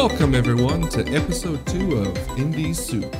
Welcome, 0.00 0.36
everyone, 0.36 0.88
to 0.90 1.04
episode 1.08 1.66
two 1.66 1.96
of 1.96 2.14
Indie 2.38 2.72
Soup. 2.72 3.12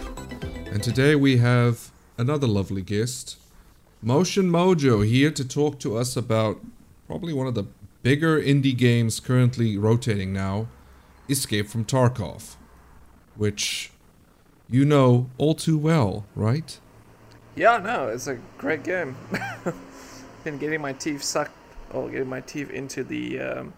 And 0.72 0.80
today 0.80 1.16
we 1.16 1.38
have 1.38 1.90
another 2.16 2.46
lovely 2.46 2.82
guest, 2.82 3.36
Motion 4.00 4.48
Mojo, 4.48 5.04
here 5.04 5.32
to 5.32 5.44
talk 5.44 5.80
to 5.80 5.96
us 5.96 6.16
about 6.16 6.60
probably 7.08 7.32
one 7.32 7.48
of 7.48 7.56
the 7.56 7.64
bigger 8.04 8.40
indie 8.40 8.78
games 8.78 9.18
currently 9.18 9.76
rotating 9.76 10.32
now 10.32 10.68
Escape 11.28 11.66
from 11.66 11.84
Tarkov, 11.84 12.54
which 13.34 13.90
you 14.70 14.84
know 14.84 15.28
all 15.36 15.56
too 15.56 15.76
well, 15.76 16.26
right? 16.36 16.78
Yeah, 17.56 17.78
no, 17.78 18.06
it's 18.06 18.28
a 18.28 18.38
great 18.56 18.84
game. 18.84 19.16
Been 20.44 20.58
getting 20.58 20.80
my 20.80 20.92
teeth 20.92 21.24
sucked, 21.24 21.50
or 21.90 22.08
getting 22.08 22.28
my 22.28 22.40
teeth 22.40 22.70
into 22.70 23.02
the 23.02 23.40
um, 23.40 23.72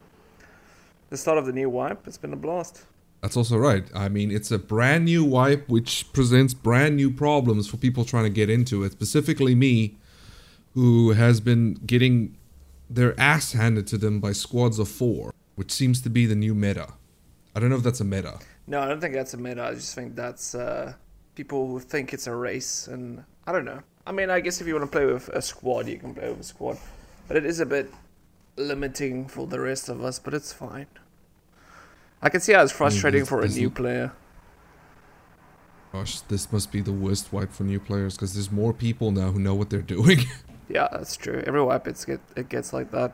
the 1.08 1.16
start 1.16 1.38
of 1.38 1.46
the 1.46 1.52
new 1.52 1.70
wipe. 1.70 2.06
It's 2.06 2.18
been 2.18 2.34
a 2.34 2.36
blast. 2.36 2.84
That's 3.20 3.36
also 3.36 3.58
right. 3.58 3.84
I 3.94 4.08
mean, 4.08 4.30
it's 4.30 4.50
a 4.50 4.58
brand 4.58 5.04
new 5.04 5.24
wipe 5.24 5.68
which 5.68 6.10
presents 6.12 6.54
brand 6.54 6.96
new 6.96 7.10
problems 7.10 7.68
for 7.68 7.76
people 7.76 8.04
trying 8.04 8.24
to 8.24 8.30
get 8.30 8.48
into 8.48 8.82
it, 8.82 8.92
specifically 8.92 9.54
me, 9.54 9.98
who 10.74 11.10
has 11.10 11.40
been 11.40 11.74
getting 11.74 12.36
their 12.88 13.18
ass 13.20 13.52
handed 13.52 13.86
to 13.88 13.98
them 13.98 14.20
by 14.20 14.32
squads 14.32 14.78
of 14.78 14.88
four, 14.88 15.34
which 15.54 15.70
seems 15.70 16.00
to 16.02 16.10
be 16.10 16.24
the 16.24 16.34
new 16.34 16.54
meta. 16.54 16.94
I 17.54 17.60
don't 17.60 17.68
know 17.68 17.76
if 17.76 17.82
that's 17.82 18.00
a 18.00 18.04
meta. 18.04 18.38
No, 18.66 18.80
I 18.80 18.88
don't 18.88 19.00
think 19.00 19.14
that's 19.14 19.34
a 19.34 19.36
meta. 19.36 19.64
I 19.64 19.74
just 19.74 19.94
think 19.94 20.14
that's 20.14 20.54
uh, 20.54 20.94
people 21.34 21.66
who 21.66 21.80
think 21.80 22.14
it's 22.14 22.26
a 22.26 22.34
race, 22.34 22.86
and 22.86 23.22
I 23.46 23.52
don't 23.52 23.64
know. 23.64 23.82
I 24.06 24.12
mean, 24.12 24.30
I 24.30 24.40
guess 24.40 24.60
if 24.60 24.66
you 24.66 24.74
want 24.74 24.90
to 24.90 24.98
play 24.98 25.06
with 25.06 25.28
a 25.28 25.42
squad, 25.42 25.88
you 25.88 25.98
can 25.98 26.14
play 26.14 26.30
with 26.30 26.40
a 26.40 26.44
squad, 26.44 26.78
but 27.28 27.36
it 27.36 27.44
is 27.44 27.60
a 27.60 27.66
bit 27.66 27.92
limiting 28.56 29.28
for 29.28 29.46
the 29.46 29.60
rest 29.60 29.88
of 29.88 30.02
us. 30.02 30.18
But 30.18 30.34
it's 30.34 30.52
fine. 30.52 30.86
I 32.22 32.28
can 32.28 32.40
see 32.40 32.52
how 32.52 32.62
it's 32.62 32.72
frustrating 32.72 33.24
for 33.24 33.40
a 33.40 33.48
new 33.48 33.70
player. 33.70 34.12
Gosh, 35.92 36.20
this 36.20 36.52
must 36.52 36.70
be 36.70 36.80
the 36.80 36.92
worst 36.92 37.32
wipe 37.32 37.50
for 37.52 37.64
new 37.64 37.80
players 37.80 38.14
because 38.14 38.34
there's 38.34 38.50
more 38.50 38.72
people 38.72 39.10
now 39.10 39.32
who 39.32 39.40
know 39.40 39.54
what 39.54 39.70
they're 39.70 39.82
doing. 39.82 40.20
Yeah, 40.72 40.86
that's 40.92 41.16
true. 41.16 41.42
Every 41.48 41.60
wipe 41.60 41.88
it's 41.88 42.04
get 42.04 42.20
it 42.36 42.48
gets 42.48 42.72
like 42.72 42.92
that. 42.92 43.12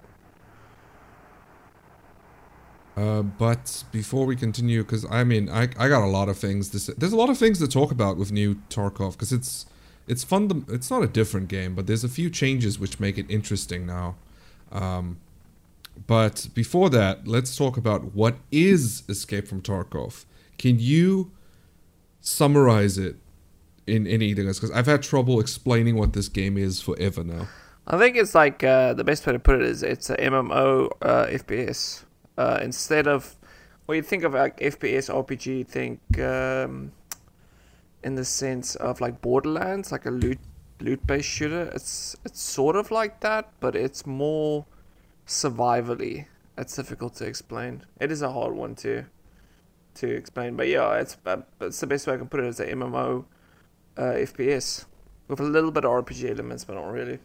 Uh, 2.97 3.23
but 3.23 3.84
before 3.93 4.27
we 4.27 4.37
continue, 4.37 4.83
because 4.83 5.07
I 5.11 5.25
mean, 5.25 5.49
I, 5.49 5.62
I 5.79 5.89
got 5.89 6.03
a 6.03 6.07
lot 6.07 6.29
of 6.29 6.39
things. 6.39 6.69
To 6.71 6.79
say. 6.79 6.93
There's 6.97 7.15
a 7.15 7.17
lot 7.17 7.31
of 7.31 7.39
things 7.39 7.59
to 7.61 7.67
talk 7.67 7.91
about 7.91 8.19
with 8.19 8.31
new 8.31 8.57
Tarkov 8.69 9.12
because 9.12 9.33
it's 9.33 9.65
it's 10.07 10.23
fun. 10.23 10.49
To, 10.49 10.75
it's 10.75 10.91
not 10.91 11.03
a 11.03 11.07
different 11.07 11.49
game, 11.49 11.75
but 11.75 11.87
there's 11.87 12.05
a 12.05 12.11
few 12.11 12.29
changes 12.29 12.79
which 12.79 13.01
make 13.01 13.17
it 13.17 13.25
interesting 13.31 13.87
now. 13.87 14.17
Um, 14.71 15.19
but 16.06 16.48
before 16.55 16.91
that, 16.91 17.27
let's 17.27 17.56
talk 17.56 17.77
about 17.77 18.14
what 18.14 18.36
is 18.50 19.02
Escape 19.08 19.48
from 19.48 19.62
Tarkov. 19.62 20.25
Can 20.58 20.78
you 20.78 21.33
summarize 22.20 22.98
it 22.98 23.16
in 23.86 24.06
anything 24.06 24.47
else? 24.47 24.58
Because 24.58 24.75
I've 24.77 24.86
had 24.86 25.03
trouble 25.03 25.41
explaining 25.41 25.97
what 25.97 26.12
this 26.12 26.28
game 26.28 26.56
is 26.58 26.80
forever 26.80 27.25
now. 27.25 27.48
I 27.86 27.98
think 27.98 28.16
it's 28.16 28.34
like 28.34 28.64
uh, 28.64 28.94
the 28.94 29.05
best 29.05 29.27
way 29.27 29.33
to 29.33 29.38
put 29.38 29.56
it 29.56 29.62
is 29.62 29.83
it's 29.83 30.11
a 30.11 30.16
MMO 30.16 30.91
uh, 31.03 31.27
FPS. 31.27 32.05
Uh, 32.36 32.58
instead 32.60 33.06
of 33.06 33.36
when 33.86 33.97
you 33.97 34.03
think 34.03 34.25
of 34.25 34.34
like 34.34 34.58
FPS 34.58 35.08
RPG, 35.08 35.66
think 35.66 36.00
um, 36.20 36.92
in 38.03 38.16
the 38.16 38.25
sense 38.25 38.75
of 38.75 39.00
like 39.00 39.22
Borderlands, 39.22 39.92
like 39.92 40.06
a 40.06 40.10
loot 40.10 40.38
loot 40.81 41.06
based 41.06 41.28
shooter. 41.28 41.70
It's 41.75 42.16
it's 42.25 42.41
sort 42.41 42.76
of 42.76 42.91
like 42.91 43.21
that, 43.21 43.50
but 43.60 43.76
it's 43.76 44.04
more 44.04 44.66
survivally. 45.26 46.26
It's 46.59 46.75
difficult 46.76 47.14
to 47.16 47.26
explain. 47.26 47.82
It 48.00 48.10
is 48.10 48.22
a 48.22 48.31
hard 48.32 48.54
one 48.54 48.75
to 48.76 49.04
to 49.94 50.06
explain, 50.10 50.56
but 50.56 50.69
yeah, 50.69 50.94
it's 50.98 51.16
uh, 51.26 51.38
it's 51.60 51.81
the 51.81 51.87
best 51.87 52.06
way 52.06 52.14
I 52.14 52.16
can 52.19 52.28
put 52.28 52.41
it 52.41 52.47
as 52.47 52.60
a 52.60 52.66
MMO 52.66 53.25
uh, 53.97 54.00
FPS 54.03 54.84
with 55.28 55.41
a 55.41 55.42
little 55.42 55.70
bit 55.70 55.84
of 55.84 55.91
RPG 55.91 56.31
elements, 56.31 56.65
but 56.65 56.75
not 56.75 56.91
really. 56.92 57.19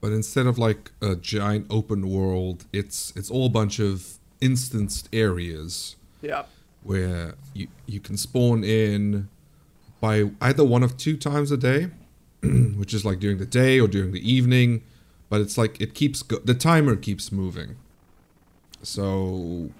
But 0.00 0.10
instead 0.12 0.46
of 0.46 0.58
like 0.58 0.90
a 1.00 1.14
giant 1.14 1.66
open 1.70 2.08
world, 2.10 2.64
it's 2.72 3.12
it's 3.16 3.30
all 3.30 3.46
a 3.46 3.50
bunch 3.50 3.78
of 3.78 4.18
instanced 4.40 5.08
areas 5.12 5.94
Yeah. 6.20 6.44
where 6.82 7.34
you 7.54 7.68
you 7.86 8.00
can 8.00 8.16
spawn 8.16 8.64
in 8.64 9.28
by 10.00 10.30
either 10.40 10.64
one 10.64 10.82
of 10.82 10.96
two 10.96 11.16
times 11.16 11.52
a 11.52 11.56
day, 11.56 11.90
which 12.42 12.92
is 12.92 13.04
like 13.04 13.20
during 13.20 13.38
the 13.38 13.46
day 13.46 13.78
or 13.78 13.86
during 13.86 14.10
the 14.10 14.32
evening, 14.32 14.82
but 15.32 15.40
it's 15.40 15.56
like 15.56 15.80
it 15.80 15.94
keeps 15.94 16.22
go- 16.22 16.42
the 16.44 16.52
timer 16.52 16.94
keeps 16.94 17.32
moving. 17.32 17.76
So 18.82 19.70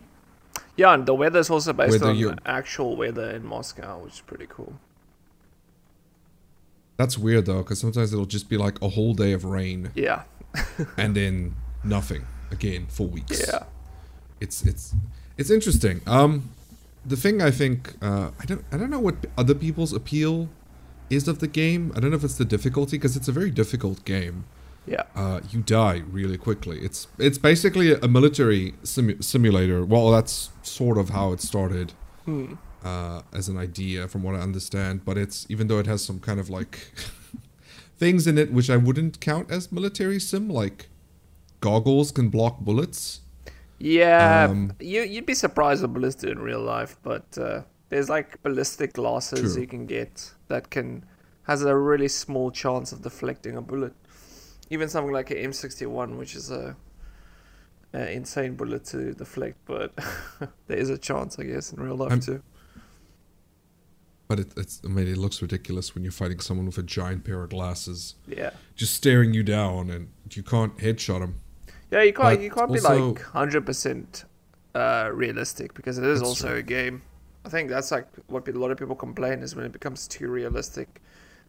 Yeah, 0.78 0.94
and 0.94 1.04
the 1.04 1.12
weather's 1.12 1.50
also 1.50 1.74
based 1.74 2.02
on 2.02 2.16
you- 2.16 2.34
actual 2.46 2.96
weather 2.96 3.28
in 3.36 3.44
Moscow, 3.44 3.98
which 4.02 4.14
is 4.14 4.20
pretty 4.22 4.46
cool. 4.48 4.72
that's 6.96 7.18
weird 7.18 7.44
though, 7.46 7.62
because 7.62 7.80
sometimes 7.80 8.12
it'll 8.14 8.24
just 8.38 8.48
be 8.48 8.56
like 8.56 8.80
a 8.80 8.88
whole 8.88 9.12
day 9.12 9.32
of 9.32 9.44
rain 9.44 9.90
Yeah. 9.94 10.22
and 10.96 11.14
then 11.14 11.54
nothing 11.84 12.24
again 12.50 12.86
for 12.88 13.06
weeks. 13.06 13.40
Yeah. 13.46 13.64
it's 14.40 14.64
it's 14.64 14.94
it's 15.36 15.50
interesting. 15.50 16.00
Um, 16.06 16.50
the 17.04 17.16
thing 17.16 17.42
I 17.42 17.50
think 17.50 17.94
uh, 18.00 18.30
I 18.40 18.44
don't 18.46 18.64
I 18.72 18.76
don't 18.78 18.90
know 18.90 19.00
what 19.08 19.16
other 19.36 19.54
people's 19.54 19.92
appeal 19.92 20.48
is 21.10 21.28
of 21.28 21.36
the 21.40 21.48
game. 21.48 21.92
I 21.94 22.00
don't 22.00 22.10
know 22.10 22.16
if 22.16 22.24
it's 22.24 22.38
the 22.38 22.50
difficulty 22.56 22.96
because 22.96 23.16
it's 23.18 23.28
a 23.28 23.32
very 23.40 23.50
difficult 23.50 24.04
game. 24.06 24.44
Yeah. 24.86 25.02
Uh, 25.14 25.40
you 25.50 25.60
die 25.62 26.02
really 26.10 26.36
quickly. 26.38 26.78
It's 26.80 27.06
it's 27.18 27.38
basically 27.38 27.94
a 27.94 28.08
military 28.08 28.72
simu- 28.82 29.22
simulator. 29.22 29.84
Well, 29.84 30.10
that's 30.10 30.50
sort 30.62 30.98
of 30.98 31.10
how 31.10 31.32
it 31.32 31.40
started 31.40 31.92
Hmm. 32.24 32.54
uh, 32.84 33.22
as 33.32 33.48
an 33.48 33.56
idea, 33.58 34.08
from 34.08 34.22
what 34.22 34.34
I 34.34 34.40
understand. 34.40 35.04
But 35.04 35.16
it's 35.18 35.46
even 35.48 35.68
though 35.68 35.78
it 35.78 35.86
has 35.86 36.04
some 36.04 36.18
kind 36.20 36.40
of 36.40 36.50
like 36.50 36.90
things 37.98 38.26
in 38.26 38.38
it 38.38 38.52
which 38.52 38.70
I 38.70 38.76
wouldn't 38.76 39.20
count 39.20 39.50
as 39.50 39.70
military 39.70 40.18
sim, 40.20 40.48
like 40.48 40.88
goggles 41.60 42.10
can 42.12 42.28
block 42.28 42.60
bullets. 42.60 43.20
Yeah. 43.78 44.46
Um, 44.50 44.72
you 44.80 45.02
you'd 45.02 45.26
be 45.26 45.34
surprised 45.34 45.82
what 45.82 45.92
ballistic 45.92 46.30
in 46.30 46.38
real 46.40 46.60
life, 46.62 46.96
but 47.02 47.26
uh, 47.38 47.62
there's 47.88 48.08
like 48.08 48.42
ballistic 48.42 48.94
glasses 48.94 49.54
True. 49.54 49.60
you 49.62 49.66
can 49.68 49.86
get 49.86 50.32
that 50.48 50.70
can 50.70 51.04
has 51.44 51.62
a 51.64 51.76
really 51.76 52.08
small 52.08 52.50
chance 52.52 52.92
of 52.92 53.02
deflecting 53.02 53.56
a 53.56 53.60
bullet. 53.62 53.94
Even 54.72 54.88
something 54.88 55.12
like 55.12 55.30
an 55.30 55.36
M61, 55.36 56.16
which 56.16 56.34
is 56.34 56.50
a, 56.50 56.74
a 57.92 58.10
insane 58.10 58.54
bullet 58.54 58.84
to 58.86 59.12
deflect, 59.12 59.58
but 59.66 59.92
there 60.66 60.78
is 60.78 60.88
a 60.88 60.96
chance, 60.96 61.38
I 61.38 61.42
guess, 61.44 61.72
in 61.72 61.82
real 61.82 61.94
life 61.96 62.10
I'm- 62.10 62.20
too. 62.20 62.42
But 64.28 64.40
it, 64.40 64.52
it's 64.56 64.80
I 64.82 64.88
mean 64.88 65.06
it 65.08 65.18
looks 65.18 65.42
ridiculous 65.42 65.94
when 65.94 66.04
you're 66.04 66.12
fighting 66.22 66.40
someone 66.40 66.64
with 66.64 66.78
a 66.78 66.82
giant 66.82 67.22
pair 67.24 67.42
of 67.42 67.50
glasses 67.50 68.14
Yeah. 68.26 68.50
just 68.76 68.94
staring 68.94 69.34
you 69.34 69.42
down 69.42 69.90
and 69.90 70.08
you 70.30 70.42
can't 70.42 70.74
headshot 70.78 71.20
him. 71.20 71.40
Yeah, 71.90 72.02
you 72.02 72.14
can't 72.14 72.38
But 72.38 72.40
you 72.40 72.50
can't 72.50 72.70
also- 72.70 73.12
be 73.12 73.18
like 73.18 73.20
hundred 73.22 73.66
percent 73.66 74.24
uh, 74.74 75.10
realistic 75.12 75.74
because 75.74 75.98
it 75.98 76.04
is 76.04 76.22
also 76.22 76.48
true. 76.48 76.56
a 76.58 76.62
game. 76.62 77.02
I 77.44 77.50
think 77.50 77.68
that's 77.68 77.90
like 77.90 78.06
what 78.28 78.48
a 78.48 78.52
lot 78.52 78.70
of 78.70 78.78
people 78.78 78.94
complain 78.96 79.40
is 79.42 79.54
when 79.54 79.66
it 79.66 79.72
becomes 79.72 80.08
too 80.08 80.28
realistic. 80.28 81.02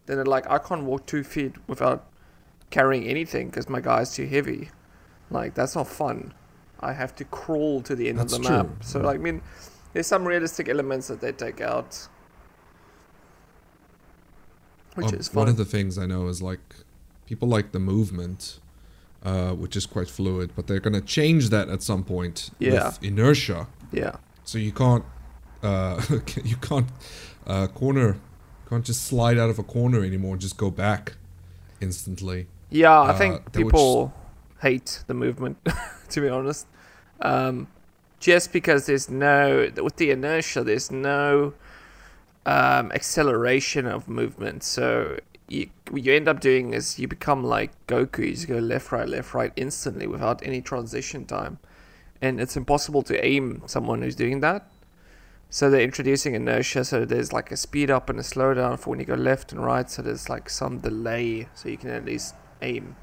Then 0.08 0.20
it 0.20 0.28
like 0.28 0.46
I 0.50 0.58
can't 0.58 0.84
walk 0.84 1.06
two 1.06 1.24
feet 1.24 1.54
without 1.70 2.10
carrying 2.74 3.06
anything 3.16 3.46
because 3.50 3.70
my 3.70 3.80
guy's 3.90 4.10
too 4.18 4.26
heavy. 4.36 4.70
Like 5.30 5.54
that's 5.54 5.76
not 5.76 5.88
fun. 5.88 6.34
I 6.80 6.92
have 6.94 7.14
to 7.16 7.26
crawl 7.26 7.82
to 7.84 7.96
the 7.96 8.10
end 8.10 8.18
That's 8.20 8.34
of 8.34 8.42
the 8.42 8.48
true. 8.48 8.58
map. 8.58 8.68
So 8.84 9.00
like, 9.00 9.20
I 9.20 9.24
mean, 9.28 9.42
there's 9.94 10.08
some 10.08 10.26
realistic 10.28 10.68
elements 10.68 11.08
that 11.08 11.22
they 11.22 11.32
take 11.32 11.62
out, 11.62 12.08
which 14.96 15.08
Um, 15.08 15.16
is 15.16 15.28
fun. 15.30 15.42
one 15.42 15.50
of 15.50 15.58
the 15.58 15.66
things 15.66 15.98
I 15.98 16.06
know 16.06 16.28
is 16.28 16.42
like 16.42 16.76
people 17.26 17.48
like 17.48 17.72
the 17.72 17.80
movement, 17.80 18.60
uh, 19.24 19.52
which 19.54 19.76
is 19.76 19.86
quite 19.86 20.10
fluid, 20.10 20.52
but 20.56 20.68
they're 20.68 20.80
gonna 20.88 21.02
change 21.18 21.50
that 21.50 21.70
at 21.70 21.82
some 21.82 22.04
point 22.04 22.50
Yeah. 22.60 22.88
with 22.88 23.00
inertia. 23.04 23.68
yeah, 23.92 24.16
So 24.44 24.58
you 24.58 24.72
can't 24.72 25.06
uh, 25.62 26.02
you 26.44 26.58
can't 26.58 26.90
uh, 27.48 27.68
corner 27.68 28.18
can't 28.70 28.84
just 28.86 29.04
slide 29.06 29.38
out 29.38 29.50
of 29.50 29.60
a 29.60 29.64
corner 29.64 30.04
anymore 30.04 30.34
and 30.34 30.42
just 30.42 30.58
go 30.58 30.70
back 30.72 31.14
instantly. 31.80 32.48
Yeah, 32.74 33.00
I 33.02 33.10
Uh, 33.10 33.18
think 33.18 33.52
people 33.54 34.14
hate 34.62 35.04
the 35.06 35.14
movement, 35.14 35.58
to 36.10 36.22
be 36.22 36.28
honest. 36.28 36.66
Um, 37.22 37.68
just 38.20 38.52
because 38.52 38.88
there's 38.88 39.10
no, 39.10 39.70
with 39.82 39.98
the 39.98 40.10
inertia, 40.10 40.64
there's 40.64 40.90
no 40.90 41.54
um, 42.48 42.92
acceleration 42.92 43.86
of 43.86 44.08
movement. 44.08 44.64
So 44.64 45.20
you, 45.48 45.70
what 45.92 46.04
you 46.04 46.14
end 46.14 46.28
up 46.28 46.40
doing 46.40 46.74
is 46.74 46.98
you 46.98 47.08
become 47.08 47.44
like 47.44 47.72
Goku. 47.86 48.26
You 48.26 48.32
just 48.34 48.48
go 48.48 48.58
left, 48.58 48.92
right, 48.92 49.08
left, 49.08 49.34
right 49.36 49.52
instantly 49.56 50.08
without 50.08 50.42
any 50.46 50.60
transition 50.62 51.26
time. 51.26 51.60
And 52.22 52.42
it's 52.42 52.58
impossible 52.58 53.04
to 53.04 53.24
aim 53.24 53.62
someone 53.68 54.02
who's 54.02 54.16
doing 54.16 54.40
that. 54.40 54.68
So 55.50 55.70
they're 55.70 55.82
introducing 55.82 56.34
inertia, 56.34 56.84
so 56.84 57.06
there's 57.06 57.32
like 57.32 57.52
a 57.52 57.58
speed 57.58 57.92
up 57.92 58.10
and 58.10 58.18
a 58.18 58.24
slowdown 58.24 58.80
for 58.80 58.90
when 58.90 59.00
you 59.00 59.06
go 59.06 59.14
left 59.14 59.52
and 59.52 59.64
right. 59.64 59.88
So 59.88 60.02
there's 60.02 60.28
like 60.28 60.50
some 60.50 60.80
delay, 60.80 61.50
so 61.54 61.70
you 61.70 61.78
can 61.78 61.92
at 61.92 62.06
least 62.06 62.34
aim. 62.64 62.96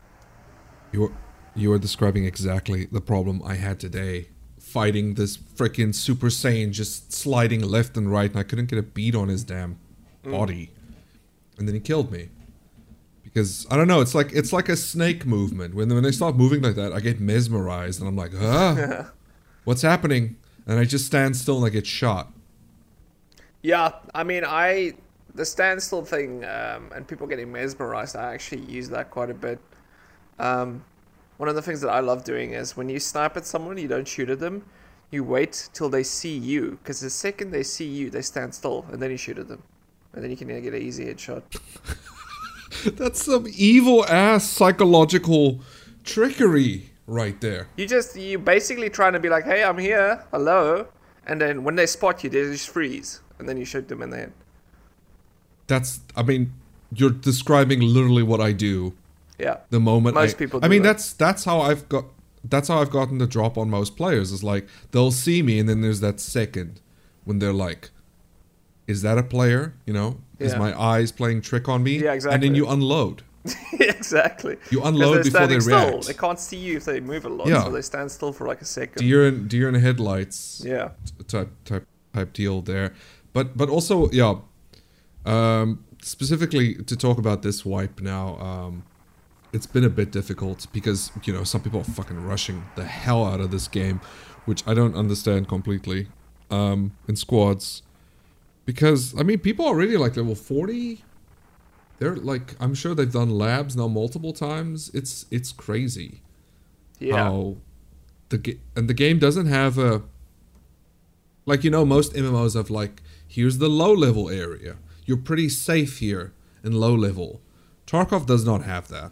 You're 0.92 1.12
you 1.54 1.72
are 1.72 1.78
describing 1.78 2.24
exactly 2.24 2.86
the 2.86 3.00
problem 3.00 3.42
I 3.44 3.54
had 3.54 3.80
today 3.80 4.28
fighting 4.70 5.14
this 5.14 5.36
freaking 5.36 5.94
Super 5.94 6.28
Saiyan 6.28 6.70
just 6.70 7.12
sliding 7.12 7.60
left 7.60 7.96
and 7.96 8.10
right, 8.10 8.30
and 8.30 8.38
I 8.38 8.44
couldn't 8.44 8.66
get 8.66 8.78
a 8.78 8.82
beat 8.82 9.14
on 9.14 9.28
his 9.28 9.42
damn 9.42 9.78
body. 10.22 10.70
And 11.58 11.66
then 11.66 11.74
he 11.74 11.80
killed 11.80 12.12
me. 12.12 12.28
Because 13.24 13.66
I 13.70 13.76
don't 13.76 13.86
know, 13.86 14.00
it's 14.00 14.14
like 14.14 14.32
it's 14.32 14.52
like 14.52 14.68
a 14.68 14.76
snake 14.76 15.24
movement. 15.24 15.74
When 15.74 15.88
when 15.88 16.02
they 16.02 16.10
start 16.10 16.36
moving 16.36 16.62
like 16.62 16.74
that, 16.74 16.92
I 16.92 17.00
get 17.00 17.20
mesmerized 17.20 18.00
and 18.00 18.08
I'm 18.08 18.16
like, 18.16 18.32
ah, 18.36 19.10
what's 19.64 19.82
happening? 19.82 20.36
And 20.66 20.78
I 20.78 20.84
just 20.84 21.06
stand 21.06 21.36
still 21.36 21.58
and 21.58 21.66
I 21.66 21.68
get 21.70 21.86
shot. 21.86 22.32
Yeah, 23.62 23.92
I 24.14 24.24
mean, 24.24 24.44
I 24.44 24.94
the 25.34 25.44
standstill 25.44 26.04
thing 26.04 26.44
um, 26.44 26.90
and 26.94 27.06
people 27.06 27.26
getting 27.26 27.52
mesmerized. 27.52 28.16
I 28.16 28.34
actually 28.34 28.62
use 28.62 28.88
that 28.90 29.10
quite 29.10 29.30
a 29.30 29.34
bit. 29.34 29.58
Um, 30.38 30.84
one 31.36 31.48
of 31.48 31.54
the 31.54 31.62
things 31.62 31.80
that 31.80 31.90
I 31.90 32.00
love 32.00 32.24
doing 32.24 32.52
is 32.52 32.76
when 32.76 32.88
you 32.88 33.00
snipe 33.00 33.36
at 33.36 33.46
someone, 33.46 33.78
you 33.78 33.88
don't 33.88 34.06
shoot 34.06 34.28
at 34.30 34.40
them. 34.40 34.64
You 35.10 35.24
wait 35.24 35.70
till 35.72 35.88
they 35.88 36.02
see 36.02 36.36
you, 36.36 36.78
because 36.82 37.00
the 37.00 37.10
second 37.10 37.50
they 37.50 37.62
see 37.62 37.86
you, 37.86 38.10
they 38.10 38.22
stand 38.22 38.54
still, 38.54 38.86
and 38.92 39.02
then 39.02 39.10
you 39.10 39.16
shoot 39.16 39.38
at 39.38 39.48
them, 39.48 39.62
and 40.12 40.22
then 40.22 40.30
you 40.30 40.36
can 40.36 40.48
get 40.48 40.72
an 40.72 40.80
easy 40.80 41.06
headshot. 41.06 41.42
That's 42.96 43.24
some 43.24 43.46
evil 43.56 44.04
ass 44.06 44.48
psychological 44.48 45.60
trickery 46.04 46.90
right 47.08 47.40
there. 47.40 47.66
You 47.76 47.86
just 47.86 48.16
you 48.16 48.38
basically 48.38 48.88
trying 48.88 49.14
to 49.14 49.18
be 49.18 49.28
like, 49.28 49.44
hey, 49.44 49.64
I'm 49.64 49.78
here, 49.78 50.24
hello, 50.30 50.86
and 51.26 51.40
then 51.40 51.64
when 51.64 51.74
they 51.74 51.86
spot 51.86 52.22
you, 52.22 52.30
they 52.30 52.42
just 52.42 52.68
freeze, 52.68 53.20
and 53.40 53.48
then 53.48 53.56
you 53.56 53.64
shoot 53.64 53.88
them 53.88 54.02
in 54.02 54.10
the 54.10 54.16
head. 54.16 54.32
That's 55.70 56.00
I 56.17 56.22
mean, 56.31 56.52
you're 56.99 57.17
describing 57.31 57.81
literally 57.81 58.22
what 58.32 58.40
I 58.40 58.52
do 58.52 58.94
Yeah. 59.38 59.56
the 59.70 59.81
moment 59.81 60.14
Most 60.17 60.34
I, 60.37 60.38
people 60.38 60.61
I 60.62 60.69
mean 60.69 60.82
that. 60.82 60.88
that's 60.99 61.12
that's 61.25 61.43
how 61.44 61.58
I've 61.69 61.88
got 61.88 62.05
that's 62.55 62.69
how 62.69 62.81
I've 62.82 62.90
gotten 62.99 63.19
the 63.19 63.26
drop 63.37 63.55
on 63.56 63.67
most 63.70 63.96
players 64.00 64.32
is 64.37 64.43
like 64.52 64.64
they'll 64.93 65.12
see 65.26 65.40
me 65.43 65.55
and 65.61 65.67
then 65.69 65.81
there's 65.84 66.00
that 66.00 66.19
second 66.20 66.81
when 67.26 67.38
they're 67.40 67.58
like 67.67 67.82
is 68.87 69.02
that 69.02 69.17
a 69.19 69.22
player 69.22 69.62
you 69.87 69.94
know 69.99 70.11
is 70.38 70.56
my 70.56 70.70
eyes 70.93 71.12
playing 71.12 71.40
trick 71.50 71.69
on 71.75 71.82
me 71.82 71.94
Yeah, 72.02 72.14
exactly. 72.14 72.34
and 72.34 72.43
then 72.44 72.55
you 72.58 72.66
unload 72.69 73.23
exactly. 73.73 74.56
You 74.70 74.82
unload 74.82 75.25
before 75.28 75.46
they 75.46 75.61
still. 75.61 75.90
react. 75.90 76.06
They 76.06 76.14
can't 76.14 76.38
see 76.40 76.56
you 76.56 76.76
if 76.76 76.84
they 76.84 77.00
move 77.00 77.25
a 77.25 77.28
lot, 77.28 77.46
Yeah. 77.49 77.64
so 77.64 77.70
they 77.70 77.82
stand 77.82 78.11
still 78.11 78.32
for 78.32 78.46
like 78.46 78.61
a 78.61 78.64
second. 78.64 79.00
deer 79.02 79.26
in 79.28 79.49
deer 79.49 79.69
in 79.69 79.75
headlights 79.76 80.62
yeah. 80.64 80.90
type 81.28 81.50
type 81.64 81.87
type 82.14 82.32
deal 82.32 82.61
there 82.73 82.93
but 83.32 83.56
but 83.56 83.69
also 83.69 84.11
yeah 84.11 84.34
um 85.26 85.84
specifically 86.02 86.75
to 86.75 86.96
talk 86.96 87.19
about 87.19 87.43
this 87.43 87.64
wipe 87.64 88.00
now 88.00 88.37
um 88.38 88.82
it's 89.52 89.67
been 89.67 89.84
a 89.84 89.90
bit 89.90 90.11
difficult 90.12 90.67
because 90.72 91.11
you 91.25 91.32
know 91.32 91.44
some 91.44 91.61
people 91.61 91.81
are 91.81 91.84
fucking 91.84 92.22
rushing 92.25 92.64
the 92.76 92.84
hell 92.84 93.25
out 93.25 93.40
of 93.40 93.50
this 93.50 93.69
game 93.69 94.00
which 94.46 94.67
i 94.67 94.72
don't 94.72 94.94
understand 94.94 95.46
completely 95.49 96.06
um 96.50 96.93
in 97.08 97.17
squads 97.17 97.82
because 98.64 99.14
i 99.19 99.22
mean 99.22 99.38
people 99.38 99.64
are 99.67 99.69
already 99.75 99.96
like 99.96 100.17
level 100.17 100.34
40 100.34 101.05
they're 101.99 102.16
like 102.16 102.56
i'm 102.61 102.75
sure 102.75 102.94
they've 102.94 103.12
done 103.12 103.31
labs 103.31 103.76
now 103.76 103.88
multiple 103.88 104.32
times 104.32 104.90
it's 104.94 105.26
it's 105.31 105.52
crazy 105.52 106.23
Yeah. 106.99 107.16
how 107.25 107.56
the 108.31 108.56
and 108.75 108.88
the 108.88 108.94
game 108.94 109.19
doesn't 109.19 109.46
have 109.46 109.76
a 109.76 110.02
like 111.46 111.64
you 111.64 111.70
know 111.70 111.84
most 111.84 112.14
MMOs 112.14 112.55
have 112.55 112.70
like 112.70 113.02
here's 113.26 113.58
the 113.58 113.69
low 113.69 113.93
level 113.93 114.31
area. 114.31 114.76
You're 115.10 115.18
pretty 115.18 115.48
safe 115.48 115.98
here 115.98 116.32
in 116.62 116.70
low 116.70 116.94
level. 116.94 117.40
Tarkov 117.84 118.26
does 118.26 118.44
not 118.44 118.62
have 118.62 118.86
that 118.90 119.10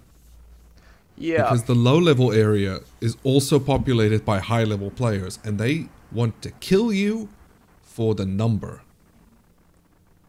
Yeah. 1.16 1.42
because 1.42 1.64
the 1.64 1.74
low 1.74 1.98
level 1.98 2.30
area 2.32 2.82
is 3.00 3.16
also 3.24 3.58
populated 3.58 4.24
by 4.24 4.38
high 4.38 4.62
level 4.62 4.90
players 4.92 5.40
and 5.42 5.58
they 5.58 5.88
want 6.12 6.40
to 6.42 6.52
kill 6.60 6.92
you 6.92 7.30
for 7.82 8.14
the 8.14 8.24
number. 8.24 8.82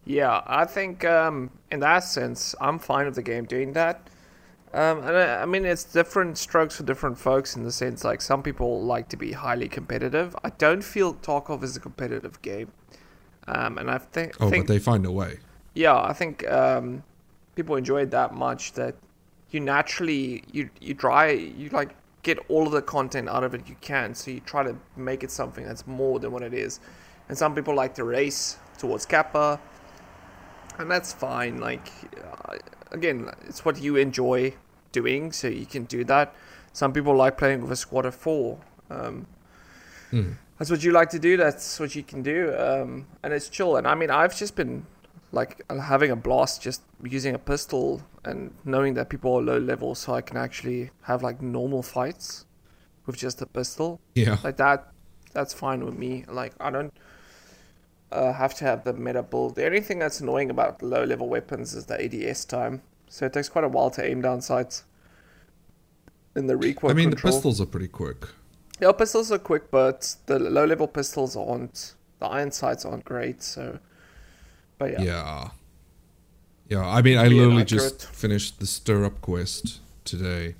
Yeah, 0.05 0.41
I 0.47 0.65
think 0.65 1.05
um, 1.05 1.51
in 1.69 1.81
that 1.81 1.99
sense, 2.03 2.55
I'm 2.59 2.79
fine 2.79 3.05
with 3.05 3.13
the 3.13 3.21
game 3.21 3.45
doing 3.45 3.73
that. 3.73 4.09
Um, 4.73 4.97
and 5.03 5.15
I, 5.15 5.43
I 5.43 5.45
mean, 5.45 5.65
it's 5.65 5.83
different 5.83 6.39
strokes 6.39 6.77
for 6.77 6.83
different 6.83 7.19
folks 7.19 7.55
in 7.55 7.63
the 7.63 7.71
sense 7.71 8.03
like 8.03 8.21
some 8.21 8.41
people 8.41 8.81
like 8.81 9.07
to 9.09 9.17
be 9.17 9.33
highly 9.33 9.67
competitive. 9.69 10.35
I 10.43 10.49
don't 10.49 10.83
feel 10.83 11.13
Tarkov 11.13 11.61
is 11.61 11.77
a 11.77 11.79
competitive 11.79 12.41
game. 12.41 12.71
Um, 13.47 13.77
and 13.77 13.91
I 13.91 13.99
think, 13.99 14.33
Oh, 14.39 14.49
think 14.49 14.65
but 14.65 14.73
they 14.73 14.79
find 14.79 15.05
a 15.05 15.11
way. 15.11 15.37
Yeah, 15.79 15.97
I 15.97 16.11
think 16.11 16.45
um, 16.51 17.03
people 17.55 17.77
enjoy 17.77 18.01
it 18.01 18.11
that 18.11 18.33
much 18.33 18.73
that 18.73 18.95
you 19.51 19.61
naturally 19.61 20.43
you 20.51 20.69
you 20.81 20.93
try 20.93 21.31
you 21.31 21.69
like 21.69 21.95
get 22.21 22.37
all 22.49 22.67
of 22.67 22.73
the 22.73 22.81
content 22.81 23.29
out 23.29 23.45
of 23.45 23.53
it 23.53 23.61
you 23.69 23.77
can. 23.79 24.13
So 24.13 24.29
you 24.31 24.41
try 24.41 24.61
to 24.63 24.75
make 24.97 25.23
it 25.23 25.31
something 25.31 25.65
that's 25.65 25.87
more 25.87 26.19
than 26.19 26.31
what 26.31 26.43
it 26.43 26.53
is. 26.53 26.81
And 27.29 27.37
some 27.37 27.55
people 27.55 27.73
like 27.73 27.95
to 27.95 28.03
race 28.03 28.57
towards 28.77 29.05
Kappa, 29.05 29.57
and 30.79 30.91
that's 30.91 31.13
fine. 31.13 31.61
Like 31.61 31.87
uh, 32.21 32.57
again, 32.91 33.29
it's 33.47 33.63
what 33.63 33.81
you 33.81 33.95
enjoy 33.95 34.53
doing, 34.91 35.31
so 35.31 35.47
you 35.47 35.65
can 35.65 35.85
do 35.85 36.03
that. 36.05 36.35
Some 36.73 36.91
people 36.91 37.15
like 37.15 37.37
playing 37.37 37.61
with 37.61 37.71
a 37.71 37.77
squad 37.77 38.05
of 38.05 38.15
four. 38.15 38.59
Um, 38.89 39.27
Hmm. 40.11 40.31
that's 40.57 40.71
what 40.71 40.83
you 40.83 40.91
like 40.91 41.11
to 41.11 41.19
do. 41.19 41.37
That's 41.37 41.79
what 41.79 41.95
you 41.95 42.01
can 42.01 42.23
do, 42.23 42.53
um, 42.57 43.05
and 43.23 43.31
it's 43.31 43.47
chill. 43.47 43.77
And 43.77 43.87
I 43.87 43.93
mean, 43.93 44.09
I've 44.09 44.35
just 44.35 44.55
been 44.55 44.85
like 45.31 45.61
having 45.69 46.11
a 46.11 46.15
blast 46.15 46.61
just 46.61 46.81
using 47.03 47.35
a 47.35 47.39
pistol 47.39 48.01
and 48.25 48.51
knowing 48.65 48.93
that 48.95 49.09
people 49.09 49.35
are 49.37 49.41
low 49.41 49.57
level, 49.57 49.95
so 49.95 50.13
I 50.13 50.21
can 50.21 50.37
actually 50.37 50.89
have 51.03 51.23
like 51.23 51.41
normal 51.41 51.83
fights 51.83 52.45
with 53.05 53.17
just 53.17 53.41
a 53.41 53.45
pistol 53.45 53.99
Yeah. 54.15 54.37
like 54.43 54.57
that. 54.57 54.91
That's 55.33 55.53
fine 55.53 55.85
with 55.85 55.95
me. 55.97 56.25
Like 56.27 56.53
I 56.59 56.69
don't 56.71 56.93
uh, 58.11 58.33
have 58.33 58.55
to 58.55 58.63
have 58.65 58.83
the 58.83 58.93
meta 58.93 59.21
build. 59.23 59.55
The 59.55 59.65
only 59.65 59.81
thing 59.81 59.99
that's 59.99 60.19
annoying 60.19 60.49
about 60.49 60.81
low 60.81 61.03
level 61.03 61.29
weapons 61.29 61.75
is 61.75 61.85
the 61.85 62.03
ADS 62.03 62.45
time. 62.45 62.81
So 63.07 63.25
it 63.25 63.33
takes 63.33 63.49
quite 63.49 63.63
a 63.63 63.67
while 63.67 63.89
to 63.91 64.03
aim 64.05 64.21
down 64.21 64.41
sights. 64.41 64.83
In 66.35 66.47
the 66.47 66.55
recoil 66.57 66.91
I 66.91 66.93
mean, 66.93 67.09
control. 67.09 67.31
the 67.31 67.37
pistols 67.37 67.59
are 67.61 67.65
pretty 67.65 67.87
quick. 67.87 68.27
Yeah, 68.79 68.91
pistols 68.93 69.31
are 69.31 69.39
quick, 69.39 69.69
but 69.71 70.15
the 70.27 70.39
low 70.39 70.65
level 70.65 70.87
pistols 70.87 71.35
aren't. 71.35 71.95
The 72.19 72.27
iron 72.27 72.51
sights 72.51 72.85
aren't 72.85 73.03
great. 73.05 73.41
So, 73.43 73.79
but 74.79 74.91
yeah, 74.93 75.01
Yeah. 75.01 75.49
Yeah, 76.69 76.87
I 76.87 77.01
mean, 77.01 77.17
I 77.17 77.27
Being 77.29 77.37
literally 77.41 77.61
accurate. 77.63 77.99
just 77.99 78.05
finished 78.13 78.59
the 78.59 78.67
stirrup 78.67 79.21
quest 79.21 79.79
today, 80.05 80.55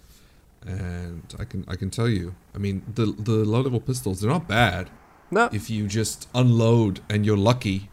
and 0.66 1.22
I 1.38 1.46
can 1.46 1.66
I 1.68 1.76
can 1.76 1.90
tell 1.92 2.10
you, 2.10 2.34
I 2.56 2.58
mean, 2.58 2.82
the 2.96 3.06
the 3.06 3.46
low 3.46 3.62
level 3.62 3.80
pistols 3.80 4.22
they're 4.22 4.32
not 4.32 4.48
bad 4.48 4.90
no, 5.32 5.50
if 5.52 5.70
you 5.70 5.88
just 5.88 6.28
unload 6.34 7.02
and 7.10 7.26
you're 7.26 7.38
lucky, 7.38 7.90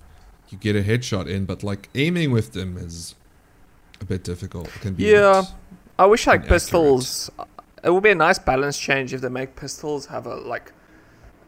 you 0.48 0.56
get 0.58 0.74
a 0.76 0.82
headshot 0.82 1.26
in. 1.28 1.44
But 1.44 1.62
like 1.62 1.88
aiming 1.94 2.30
with 2.30 2.52
them 2.52 2.78
is 2.78 3.14
a 4.00 4.04
bit 4.06 4.24
difficult. 4.24 4.68
It 4.68 4.80
can 4.80 4.94
be 4.94 5.04
Yeah. 5.04 5.42
I 5.98 6.06
wish 6.06 6.26
like 6.26 6.46
pistols. 6.46 7.30
It 7.84 7.90
would 7.90 8.02
be 8.02 8.10
a 8.10 8.14
nice 8.14 8.38
balance 8.38 8.78
change 8.78 9.14
if 9.14 9.20
they 9.20 9.28
make 9.28 9.56
pistols 9.56 10.06
have 10.06 10.26
a 10.26 10.34
like 10.34 10.72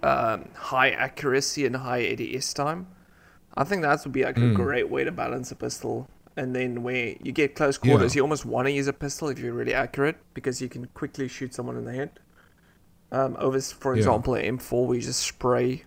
um, 0.02 0.48
high 0.54 0.90
accuracy 0.90 1.66
and 1.66 1.76
high 1.76 2.04
ADS 2.04 2.54
time. 2.54 2.86
I 3.58 3.64
think 3.64 3.82
that 3.82 4.02
would 4.04 4.12
be 4.12 4.24
like 4.24 4.36
a 4.38 4.40
Mm. 4.40 4.54
great 4.54 4.88
way 4.88 5.02
to 5.04 5.10
balance 5.12 5.50
a 5.50 5.56
pistol. 5.56 6.08
And 6.36 6.54
then 6.54 6.84
where 6.84 7.16
you 7.20 7.32
get 7.32 7.56
close 7.56 7.76
quarters, 7.76 8.14
Yeah. 8.14 8.20
you 8.20 8.22
almost 8.22 8.46
want 8.46 8.66
to 8.68 8.72
use 8.72 8.86
a 8.86 8.92
pistol 8.92 9.28
if 9.28 9.38
you're 9.40 9.52
really 9.52 9.74
accurate 9.74 10.16
because 10.32 10.62
you 10.62 10.68
can 10.68 10.86
quickly 10.94 11.26
shoot 11.26 11.52
someone 11.52 11.76
in 11.76 11.84
the 11.84 11.92
head. 11.92 12.10
Um, 13.10 13.36
over, 13.40 13.60
for 13.60 13.94
Yeah. 13.94 13.98
example, 13.98 14.34
an 14.34 14.44
M4 14.44 14.86
where 14.86 14.96
you 14.96 15.02
just 15.02 15.20
spray. 15.20 15.82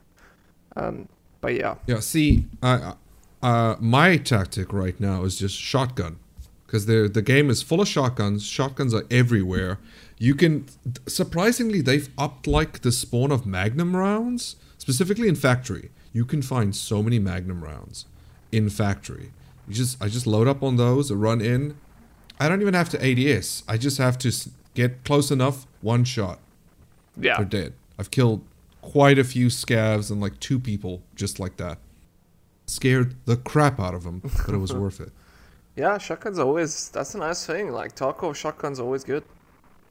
Um, 0.76 1.08
but 1.40 1.54
yeah, 1.56 1.76
Yeah, 1.88 2.02
see, 2.02 2.46
uh, 2.62 2.94
uh, 3.42 3.76
my 3.80 4.18
tactic 4.18 4.74
right 4.74 5.00
now 5.00 5.24
is 5.24 5.38
just 5.38 5.56
shotgun, 5.56 6.18
because 6.66 6.86
the 6.88 7.10
the 7.12 7.22
game 7.22 7.50
is 7.50 7.62
full 7.62 7.80
of 7.82 7.88
shotguns. 7.88 8.44
Shotguns 8.44 8.94
are 8.94 9.06
everywhere. 9.10 9.78
You 10.18 10.36
can 10.36 10.66
surprisingly 11.08 11.80
they've 11.82 12.10
upped 12.18 12.46
like 12.48 12.82
the 12.82 12.92
spawn 12.92 13.32
of 13.32 13.46
Magnum 13.46 13.96
rounds, 13.96 14.56
specifically 14.78 15.28
in 15.30 15.36
factory. 15.36 15.90
You 16.14 16.26
can 16.26 16.42
find 16.42 16.76
so 16.76 17.02
many 17.02 17.20
Magnum 17.20 17.64
rounds 17.64 18.06
in 18.52 18.70
factory. 18.70 19.32
You 19.68 19.74
just 19.76 20.02
I 20.04 20.08
just 20.10 20.28
load 20.28 20.48
up 20.48 20.62
on 20.64 20.76
those, 20.78 21.10
and 21.12 21.22
run 21.22 21.42
in. 21.42 21.78
I 22.40 22.50
don't 22.50 22.62
even 22.62 22.74
have 22.74 22.90
to 22.90 22.98
ADS. 23.38 23.64
I 23.68 23.78
just 23.78 23.98
have 24.00 24.18
to 24.20 24.32
get 24.74 25.04
close 25.04 25.32
enough, 25.32 25.68
one 25.82 26.04
shot. 26.04 26.40
yeah, 27.16 27.38
They're 27.38 27.46
dead. 27.46 27.74
I've 28.00 28.10
killed 28.12 28.42
quite 28.82 29.20
a 29.20 29.24
few 29.24 29.48
scavs 29.48 30.10
and 30.10 30.20
like 30.20 30.40
two 30.40 30.60
people 30.60 31.04
just 31.16 31.40
like 31.40 31.58
that. 31.58 31.78
Scared 32.66 33.16
the 33.26 33.36
crap 33.38 33.80
out 33.80 33.94
of 33.94 34.04
them, 34.04 34.22
but 34.46 34.54
it 34.56 34.58
was 34.58 34.74
worth 34.84 35.00
it. 35.02 35.12
yeah. 35.76 35.98
Shotguns 35.98 36.40
always 36.40 36.90
that's 36.90 37.14
a 37.16 37.18
nice 37.20 37.46
thing. 37.46 37.72
Like 37.72 37.96
Tarkov 37.96 38.36
shotguns 38.36 38.80
always 38.80 39.04
good, 39.04 39.24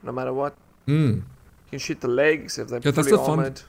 no 0.02 0.12
matter 0.12 0.32
what. 0.32 0.54
Mm. 0.86 1.16
You 1.16 1.24
can 1.70 1.78
shoot 1.78 2.00
the 2.00 2.08
legs 2.08 2.58
if 2.58 2.68
they're 2.68 2.80
Yeah, 2.82 2.90
that's 2.90 3.08
fully 3.08 3.10
the 3.20 3.24
fun- 3.24 3.38
armored. 3.38 3.62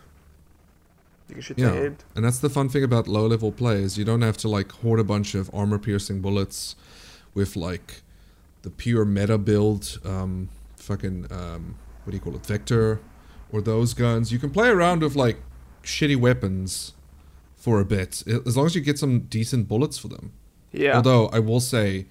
You 1.36 1.42
shoot 1.42 1.58
Yeah, 1.58 1.90
and 2.16 2.26
that's 2.26 2.40
the 2.40 2.50
fun 2.50 2.70
thing 2.70 2.84
about 2.84 3.08
low 3.08 3.28
level 3.28 3.52
play 3.52 3.82
is 3.82 3.98
you 3.98 4.06
don't 4.06 4.22
have 4.22 4.38
to 4.38 4.48
like 4.48 4.72
hoard 4.72 5.00
a 5.00 5.04
bunch 5.04 5.36
of 5.36 5.50
armor 5.54 5.80
piercing 5.80 6.22
bullets 6.22 6.76
with 7.34 7.56
like 7.56 8.02
the 8.64 8.70
pure 8.70 9.06
meta 9.06 9.38
build, 9.38 10.00
um, 10.06 10.50
fucking 10.76 11.28
um, 11.32 11.76
what 12.04 12.12
do 12.12 12.18
you 12.18 12.22
call 12.22 12.36
it, 12.36 12.46
Vector, 12.46 13.00
or 13.52 13.62
those 13.62 13.94
guns. 13.94 14.32
You 14.32 14.40
can 14.40 14.52
play 14.52 14.70
around 14.70 15.02
with 15.02 15.16
like 15.16 15.38
shitty 15.84 16.16
weapons 16.16 16.94
for 17.56 17.80
a 17.80 17.86
bit, 17.86 18.24
as 18.28 18.58
long 18.58 18.66
as 18.66 18.76
you 18.76 18.82
get 18.82 18.98
some 18.98 19.22
decent 19.22 19.68
bullets 19.68 19.98
for 19.98 20.08
them. 20.08 20.34
Yeah. 20.72 20.96
Although 20.96 21.28
I 21.28 21.40
will 21.40 21.60
say, 21.60 22.08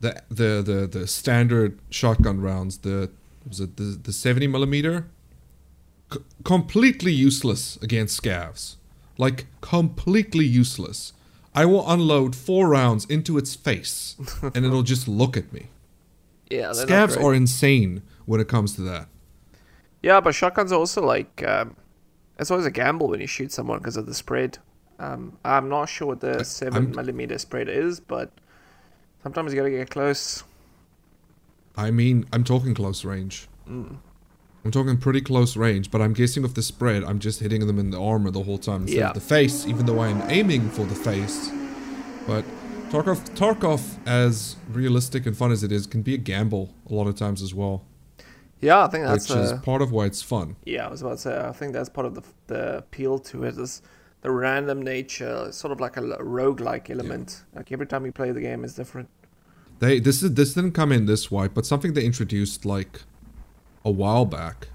the 0.00 0.22
the 0.28 0.62
the 0.62 0.88
the 0.90 1.06
standard 1.06 1.78
shotgun 1.90 2.40
rounds, 2.40 2.78
the 2.78 3.10
was 3.46 3.60
it 3.60 3.76
the 3.76 3.98
the 4.02 4.12
seventy 4.12 4.46
millimeter, 4.46 5.06
c- 6.12 6.20
completely 6.44 7.12
useless 7.12 7.76
against 7.82 8.20
scavs, 8.22 8.76
like 9.18 9.46
completely 9.60 10.44
useless. 10.44 11.12
I 11.54 11.64
will 11.66 11.88
unload 11.90 12.36
four 12.36 12.68
rounds 12.68 13.04
into 13.06 13.36
its 13.38 13.54
face, 13.56 14.16
and 14.54 14.64
it'll 14.64 14.82
just 14.84 15.08
look 15.08 15.36
at 15.36 15.52
me. 15.52 15.66
yeah. 16.48 16.70
Scavs 16.70 17.20
are 17.22 17.34
insane 17.34 18.02
when 18.26 18.40
it 18.40 18.48
comes 18.48 18.74
to 18.76 18.82
that. 18.82 19.08
Yeah, 20.02 20.20
but 20.20 20.34
shotguns 20.34 20.72
are 20.72 20.78
also 20.78 21.02
like 21.04 21.42
um, 21.46 21.76
it's 22.38 22.50
always 22.50 22.66
a 22.66 22.70
gamble 22.70 23.08
when 23.08 23.20
you 23.20 23.26
shoot 23.26 23.52
someone 23.52 23.78
because 23.78 23.96
of 23.96 24.06
the 24.06 24.14
spread. 24.14 24.58
Um, 24.98 25.36
I'm 25.44 25.68
not 25.68 25.88
sure 25.88 26.08
what 26.08 26.20
the 26.20 26.44
seven 26.44 26.84
I'm- 26.86 26.90
millimeter 26.94 27.38
spread 27.38 27.68
is, 27.68 28.00
but 28.00 28.30
sometimes 29.22 29.52
you 29.52 29.58
gotta 29.58 29.70
get 29.70 29.90
close. 29.90 30.44
I 31.76 31.90
mean, 31.90 32.26
I'm 32.32 32.44
talking 32.44 32.74
close 32.74 33.04
range. 33.04 33.48
Mm. 33.68 33.96
I'm 34.64 34.70
talking 34.70 34.96
pretty 34.98 35.22
close 35.22 35.56
range, 35.56 35.90
but 35.90 36.02
I'm 36.02 36.12
guessing 36.12 36.42
with 36.42 36.54
the 36.54 36.62
spread, 36.62 37.02
I'm 37.04 37.18
just 37.18 37.40
hitting 37.40 37.66
them 37.66 37.78
in 37.78 37.90
the 37.90 38.00
armor 38.00 38.30
the 38.30 38.42
whole 38.42 38.58
time 38.58 38.82
instead 38.82 38.98
Yeah. 38.98 39.08
of 39.08 39.14
the 39.14 39.20
face, 39.20 39.66
even 39.66 39.86
though 39.86 40.00
I'm 40.00 40.22
aiming 40.28 40.68
for 40.70 40.84
the 40.84 40.94
face. 40.94 41.50
But 42.26 42.44
Tarkov, 42.90 43.20
Tarkov, 43.34 43.80
as 44.06 44.56
realistic 44.70 45.24
and 45.24 45.36
fun 45.36 45.50
as 45.52 45.62
it 45.62 45.72
is, 45.72 45.86
can 45.86 46.02
be 46.02 46.12
a 46.14 46.18
gamble 46.18 46.74
a 46.90 46.94
lot 46.94 47.06
of 47.06 47.14
times 47.14 47.40
as 47.40 47.54
well, 47.54 47.84
Yeah, 48.60 48.84
I 48.84 48.88
think 48.88 49.04
that's 49.06 49.28
which 49.30 49.38
is 49.38 49.52
part 49.60 49.80
of 49.80 49.90
why 49.92 50.04
it's 50.04 50.20
fun. 50.20 50.56
yeah. 50.66 50.86
I 50.86 50.90
was 50.90 51.00
about 51.00 51.12
to 51.12 51.18
say 51.18 51.40
I 51.40 51.52
think 51.52 51.72
that's 51.72 51.88
part 51.88 52.06
of 52.06 52.14
the 52.14 52.22
the 52.48 52.78
appeal 52.78 53.18
to 53.30 53.44
it 53.44 53.56
is 53.56 53.80
the 54.22 54.30
random 54.30 54.82
nature, 54.82 55.50
sort 55.52 55.72
of 55.72 55.80
like 55.80 55.96
a 55.96 56.02
rogue-like 56.22 56.90
element. 56.90 57.44
Like 57.54 57.72
every 57.72 57.86
time 57.86 58.04
you 58.04 58.12
play 58.12 58.32
the 58.32 58.40
game 58.42 58.64
is 58.64 58.74
different. 58.74 59.08
They 59.78 59.98
this 60.00 60.22
is 60.22 60.34
this 60.34 60.52
didn't 60.52 60.72
come 60.72 60.92
in 60.92 61.06
this 61.06 61.30
wipe, 61.30 61.54
but 61.54 61.64
something 61.64 61.94
they 61.94 62.04
introduced 62.04 62.66
like 62.66 63.04
a 63.84 63.90
while 63.90 64.24
back, 64.24 64.68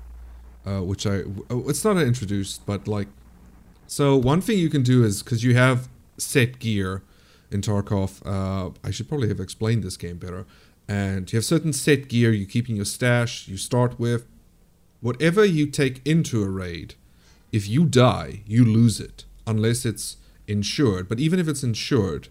uh, 0.66 0.82
which 0.82 1.06
I 1.06 1.24
it's 1.50 1.84
not 1.84 1.98
introduced, 1.98 2.66
but 2.66 2.88
like 2.88 3.08
so 3.88 4.16
one 4.16 4.42
thing 4.42 4.58
you 4.58 4.70
can 4.70 4.84
do 4.84 5.04
is 5.04 5.22
because 5.22 5.44
you 5.44 5.56
have 5.56 5.88
set 6.18 6.60
gear 6.60 7.04
in 7.52 7.62
Tarkov. 7.62 8.22
Uh, 8.26 8.72
I 8.84 8.92
should 8.92 9.08
probably 9.08 9.28
have 9.28 9.40
explained 9.40 9.84
this 9.84 9.98
game 9.98 10.18
better. 10.18 10.46
And 10.88 11.32
you 11.32 11.38
have 11.38 11.46
certain 11.46 11.74
set 11.74 12.08
gear 12.08 12.32
you 12.32 12.46
keep 12.46 12.70
in 12.70 12.76
your 12.76 12.86
stash. 12.86 13.48
You 13.48 13.58
start 13.58 14.00
with 14.00 14.26
whatever 15.02 15.44
you 15.44 15.68
take 15.68 16.02
into 16.06 16.44
a 16.44 16.50
raid. 16.50 16.96
If 17.52 17.68
you 17.68 17.86
die, 17.86 18.42
you 18.46 18.66
lose 18.66 19.00
it 19.00 19.26
unless 19.48 19.86
it's 19.86 20.18
insured. 20.48 21.08
But 21.08 21.20
even 21.20 21.40
if 21.40 21.48
it's 21.48 21.64
insured, 21.64 22.30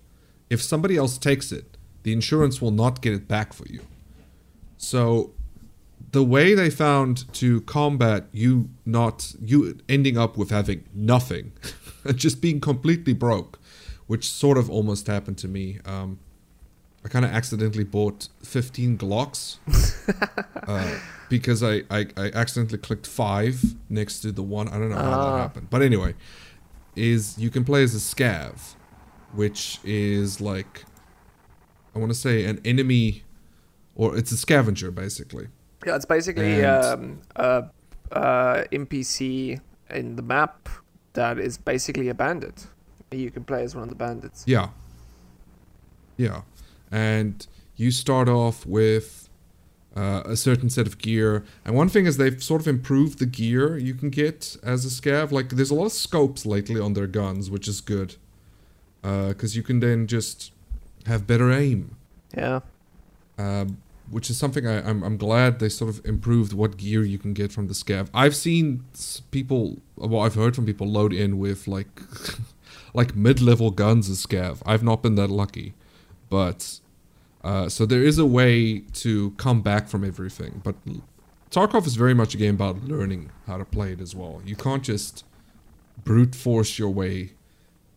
if 0.50 0.62
somebody 0.62 0.97
else 0.97 1.19
takes 1.19 1.50
it, 1.50 1.76
the 2.02 2.12
insurance 2.12 2.61
will 2.61 2.71
not 2.71 3.00
get 3.00 3.14
it 3.14 3.26
back 3.26 3.52
for 3.52 3.66
you. 3.66 3.81
So 4.76 5.33
the 6.14 6.25
way 6.25 6.54
they 6.54 6.71
found 6.71 7.14
to 7.35 7.61
combat 7.62 8.23
you 8.33 8.68
not 8.87 9.35
you 9.44 9.76
ending 9.88 10.16
up 10.16 10.37
with 10.38 10.50
having 10.50 10.85
nothing, 10.94 11.52
just 12.14 12.40
being 12.40 12.61
completely 12.61 13.12
broke, 13.12 13.59
which 14.06 14.25
sort 14.30 14.56
of 14.56 14.71
almost 14.71 15.06
happened 15.09 15.38
to 15.38 15.49
me. 15.49 15.78
Um, 15.85 16.18
I 17.04 17.09
kind 17.09 17.25
of 17.25 17.33
accidentally 17.33 17.85
bought 17.85 18.28
15 18.42 18.97
Glocks 18.97 19.59
uh, 20.68 20.99
because 21.28 21.62
I, 21.62 21.83
I, 21.90 22.06
I 22.16 22.30
accidentally 22.42 22.78
clicked 22.78 23.06
five 23.06 23.62
next 23.90 24.21
to 24.21 24.33
the 24.33 24.42
one. 24.42 24.68
I 24.68 24.78
don't 24.78 24.88
know 24.88 24.97
how 24.97 25.11
Ah. 25.21 25.33
that 25.37 25.38
happened, 25.42 25.66
but 25.68 25.83
anyway, 25.83 26.14
is 26.97 27.37
you 27.37 27.50
can 27.50 27.64
play 27.64 27.83
as 27.83 27.94
a 27.94 27.99
scav, 27.99 28.75
which 29.35 29.80
is 29.85 30.40
like 30.40 30.85
I 31.94 31.99
want 31.99 32.11
to 32.11 32.18
say 32.18 32.44
an 32.44 32.61
enemy, 32.64 33.25
or 33.97 34.16
it's 34.16 34.33
a 34.33 34.37
scavenger 34.37 34.90
basically. 34.92 35.49
Yeah, 35.87 35.97
it's 35.97 36.05
basically 36.05 36.64
um, 36.64 37.21
a, 37.37 37.64
a 38.12 38.64
NPC 38.73 39.61
in 39.91 40.17
the 40.17 40.23
map 40.23 40.69
that 41.12 41.38
is 41.38 41.59
basically 41.59 42.09
a 42.09 42.14
bandit. 42.14 42.67
You 43.11 43.31
can 43.31 43.45
play 43.45 43.62
as 43.62 43.75
one 43.75 43.85
of 43.85 43.88
the 43.91 43.95
bandits. 43.95 44.45
Yeah. 44.47 44.69
Yeah. 46.17 46.43
And 46.91 47.47
you 47.76 47.91
start 47.91 48.29
off 48.29 48.67
with 48.67 49.29
uh, 49.97 50.23
a 50.25 50.37
certain 50.37 50.71
set 50.71 50.87
of 50.87 50.99
gear. 50.99 51.45
And 51.64 51.76
one 51.76 51.88
thing 51.88 52.07
is 52.07 52.17
they've 52.17 52.43
sort 52.43 52.61
of 52.61 52.69
improved 52.69 53.19
the 53.19 53.26
gear 53.26 53.76
you 53.79 53.95
can 53.95 54.11
get 54.11 54.57
as 54.62 54.85
a 54.85 54.88
scav. 54.88 55.31
Like, 55.31 55.50
there's 55.50 55.71
a 55.71 55.75
lot 55.75 55.87
of 55.87 55.93
scopes 55.93 56.45
lately 56.45 56.81
on 56.81 56.95
their 56.95 57.07
guns, 57.07 57.50
which 57.50 57.69
is 57.69 57.81
good. 57.81 58.17
Because 59.03 59.55
you 59.55 59.62
can 59.62 59.81
then 59.81 60.07
just 60.07 60.50
have 61.07 61.26
better 61.26 61.53
aim. 61.53 61.97
Yeah. 62.37 62.61
Um, 63.38 63.79
which 64.11 64.30
is 64.30 64.37
something 64.37 64.66
I, 64.66 64.87
I'm, 64.88 65.02
I'm 65.02 65.16
glad 65.16 65.58
they 65.58 65.68
sort 65.68 65.90
of 65.90 66.04
improved 66.04 66.52
what 66.52 66.76
gear 66.76 67.02
you 67.04 67.18
can 67.18 67.32
get 67.32 67.52
from 67.52 67.66
the 67.68 67.75
scav. 67.75 68.08
I've 68.14 68.37
seen 68.37 68.84
people, 69.30 69.80
well, 69.96 70.20
I've 70.23 70.34
heard 70.34 70.54
from 70.54 70.66
people 70.66 70.87
load 70.88 71.12
in 71.12 71.38
with 71.38 71.66
like, 71.66 71.88
like 72.94 73.14
mid-level 73.16 73.70
guns 73.70 74.08
as 74.11 74.25
scav. 74.25 74.62
I've 74.66 74.82
not 74.82 75.02
been 75.02 75.14
that 75.16 75.30
lucky, 75.30 75.75
but 76.30 76.80
uh, 77.42 77.68
so 77.68 77.87
there 77.87 78.02
is 78.02 78.18
a 78.18 78.26
way 78.26 78.80
to 78.94 79.30
come 79.32 79.62
back 79.62 79.88
from 79.88 80.04
everything. 80.04 80.61
But 80.64 80.76
Tarkov 81.50 81.87
is 81.87 81.94
very 81.96 82.14
much 82.14 82.34
a 82.34 82.38
game 82.38 82.54
about 82.54 82.84
learning 82.84 83.30
how 83.46 83.56
to 83.58 83.64
play 83.64 83.92
it 83.92 84.00
as 84.00 84.14
well. 84.14 84.42
You 84.44 84.56
can't 84.56 84.82
just 84.82 85.25
brute 86.04 86.34
force 86.34 86.78
your 86.78 86.90
way 86.90 87.32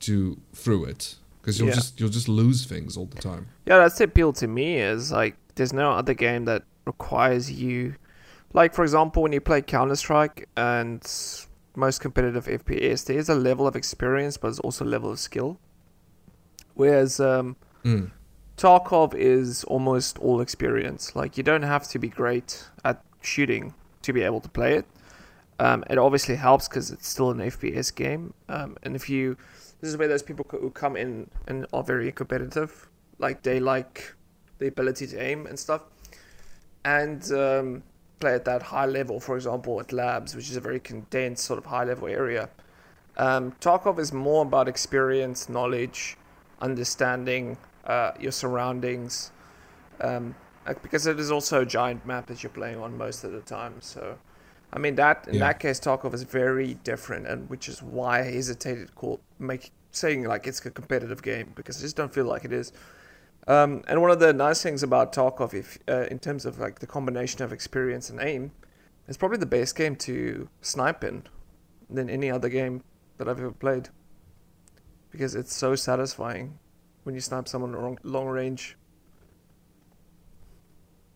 to 0.02 0.38
through 0.54 0.86
it 0.86 1.16
because 1.42 1.58
you'll 1.60 1.70
Yeah. 1.70 1.74
just 1.76 2.00
you'll 2.00 2.10
just 2.10 2.28
lose 2.30 2.66
things 2.66 2.96
all 2.96 3.06
the 3.08 3.20
time. 3.22 3.48
Yeah, 3.66 3.80
that's 3.80 3.98
the 3.98 4.04
appeal 4.04 4.32
to 4.34 4.48
me 4.48 4.76
is 4.78 5.12
like 5.12 5.36
there's 5.58 5.74
no 5.74 5.92
other 5.92 6.14
game 6.14 6.46
that 6.46 6.64
requires 6.86 7.52
you 7.52 7.96
like 8.54 8.74
for 8.74 8.84
example 8.84 9.22
when 9.22 9.34
you 9.34 9.42
play 9.42 9.62
Counter 9.62 9.96
Strike 9.96 10.48
and 10.56 11.02
most 11.76 12.00
competitive 12.00 12.46
FPS 12.46 13.06
there 13.06 13.18
is 13.18 13.30
a 13.30 13.36
level 13.36 13.68
of 13.68 13.76
experience 13.76 14.38
but 14.38 14.48
there's 14.48 14.60
also 14.60 14.86
a 14.86 14.88
level 14.88 15.12
of 15.12 15.20
skill. 15.20 15.60
Whereas 16.74 17.20
um 17.20 17.56
Mm. 17.84 18.12
Tarkov 18.58 19.14
is 19.14 19.64
almost 19.66 20.18
all 20.20 20.42
experience. 20.42 21.16
Like 21.16 21.38
you 21.38 21.44
don't 21.44 21.64
have 21.64 21.88
to 21.90 22.00
be 22.00 22.10
great 22.10 22.68
at 22.84 23.04
shooting 23.22 23.74
to 24.02 24.12
be 24.12 24.24
able 24.24 24.42
to 24.42 24.50
play 24.50 24.74
it. 24.76 24.86
Um, 25.60 25.84
it 25.90 25.98
obviously 25.98 26.36
helps 26.36 26.68
because 26.68 26.92
it's 26.92 27.08
still 27.08 27.32
an 27.32 27.38
FPS 27.38 27.94
game. 27.96 28.34
Um, 28.50 28.76
and 28.84 28.96
if 28.96 29.10
you, 29.10 29.38
this 29.80 29.90
is 29.90 29.98
where 29.98 30.08
those 30.08 30.24
people 30.24 30.46
who 30.50 30.70
come 30.72 30.98
in 30.98 31.30
and 31.48 31.66
are 31.72 31.84
very 31.84 32.12
competitive, 32.12 32.90
like 33.20 33.44
they 33.44 33.60
like 33.60 34.14
the 34.60 34.68
ability 34.68 35.08
to 35.08 35.22
aim 35.22 35.46
and 35.48 35.58
stuff, 35.60 35.82
and 36.86 37.32
um, 37.32 37.84
play 38.20 38.34
at 38.34 38.46
that 38.46 38.62
high 38.64 38.86
level. 38.86 39.20
For 39.20 39.36
example, 39.36 39.80
at 39.80 39.92
labs, 39.92 40.36
which 40.36 40.50
is 40.50 40.56
a 40.58 40.62
very 40.62 40.80
condensed 40.80 41.46
sort 41.46 41.58
of 41.60 41.66
high 41.66 41.84
level 41.84 42.08
area. 42.08 42.50
Um, 43.18 43.54
Tarkov 43.60 44.00
is 44.00 44.14
more 44.14 44.44
about 44.44 44.68
experience, 44.68 45.50
knowledge, 45.50 46.18
understanding 46.62 47.58
uh, 47.86 48.12
your 48.20 48.32
surroundings, 48.32 49.32
um, 50.02 50.36
because 50.82 51.08
it 51.08 51.20
is 51.20 51.32
also 51.32 51.62
a 51.62 51.66
giant 51.66 52.06
map 52.06 52.28
that 52.28 52.44
you're 52.44 52.50
playing 52.52 52.78
on 52.80 52.98
most 52.98 53.24
of 53.24 53.32
the 53.32 53.42
time. 53.42 53.76
So, 53.82 54.18
I 54.72 54.80
mean 54.80 54.96
that 54.96 55.28
in 55.28 55.36
Yeah. 55.36 55.48
that 55.48 55.60
case, 55.60 55.80
Tarkov 55.80 56.14
is 56.14 56.24
very 56.24 56.76
different, 56.84 57.26
and 57.28 57.50
which 57.50 57.68
is 57.70 57.82
why 57.82 58.20
I 58.20 58.32
hesitated 58.32 58.94
call 58.96 59.20
make 59.40 59.72
saying 59.92 60.26
like 60.26 60.46
it's 60.46 60.64
a 60.66 60.70
competitive 60.70 61.24
game 61.24 61.54
because 61.56 61.80
I 61.80 61.82
just 61.82 61.96
don't 61.96 62.14
feel 62.14 62.26
like 62.26 62.46
it 62.46 62.52
is. 62.52 62.72
Um, 63.48 63.84
and 63.88 64.02
one 64.02 64.12
of 64.12 64.20
the 64.20 64.34
nice 64.34 64.62
things 64.62 64.84
about 64.84 65.14
Tarkov, 65.14 65.54
if 65.54 65.78
uh, 65.88 66.06
in 66.12 66.20
terms 66.20 66.46
of 66.46 66.60
like 66.60 66.80
the 66.80 66.88
combination 66.88 67.42
of 67.44 67.54
experience 67.54 68.10
and 68.10 68.20
aim, 68.22 68.52
it's 69.08 69.18
probably 69.18 69.38
the 69.38 69.46
best 69.46 69.76
game 69.76 69.96
to 69.98 70.50
snipe 70.62 71.04
in 71.04 71.24
than 71.90 72.10
any 72.10 72.30
other 72.30 72.50
game 72.50 72.84
that 73.18 73.30
I've 73.30 73.40
ever 73.40 73.52
played 73.52 73.90
because 75.12 75.34
it's 75.34 75.56
so 75.56 75.76
satisfying 75.76 76.60
when 77.04 77.16
you 77.16 77.22
snipe 77.22 77.48
someone 77.48 77.72
long, 77.72 77.98
long 78.04 78.28
range. 78.28 78.78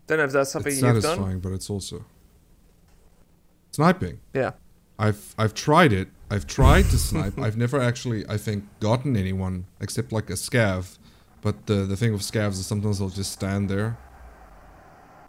Don't 0.07 0.17
know 0.17 0.23
if 0.23 0.31
that's 0.31 0.51
something 0.51 0.71
it's 0.71 0.81
you've 0.81 1.01
satisfying, 1.01 1.31
done. 1.31 1.39
but 1.39 1.51
it's 1.51 1.69
also 1.69 2.05
sniping. 3.71 4.19
Yeah, 4.33 4.51
I've 4.97 5.35
I've 5.37 5.53
tried 5.53 5.91
it. 5.91 6.07
I've 6.29 6.47
tried 6.47 6.83
to 6.85 6.97
snipe. 6.97 7.37
I've 7.37 7.57
never 7.57 7.79
actually, 7.81 8.25
I 8.29 8.37
think, 8.37 8.63
gotten 8.79 9.17
anyone 9.17 9.65
except 9.81 10.13
like 10.13 10.29
a 10.29 10.33
scav. 10.33 10.97
But 11.41 11.65
the 11.65 11.85
the 11.85 11.97
thing 11.97 12.11
with 12.13 12.21
scavs 12.21 12.51
is 12.59 12.65
sometimes 12.67 12.99
they'll 12.99 13.09
just 13.09 13.31
stand 13.31 13.69
there, 13.69 13.97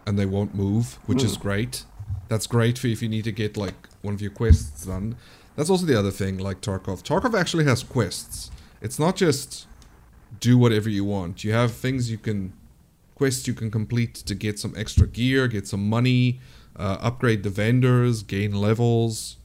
and 0.05 0.17
they 0.17 0.25
won't 0.25 0.53
move, 0.55 0.99
which 1.05 1.23
is 1.23 1.35
Hmm. 1.35 1.41
great. 1.41 1.85
That's 2.29 2.47
great 2.47 2.77
for 2.77 2.87
if 2.87 3.01
you 3.01 3.09
need 3.09 3.23
to 3.25 3.31
get 3.31 3.57
like 3.57 3.75
one 4.01 4.13
of 4.13 4.21
your 4.21 4.31
quests 4.31 4.85
done. 4.85 5.15
That's 5.55 5.69
also 5.69 5.85
the 5.85 5.97
other 5.97 6.11
thing, 6.11 6.37
like 6.37 6.61
Tarkov. 6.61 7.03
Tarkov 7.03 7.37
actually 7.39 7.65
has 7.65 7.83
quests. 7.83 8.49
It's 8.81 8.97
not 8.99 9.15
just 9.15 9.67
do 10.39 10.57
whatever 10.57 10.89
you 10.89 11.05
want. 11.05 11.43
You 11.43 11.53
have 11.53 11.71
things 11.73 12.09
you 12.09 12.17
can 12.17 12.53
quests 13.15 13.47
you 13.47 13.53
can 13.53 13.69
complete 13.69 14.15
to 14.15 14.33
get 14.35 14.59
some 14.59 14.73
extra 14.75 15.07
gear, 15.07 15.47
get 15.47 15.67
some 15.67 15.87
money, 15.87 16.39
uh, 16.75 16.97
upgrade 16.99 17.43
the 17.43 17.49
vendors, 17.49 18.23
gain 18.23 18.51
levels. 18.53 19.37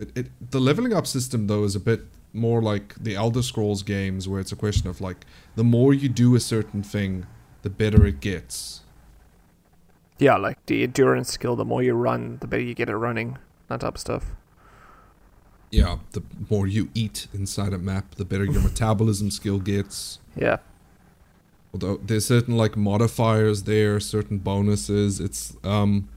it, 0.00 0.10
it 0.16 0.26
the 0.50 0.60
leveling 0.60 0.92
up 0.94 1.06
system 1.06 1.46
though 1.48 1.64
is 1.64 1.74
a 1.76 1.80
bit 1.80 2.00
more 2.32 2.62
like 2.62 2.94
the 2.94 3.14
Elder 3.14 3.42
Scrolls 3.42 3.82
games 3.82 4.28
where 4.28 4.40
it's 4.40 4.52
a 4.52 4.56
question 4.56 4.88
of 4.88 5.00
like 5.00 5.26
the 5.54 5.64
more 5.64 5.92
you 5.92 6.08
do 6.08 6.34
a 6.34 6.40
certain 6.40 6.82
thing, 6.82 7.26
the 7.62 7.70
better 7.70 8.06
it 8.06 8.20
gets. 8.20 8.80
Yeah, 10.18 10.36
like 10.36 10.64
the 10.66 10.82
endurance 10.82 11.32
skill, 11.32 11.56
the 11.56 11.64
more 11.64 11.82
you 11.82 11.94
run, 11.94 12.38
the 12.40 12.46
better 12.46 12.62
you 12.62 12.74
get 12.74 12.88
at 12.88 12.96
running. 12.96 13.38
That 13.68 13.80
type 13.80 13.94
of 13.94 14.00
stuff. 14.00 14.26
Yeah, 15.70 15.98
the 16.12 16.22
more 16.50 16.66
you 16.66 16.90
eat 16.94 17.28
inside 17.32 17.72
a 17.72 17.78
map, 17.78 18.14
the 18.16 18.24
better 18.24 18.44
your 18.44 18.62
metabolism 18.62 19.30
skill 19.30 19.58
gets. 19.58 20.18
Yeah. 20.36 20.58
Although 21.72 21.96
there's 21.96 22.26
certain 22.26 22.56
like 22.56 22.76
modifiers 22.76 23.62
there, 23.62 23.98
certain 23.98 24.38
bonuses. 24.38 25.18
It's 25.18 25.56
um 25.64 26.08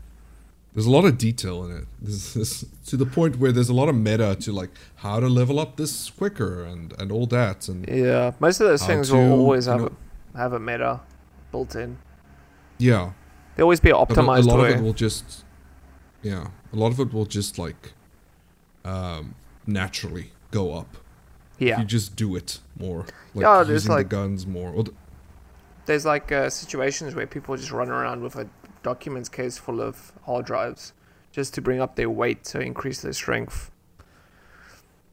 there's 0.75 0.86
a 0.86 0.91
lot 0.91 1.05
of 1.05 1.17
detail 1.17 1.63
in 1.65 1.75
it. 1.77 1.86
This 2.01 2.36
is 2.36 2.65
to 2.88 2.98
the 2.98 3.05
point 3.08 3.38
where 3.39 3.51
there's 3.51 3.70
a 3.70 3.74
lot 3.74 3.89
of 3.89 3.96
meta 3.96 4.36
to 4.41 4.51
like 4.51 4.70
how 4.98 5.20
to 5.20 5.27
level 5.27 5.60
up 5.60 5.77
this 5.77 6.12
quicker 6.12 6.63
and 6.63 6.94
and 7.00 7.12
all 7.12 7.25
that 7.27 7.67
and 7.70 7.88
Yeah. 7.88 8.34
Most 8.39 8.60
of 8.62 8.67
those 8.67 8.86
things 8.86 9.10
to, 9.10 9.15
will 9.15 9.32
always 9.39 9.65
you 9.65 9.72
have 9.72 9.82
know- 9.82 9.96
a 10.36 10.38
have 10.38 10.53
a 10.53 10.60
meta 10.60 11.00
built 11.51 11.75
in. 11.75 11.98
yeah. 12.77 13.12
They 13.55 13.63
always 13.63 13.79
be 13.79 13.91
But 13.91 14.17
a, 14.17 14.22
a 14.22 14.24
lot 14.41 14.60
way. 14.60 14.74
of 14.74 14.79
it 14.79 14.84
will 14.84 14.94
just 14.94 15.46
yeah, 16.22 16.48
a 16.74 16.75
lot 16.75 16.91
of 16.91 17.00
it 17.00 17.13
will 17.13 17.25
just 17.25 17.58
like 17.58 17.94
um 18.84 19.36
naturally 19.65 20.32
go 20.51 20.74
up. 20.74 20.98
yeah. 21.58 21.74
If 21.74 21.79
you 21.79 21.86
just 21.86 22.15
do 22.15 22.36
it 22.36 22.60
more. 22.77 23.05
Like 23.34 23.44
Yeah, 23.44 23.63
there's 23.63 23.84
using 23.84 23.91
like- 23.96 24.10
the 24.10 24.15
guns 24.15 24.46
more. 24.46 24.72
Or 24.72 24.84
the, 24.84 24.94
There's 25.86 26.05
like 26.05 26.32
uh, 26.32 26.50
situations 26.50 27.15
where 27.15 27.27
people 27.27 27.55
just 27.58 27.72
run 27.72 27.89
around 27.89 28.22
with 28.24 28.36
a 28.36 28.48
documents 28.85 29.29
case 29.29 29.57
full 29.57 29.81
of 29.81 30.13
hard 30.25 30.45
drives 30.45 30.93
just 31.31 31.53
to 31.55 31.61
bring 31.61 31.81
up 31.81 31.95
their 31.95 32.09
weight 32.09 32.43
to 32.45 32.59
increase 32.59 33.01
their 33.01 33.13
strength. 33.13 33.71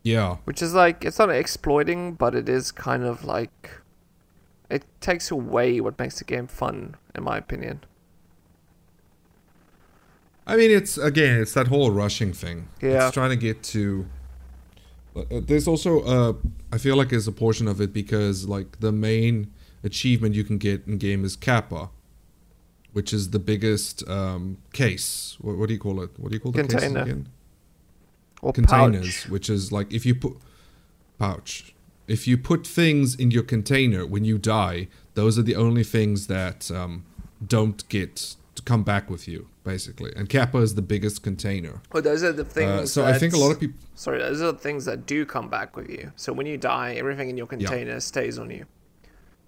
yeah. 0.04 0.36
Which 0.44 0.60
is 0.62 0.74
like 0.74 1.04
it's 1.04 1.18
not 1.18 1.30
exploiting, 1.30 2.12
but 2.14 2.34
it 2.34 2.48
is 2.48 2.70
kind 2.70 3.02
of 3.04 3.24
like 3.24 3.70
it 4.70 4.84
takes 5.00 5.30
away 5.30 5.80
what 5.80 5.98
makes 5.98 6.18
the 6.18 6.24
game 6.24 6.46
fun, 6.46 6.96
in 7.14 7.24
my 7.24 7.36
opinion. 7.38 7.84
I 10.46 10.56
mean, 10.56 10.70
it's 10.70 10.98
again, 10.98 11.40
it's 11.40 11.54
that 11.54 11.68
whole 11.68 11.90
rushing 11.90 12.32
thing. 12.32 12.68
Yeah. 12.80 13.06
It's 13.06 13.14
trying 13.14 13.30
to 13.30 13.36
get 13.36 13.62
to. 13.74 14.06
Uh, 15.14 15.40
there's 15.48 15.68
also, 15.68 16.00
uh, 16.00 16.32
I 16.72 16.78
feel 16.78 16.96
like 16.96 17.10
there's 17.10 17.28
a 17.28 17.32
portion 17.32 17.68
of 17.68 17.80
it 17.80 17.92
because 17.92 18.48
like 18.48 18.80
the 18.80 18.92
main 18.92 19.52
achievement 19.84 20.34
you 20.34 20.44
can 20.44 20.58
get 20.58 20.86
in 20.86 20.98
game 20.98 21.24
is 21.24 21.36
Kappa, 21.36 21.90
which 22.92 23.12
is 23.12 23.30
the 23.30 23.38
biggest 23.38 24.08
um, 24.08 24.58
case. 24.72 25.36
What, 25.40 25.56
what 25.56 25.68
do 25.68 25.74
you 25.74 25.80
call 25.80 26.02
it? 26.02 26.10
What 26.18 26.30
do 26.30 26.36
you 26.36 26.40
call 26.40 26.52
the 26.52 26.64
Container. 26.64 27.02
again? 27.02 27.28
Or 28.40 28.52
Containers, 28.52 29.22
pouch. 29.22 29.28
which 29.28 29.48
is 29.48 29.70
like 29.70 29.92
if 29.92 30.04
you 30.04 30.14
put 30.14 30.36
pouch. 31.18 31.74
If 32.08 32.26
you 32.26 32.36
put 32.36 32.66
things 32.66 33.14
in 33.14 33.30
your 33.30 33.44
container 33.44 34.04
when 34.04 34.24
you 34.24 34.36
die, 34.36 34.88
those 35.14 35.38
are 35.38 35.42
the 35.42 35.54
only 35.54 35.84
things 35.84 36.26
that 36.26 36.70
um, 36.70 37.04
don't 37.46 37.88
get 37.88 38.34
to 38.56 38.62
come 38.62 38.82
back 38.82 39.08
with 39.08 39.28
you, 39.28 39.48
basically. 39.62 40.12
And 40.16 40.28
Kappa 40.28 40.58
is 40.58 40.74
the 40.74 40.82
biggest 40.82 41.22
container. 41.22 41.80
Well, 41.92 42.02
those 42.02 42.24
are 42.24 42.32
the 42.32 42.44
things. 42.44 42.70
Uh, 42.70 42.86
so 42.86 43.04
I 43.04 43.18
think 43.18 43.34
a 43.34 43.38
lot 43.38 43.52
of 43.52 43.60
people. 43.60 43.78
Sorry, 43.94 44.18
those 44.18 44.42
are 44.42 44.50
the 44.52 44.58
things 44.58 44.84
that 44.86 45.06
do 45.06 45.24
come 45.24 45.48
back 45.48 45.76
with 45.76 45.88
you. 45.88 46.12
So 46.16 46.32
when 46.32 46.46
you 46.46 46.58
die, 46.58 46.94
everything 46.94 47.30
in 47.30 47.36
your 47.36 47.46
container 47.46 48.00
stays 48.00 48.38
on 48.38 48.50
you. 48.50 48.66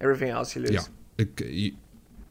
Everything 0.00 0.30
else 0.30 0.54
you 0.54 0.62
lose. 0.62 0.70
Yeah. 0.70 0.80
It, 1.18 1.74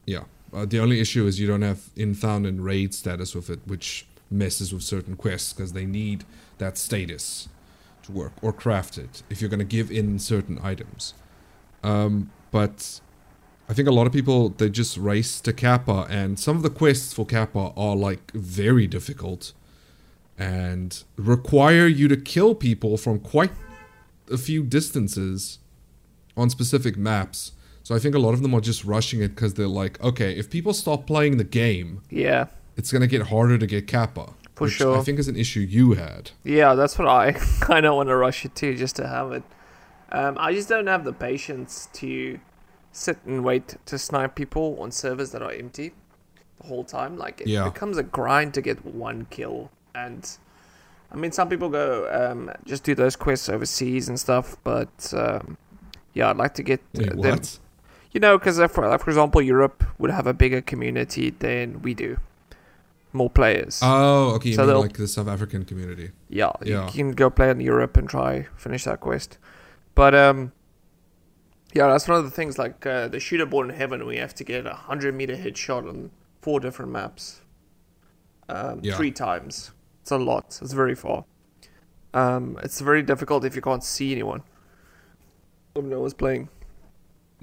yeah. 0.06 0.24
Uh, 0.54 0.64
the 0.64 0.78
only 0.78 1.00
issue 1.00 1.26
is 1.26 1.40
you 1.40 1.46
don't 1.46 1.62
have 1.62 1.90
infound 1.96 2.46
and 2.46 2.64
raid 2.64 2.94
status 2.94 3.34
with 3.34 3.50
it, 3.50 3.60
which 3.66 4.06
messes 4.30 4.72
with 4.72 4.82
certain 4.82 5.16
quests 5.16 5.52
because 5.52 5.72
they 5.72 5.84
need 5.84 6.24
that 6.58 6.78
status 6.78 7.48
to 8.02 8.12
work 8.12 8.32
or 8.42 8.52
craft 8.52 8.98
it 8.98 9.22
if 9.28 9.40
you're 9.40 9.50
going 9.50 9.58
to 9.58 9.64
give 9.64 9.90
in 9.90 10.18
certain 10.18 10.58
items. 10.62 11.14
Um, 11.82 12.30
but 12.50 13.00
I 13.68 13.74
think 13.74 13.88
a 13.88 13.92
lot 13.92 14.06
of 14.06 14.12
people 14.12 14.50
they 14.50 14.68
just 14.68 14.96
race 14.96 15.40
to 15.40 15.52
Kappa, 15.52 16.06
and 16.08 16.38
some 16.38 16.56
of 16.56 16.62
the 16.62 16.70
quests 16.70 17.12
for 17.12 17.26
Kappa 17.26 17.72
are 17.76 17.96
like 17.96 18.30
very 18.32 18.86
difficult 18.86 19.52
and 20.38 21.02
require 21.16 21.86
you 21.86 22.08
to 22.08 22.16
kill 22.16 22.54
people 22.54 22.96
from 22.96 23.20
quite 23.20 23.52
a 24.30 24.36
few 24.36 24.62
distances 24.62 25.58
on 26.36 26.50
specific 26.50 26.96
maps. 26.96 27.52
So 27.84 27.94
I 27.94 27.98
think 28.00 28.14
a 28.14 28.18
lot 28.18 28.34
of 28.34 28.42
them 28.42 28.52
are 28.54 28.60
just 28.60 28.84
rushing 28.84 29.22
it 29.22 29.28
because 29.28 29.54
they're 29.54 29.68
like, 29.68 30.02
okay, 30.02 30.32
if 30.36 30.50
people 30.50 30.72
stop 30.74 31.06
playing 31.06 31.36
the 31.36 31.44
game, 31.44 32.00
Yeah. 32.10 32.46
it's 32.76 32.90
gonna 32.90 33.06
get 33.06 33.28
harder 33.28 33.56
to 33.58 33.66
get 33.66 33.86
Kappa. 33.86 34.32
For 34.56 34.64
which 34.64 34.74
sure. 34.74 34.98
I 34.98 35.02
think 35.02 35.18
is 35.18 35.28
an 35.28 35.36
issue 35.36 35.60
you 35.60 35.92
had. 35.92 36.30
Yeah, 36.44 36.74
that's 36.74 36.98
what 36.98 37.08
I 37.08 37.32
kind 37.60 37.84
of 37.86 37.94
want 37.96 38.08
to 38.08 38.16
rush 38.16 38.44
it 38.44 38.54
too, 38.54 38.74
just 38.76 38.96
to 38.96 39.06
have 39.06 39.32
it. 39.32 39.42
Um, 40.12 40.36
I 40.40 40.52
just 40.54 40.68
don't 40.68 40.86
have 40.86 41.04
the 41.04 41.12
patience 41.12 41.88
to 41.94 42.38
sit 42.92 43.18
and 43.26 43.44
wait 43.44 43.76
to 43.86 43.98
snipe 43.98 44.34
people 44.36 44.78
on 44.80 44.90
servers 44.92 45.32
that 45.32 45.42
are 45.42 45.50
empty 45.52 45.92
the 46.60 46.68
whole 46.68 46.84
time. 46.84 47.18
Like 47.18 47.40
it 47.42 47.48
Yeah. 47.48 47.64
becomes 47.68 47.98
a 47.98 48.02
grind 48.04 48.54
to 48.54 48.62
get 48.62 48.84
one 48.84 49.26
kill, 49.28 49.70
and 49.94 50.26
I 51.12 51.16
mean, 51.16 51.32
some 51.32 51.48
people 51.48 51.68
go 51.68 52.08
um, 52.10 52.50
just 52.64 52.82
do 52.84 52.94
those 52.94 53.16
quests 53.16 53.48
overseas 53.48 54.08
and 54.08 54.18
stuff, 54.18 54.56
but 54.64 55.12
um, 55.16 55.58
yeah, 56.14 56.30
I'd 56.30 56.36
like 56.36 56.54
to 56.54 56.62
get 56.62 56.80
Wait, 56.94 57.08
them. 57.10 57.18
what? 57.18 57.58
You 58.14 58.20
know, 58.20 58.38
because 58.38 58.56
for 58.58 58.98
for 58.98 59.10
example, 59.10 59.42
Europe 59.42 59.84
would 59.98 60.10
have 60.12 60.26
a 60.26 60.32
bigger 60.32 60.60
community 60.60 61.30
than 61.30 61.82
we 61.82 61.94
do, 61.94 62.16
more 63.12 63.28
players. 63.28 63.80
Oh, 63.82 64.34
okay. 64.36 64.52
So 64.52 64.64
like 64.80 64.96
the 64.96 65.08
South 65.08 65.26
African 65.28 65.64
community? 65.64 66.12
yeah, 66.28 66.52
Yeah. 66.62 66.86
you 66.86 66.92
can 66.92 67.12
go 67.12 67.28
play 67.28 67.50
in 67.50 67.60
Europe 67.60 67.96
and 67.96 68.08
try 68.08 68.46
finish 68.56 68.84
that 68.84 69.00
quest. 69.00 69.38
But 69.96 70.14
um, 70.14 70.52
yeah, 71.74 71.88
that's 71.88 72.06
one 72.06 72.16
of 72.18 72.24
the 72.24 72.30
things. 72.30 72.56
Like 72.56 72.86
uh, 72.86 73.08
the 73.08 73.18
shooter 73.18 73.46
born 73.46 73.68
in 73.70 73.76
heaven, 73.76 74.06
we 74.06 74.16
have 74.18 74.34
to 74.36 74.44
get 74.44 74.64
a 74.64 74.74
hundred 74.74 75.14
meter 75.16 75.36
headshot 75.36 75.88
on 75.88 76.10
four 76.40 76.60
different 76.60 76.92
maps, 76.92 77.40
um, 78.48 78.78
Yeah. 78.82 78.96
three 78.96 79.10
times. 79.10 79.72
It's 80.02 80.12
a 80.12 80.18
lot. 80.18 80.58
It's 80.62 80.72
very 80.72 80.94
far. 80.94 81.24
Um, 82.12 82.58
it's 82.62 82.80
very 82.80 83.02
difficult 83.02 83.44
if 83.44 83.56
you 83.56 83.62
can't 83.62 83.82
see 83.82 84.12
anyone. 84.12 84.42
When 85.72 85.88
no 85.88 85.98
one's 86.00 86.14
playing. 86.14 86.48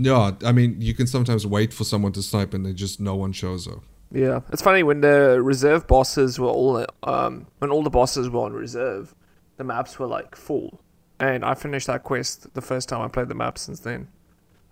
Yeah, 0.04 0.32
I 0.44 0.52
mean, 0.52 0.82
you 0.82 0.94
can 0.94 1.08
sometimes 1.08 1.46
wait 1.46 1.74
for 1.74 1.84
someone 1.84 2.12
to 2.14 2.24
snipe 2.24 2.54
and 2.54 2.66
then 2.66 2.76
just 2.76 3.00
no 3.00 3.16
one 3.16 3.32
shows 3.32 3.68
up. 3.68 3.84
Yeah, 4.12 4.42
it's 4.52 4.62
funny 4.62 4.84
when 4.84 5.02
the 5.02 5.42
reserve 5.42 5.88
bosses 5.88 6.40
were 6.40 6.50
all 6.50 6.86
um 7.04 7.48
when 7.60 7.72
all 7.72 7.84
the 7.84 7.90
bosses 7.90 8.30
were 8.30 8.42
on 8.42 8.54
reserve, 8.54 9.16
the 9.58 9.64
maps 9.64 10.00
were 10.00 10.08
like 10.08 10.36
full, 10.36 10.82
and 11.20 11.46
I 11.46 11.54
finished 11.54 11.88
that 11.88 12.04
quest 12.04 12.54
the 12.54 12.62
first 12.62 12.90
time 12.90 13.02
I 13.02 13.08
played 13.08 13.30
the 13.30 13.36
map. 13.36 13.58
Since 13.58 13.80
then, 13.82 14.08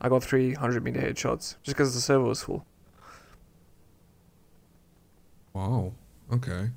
I 0.01 0.09
got 0.09 0.23
three 0.23 0.53
hundred 0.53 0.83
meter 0.83 0.99
headshots 0.99 1.55
just 1.63 1.77
because 1.77 1.93
the 1.93 2.01
server 2.01 2.25
was 2.25 2.43
full. 2.43 2.65
Wow. 5.53 5.93
Okay. 6.33 6.71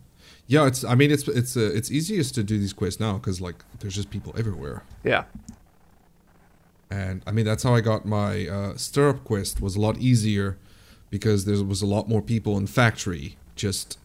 Yeah, 0.46 0.66
it's. 0.66 0.84
I 0.84 0.94
mean, 0.94 1.10
it's 1.10 1.26
it's 1.28 1.56
uh, 1.56 1.72
it's 1.74 1.90
easiest 1.90 2.34
to 2.36 2.42
do 2.42 2.58
these 2.58 2.72
quests 2.72 3.00
now 3.00 3.14
because 3.14 3.40
like 3.40 3.64
there's 3.80 3.94
just 3.94 4.10
people 4.10 4.34
everywhere. 4.36 4.84
Yeah, 5.02 5.24
And 7.00 7.22
I 7.26 7.30
mean, 7.32 7.46
that's 7.46 7.62
how 7.62 7.74
I 7.74 7.80
got 7.80 8.04
my 8.04 8.46
uh, 8.56 8.76
stirrup 8.76 9.24
quest. 9.24 9.60
Was 9.62 9.76
a 9.76 9.80
lot 9.80 9.96
easier 9.98 10.58
because 11.10 11.44
there 11.46 11.62
was 11.64 11.80
a 11.82 11.86
lot 11.86 12.04
more 12.08 12.20
people 12.22 12.58
in 12.58 12.66
factory. 12.66 13.36
Just, 13.56 13.98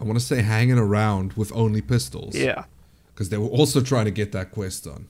I 0.00 0.04
want 0.04 0.18
to 0.18 0.24
say, 0.24 0.40
hanging 0.42 0.78
around 0.78 1.34
with 1.34 1.50
only 1.54 1.82
pistols. 1.82 2.34
yeah, 2.34 2.64
Because 3.12 3.28
they 3.30 3.38
were 3.38 3.52
also 3.58 3.80
trying 3.80 4.06
to 4.06 4.10
get 4.22 4.32
that 4.32 4.52
quest 4.52 4.84
done. 4.84 5.04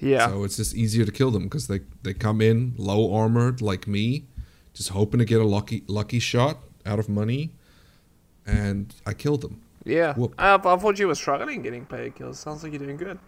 yeah, 0.00 0.26
So 0.28 0.44
it's 0.44 0.56
just 0.56 0.74
easier 0.74 1.04
to 1.04 1.12
kill 1.12 1.30
them 1.30 1.44
because 1.44 1.66
they 1.66 1.80
they 2.02 2.14
come 2.14 2.40
in 2.50 2.74
low 2.90 3.14
armored 3.14 3.60
like 3.70 3.86
me, 3.86 4.24
just 4.78 4.88
hoping 4.90 5.18
to 5.20 5.24
get 5.32 5.40
a 5.40 5.46
lucky 5.56 5.78
lucky 5.86 6.18
shot 6.18 6.56
out 6.86 6.98
of 6.98 7.08
money, 7.08 7.42
and 8.46 8.94
I 9.06 9.12
killed 9.14 9.42
them. 9.42 9.60
yeah. 9.84 10.14
Whoop. 10.14 10.34
I, 10.38 10.54
I 10.54 10.76
thought 10.80 10.98
you 10.98 11.08
were 11.08 11.14
struggling 11.24 11.62
getting 11.62 11.84
player 11.86 12.10
kills. 12.10 12.38
Sounds 12.38 12.62
like 12.62 12.72
you're 12.72 12.84
doing 12.86 12.96
good. 12.96 13.18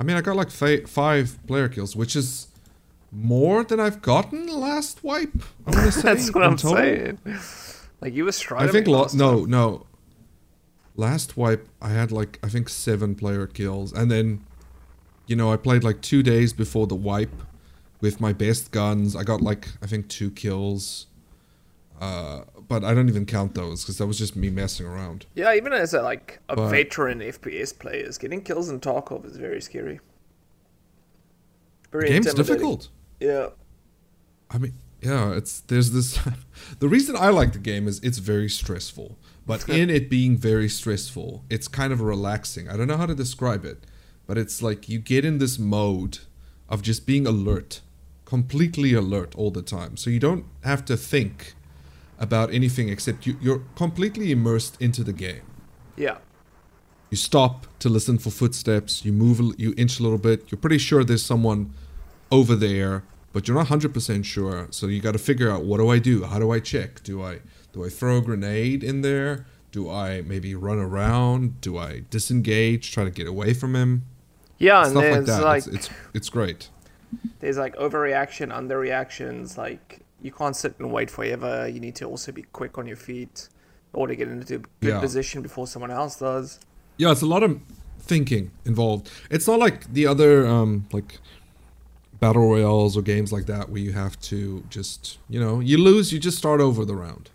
I 0.00 0.02
mean, 0.02 0.16
I 0.16 0.22
got 0.22 0.34
like 0.34 0.50
five 0.50 1.38
player 1.46 1.68
kills, 1.68 1.94
which 1.94 2.16
is 2.16 2.48
more 3.12 3.62
than 3.64 3.78
I've 3.78 4.00
gotten 4.00 4.46
last 4.46 5.04
wipe. 5.04 5.42
I'm 5.66 5.74
gonna 5.74 5.92
say 5.92 6.00
That's 6.02 6.32
what 6.34 6.42
I'm 6.42 6.56
total. 6.56 6.78
saying. 6.78 7.18
Like 8.00 8.14
you 8.14 8.24
were 8.24 8.32
I 8.56 8.66
think 8.68 8.86
lo- 8.86 9.08
no 9.12 9.44
no. 9.44 9.86
Last 10.96 11.36
wipe, 11.36 11.68
I 11.80 11.90
had 11.90 12.10
like 12.12 12.38
I 12.42 12.48
think 12.48 12.68
seven 12.68 13.14
player 13.14 13.46
kills, 13.46 13.92
and 13.92 14.10
then, 14.10 14.44
you 15.26 15.36
know, 15.36 15.52
I 15.52 15.56
played 15.56 15.84
like 15.84 16.00
two 16.00 16.22
days 16.22 16.52
before 16.52 16.86
the 16.86 16.96
wipe, 16.96 17.42
with 18.00 18.20
my 18.20 18.32
best 18.32 18.70
guns. 18.70 19.14
I 19.14 19.22
got 19.22 19.40
like 19.40 19.68
I 19.82 19.86
think 19.86 20.08
two 20.08 20.30
kills. 20.30 21.06
Uh, 22.00 22.42
but 22.70 22.84
I 22.84 22.94
don't 22.94 23.08
even 23.08 23.26
count 23.26 23.56
those 23.56 23.82
because 23.82 23.98
that 23.98 24.06
was 24.06 24.16
just 24.16 24.36
me 24.36 24.48
messing 24.48 24.86
around. 24.86 25.26
Yeah, 25.34 25.52
even 25.54 25.72
as 25.72 25.92
a 25.92 26.02
like 26.02 26.38
a 26.48 26.54
But- 26.54 26.70
veteran 26.70 27.18
FPS 27.20 27.76
players, 27.76 28.16
getting 28.16 28.42
kills 28.42 28.70
in 28.70 28.78
Tarkov 28.78 29.26
is 29.26 29.36
very 29.36 29.60
scary. 29.60 29.98
Very 31.90 32.06
The 32.06 32.12
game's 32.12 32.32
difficult. 32.34 32.88
Yeah. 33.18 33.48
I 34.52 34.58
mean, 34.58 34.74
yeah, 35.02 35.32
it's 35.32 35.58
there's 35.62 35.90
this. 35.90 36.16
the 36.78 36.88
reason 36.88 37.16
I 37.16 37.30
like 37.30 37.54
the 37.54 37.58
game 37.58 37.88
is 37.88 37.98
it's 38.04 38.18
very 38.18 38.48
stressful, 38.48 39.18
But 39.44 39.68
in 39.80 39.90
it 39.90 40.08
being 40.08 40.36
very 40.36 40.68
stressful, 40.68 41.44
it's 41.50 41.66
kind 41.66 41.92
of 41.92 42.00
relaxing. 42.00 42.68
I 42.68 42.76
don't 42.76 42.86
know 42.86 42.98
how 42.98 43.06
to 43.06 43.16
describe 43.16 43.64
it, 43.64 43.84
but 44.28 44.38
it's 44.38 44.62
like 44.62 44.88
you 44.88 45.00
get 45.00 45.24
in 45.24 45.38
this 45.38 45.58
mode 45.58 46.18
of 46.68 46.82
just 46.82 47.04
being 47.04 47.26
alert, 47.26 47.80
completely 48.24 48.94
alert 48.94 49.34
all 49.34 49.50
the 49.50 49.62
time. 49.62 49.96
So 49.96 50.08
you 50.08 50.20
don't 50.20 50.44
have 50.62 50.84
to 50.84 50.96
think 50.96 51.56
about 52.20 52.52
anything 52.52 52.88
except 52.88 53.26
you, 53.26 53.36
you're 53.40 53.62
completely 53.74 54.30
immersed 54.30 54.80
into 54.80 55.02
the 55.02 55.12
game. 55.12 55.42
Yeah. 55.96 56.18
You 57.10 57.16
stop 57.16 57.66
to 57.80 57.88
listen 57.88 58.18
for 58.18 58.30
footsteps. 58.30 59.04
You 59.04 59.12
move, 59.12 59.40
you 59.58 59.74
inch 59.76 59.98
a 59.98 60.02
little 60.02 60.18
bit. 60.18 60.50
You're 60.52 60.60
pretty 60.60 60.78
sure 60.78 61.02
there's 61.02 61.24
someone 61.24 61.72
over 62.30 62.54
there, 62.54 63.02
but 63.32 63.48
you're 63.48 63.56
not 63.56 63.66
hundred 63.66 63.92
percent 63.92 64.26
sure. 64.26 64.68
So 64.70 64.86
you 64.86 65.00
got 65.00 65.12
to 65.12 65.18
figure 65.18 65.50
out 65.50 65.64
what 65.64 65.78
do 65.78 65.88
I 65.88 65.98
do? 65.98 66.22
How 66.24 66.38
do 66.38 66.52
I 66.52 66.60
check? 66.60 67.02
Do 67.02 67.22
I 67.22 67.40
do 67.72 67.84
I 67.84 67.88
throw 67.88 68.18
a 68.18 68.20
grenade 68.20 68.84
in 68.84 69.00
there? 69.00 69.46
Do 69.72 69.90
I 69.90 70.22
maybe 70.22 70.54
run 70.54 70.78
around? 70.78 71.60
Do 71.60 71.78
I 71.78 72.02
disengage? 72.10 72.92
Try 72.92 73.04
to 73.04 73.10
get 73.10 73.26
away 73.26 73.54
from 73.54 73.74
him? 73.74 74.04
Yeah, 74.58 74.82
and 74.82 74.90
Stuff 74.90 75.02
like 75.02 75.12
there's 75.12 75.26
that. 75.26 75.42
like, 75.42 75.66
it's, 75.66 75.74
it's 75.74 75.90
it's 76.14 76.28
great. 76.28 76.68
there's 77.40 77.56
like 77.58 77.74
overreaction, 77.76 78.52
underreactions. 78.54 79.56
Like 79.56 80.00
you 80.22 80.32
can't 80.32 80.54
sit 80.56 80.74
and 80.78 80.92
wait 80.92 81.10
forever. 81.10 81.68
You 81.68 81.80
need 81.80 81.94
to 81.96 82.04
also 82.06 82.32
be 82.32 82.42
quick 82.52 82.78
on 82.78 82.86
your 82.86 82.96
feet 82.96 83.48
or 83.92 84.06
to 84.06 84.14
get 84.14 84.28
into 84.28 84.54
a 84.56 84.58
good 84.58 84.68
Yeah. 84.80 85.00
position 85.00 85.42
before 85.42 85.66
someone 85.66 85.90
else 85.90 86.16
does. 86.18 86.60
Yeah, 86.96 87.10
it's 87.12 87.22
a 87.22 87.26
lot 87.26 87.42
of 87.42 87.60
thinking 87.98 88.50
involved. 88.64 89.10
It's 89.30 89.46
not 89.46 89.58
like 89.58 89.92
the 89.92 90.06
other 90.06 90.46
um 90.46 90.86
like 90.92 91.18
battle 92.20 92.42
royales 92.48 92.96
or 92.96 93.02
games 93.02 93.32
like 93.32 93.46
that 93.46 93.70
where 93.70 93.80
you 93.80 93.92
have 93.92 94.20
to 94.20 94.62
just 94.68 95.18
you 95.28 95.40
know 95.40 95.60
you 95.60 95.78
lose, 95.78 96.12
you 96.12 96.18
just 96.18 96.36
start 96.38 96.60
over 96.60 96.84
the 96.84 96.94
round. 96.94 97.30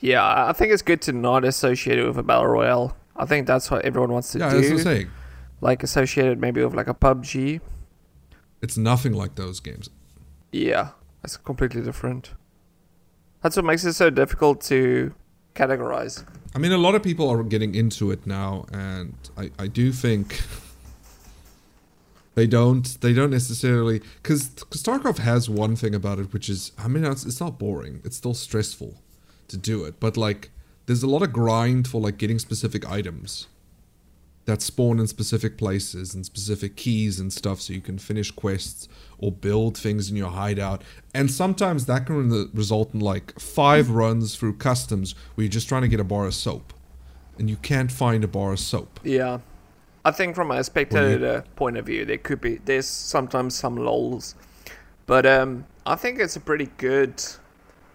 Yeah, 0.00 0.46
I 0.48 0.52
think 0.52 0.72
it's 0.72 0.82
good 0.82 1.00
to 1.02 1.12
not 1.12 1.44
associate 1.44 1.98
it 1.98 2.06
with 2.06 2.18
a 2.18 2.22
battle 2.22 2.46
royale. 2.46 2.96
I 3.16 3.24
think 3.26 3.46
that's 3.46 3.70
what 3.70 3.84
everyone 3.84 4.12
wants 4.12 4.32
to 4.32 4.38
yeah, 4.38 4.48
that's 4.48 4.62
what 4.62 4.70
I'm 4.70 4.76
do. 4.76 4.82
saying. 4.82 5.10
Like 5.60 5.82
associated 5.82 6.40
maybe 6.40 6.64
with 6.64 6.74
like 6.74 6.88
a 6.88 6.94
PUBG. 6.94 7.60
It's 8.62 8.76
nothing 8.76 9.12
like 9.12 9.34
those 9.36 9.60
games. 9.60 9.90
Yeah, 10.52 10.90
it's 11.24 11.36
completely 11.36 11.82
different. 11.82 12.32
That's 13.42 13.56
what 13.56 13.64
makes 13.64 13.84
it 13.84 13.94
so 13.94 14.10
difficult 14.10 14.60
to 14.62 15.14
categorize. 15.54 16.24
I 16.54 16.58
mean, 16.58 16.72
a 16.72 16.78
lot 16.78 16.94
of 16.94 17.02
people 17.02 17.28
are 17.28 17.42
getting 17.42 17.74
into 17.74 18.10
it 18.10 18.26
now, 18.26 18.66
and 18.72 19.14
I, 19.36 19.50
I 19.58 19.66
do 19.66 19.92
think 19.92 20.42
they 22.34 22.46
don't 22.46 23.00
they 23.00 23.12
don't 23.12 23.30
necessarily 23.30 24.00
because 24.22 24.50
Starcraft 24.50 25.18
has 25.18 25.48
one 25.48 25.76
thing 25.76 25.94
about 25.94 26.18
it, 26.18 26.32
which 26.32 26.48
is 26.48 26.72
I 26.78 26.88
mean, 26.88 27.04
it's, 27.04 27.24
it's 27.24 27.40
not 27.40 27.58
boring. 27.58 28.00
It's 28.04 28.16
still 28.16 28.34
stressful 28.34 28.94
to 29.48 29.56
do 29.56 29.84
it, 29.84 29.98
but 30.00 30.16
like 30.16 30.50
there's 30.86 31.02
a 31.02 31.08
lot 31.08 31.22
of 31.22 31.32
grind 31.32 31.88
for 31.88 32.00
like 32.00 32.18
getting 32.18 32.38
specific 32.38 32.88
items 32.90 33.46
that 34.44 34.60
spawn 34.60 34.98
in 34.98 35.06
specific 35.06 35.56
places 35.56 36.14
and 36.14 36.26
specific 36.26 36.76
keys 36.76 37.20
and 37.20 37.32
stuff 37.32 37.60
so 37.60 37.72
you 37.72 37.80
can 37.80 37.98
finish 37.98 38.30
quests 38.30 38.88
or 39.22 39.32
build 39.32 39.78
things 39.78 40.10
in 40.10 40.16
your 40.16 40.30
hideout. 40.30 40.82
And 41.14 41.30
sometimes 41.30 41.86
that 41.86 42.06
can 42.06 42.50
result 42.52 42.92
in 42.92 43.00
like 43.00 43.38
five 43.38 43.88
runs 43.90 44.36
through 44.36 44.56
customs 44.56 45.14
where 45.34 45.44
you're 45.44 45.50
just 45.50 45.68
trying 45.68 45.82
to 45.82 45.88
get 45.88 46.00
a 46.00 46.04
bar 46.04 46.26
of 46.26 46.34
soap. 46.34 46.74
And 47.38 47.48
you 47.48 47.56
can't 47.56 47.90
find 47.90 48.24
a 48.24 48.28
bar 48.28 48.52
of 48.52 48.58
soap. 48.58 49.00
Yeah. 49.02 49.38
I 50.04 50.10
think 50.10 50.34
from 50.34 50.50
a 50.50 50.62
spectator 50.64 51.44
point 51.54 51.76
of 51.76 51.86
view, 51.86 52.04
there 52.04 52.18
could 52.18 52.40
be 52.40 52.56
there's 52.64 52.88
sometimes 52.88 53.54
some 53.54 53.76
lulls, 53.76 54.34
but 55.06 55.24
um, 55.26 55.64
I 55.86 55.94
think 55.94 56.18
it's 56.18 56.34
a 56.34 56.40
pretty 56.40 56.70
good 56.76 57.22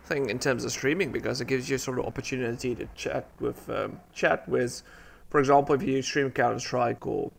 thing 0.05 0.29
in 0.29 0.39
terms 0.39 0.63
of 0.63 0.71
streaming 0.71 1.11
because 1.11 1.41
it 1.41 1.47
gives 1.47 1.69
you 1.69 1.77
sort 1.77 1.99
of 1.99 2.05
opportunity 2.05 2.73
to 2.75 2.87
chat 2.95 3.27
with 3.41 3.69
um, 3.69 3.99
chat 4.13 4.47
with, 4.47 4.83
for 5.29 5.39
example, 5.39 5.75
if 5.75 5.83
you 5.83 6.01
stream 6.01 6.31
Counter 6.31 6.59
Strike 6.59 7.05
or 7.05 7.29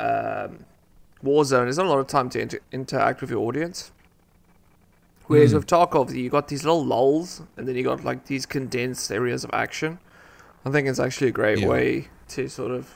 um, 0.00 0.64
Warzone, 1.26 1.64
there's 1.64 1.76
not 1.78 1.86
a 1.86 1.90
lot 1.90 1.98
of 1.98 2.06
time 2.06 2.28
to 2.30 2.40
inter- 2.40 2.60
interact 2.72 3.20
with 3.20 3.30
your 3.30 3.40
audience. 3.40 3.92
Whereas 5.26 5.50
Hmm. 5.50 5.56
with 5.58 5.66
Tarkov, 5.66 6.14
you 6.14 6.30
got 6.30 6.48
these 6.48 6.64
little 6.64 6.84
lulls, 6.86 7.42
and 7.56 7.66
then 7.66 7.74
you 7.76 7.82
got 7.82 8.04
like 8.04 8.26
these 8.26 8.46
condensed 8.46 9.10
areas 9.10 9.42
of 9.44 9.50
action. 9.52 9.98
I 10.64 10.70
think 10.70 10.88
it's 10.88 11.00
actually 11.00 11.28
a 11.28 11.32
great 11.32 11.58
Yeah. 11.60 11.68
way 11.68 12.08
to 12.28 12.48
sort 12.48 12.70
of 12.70 12.94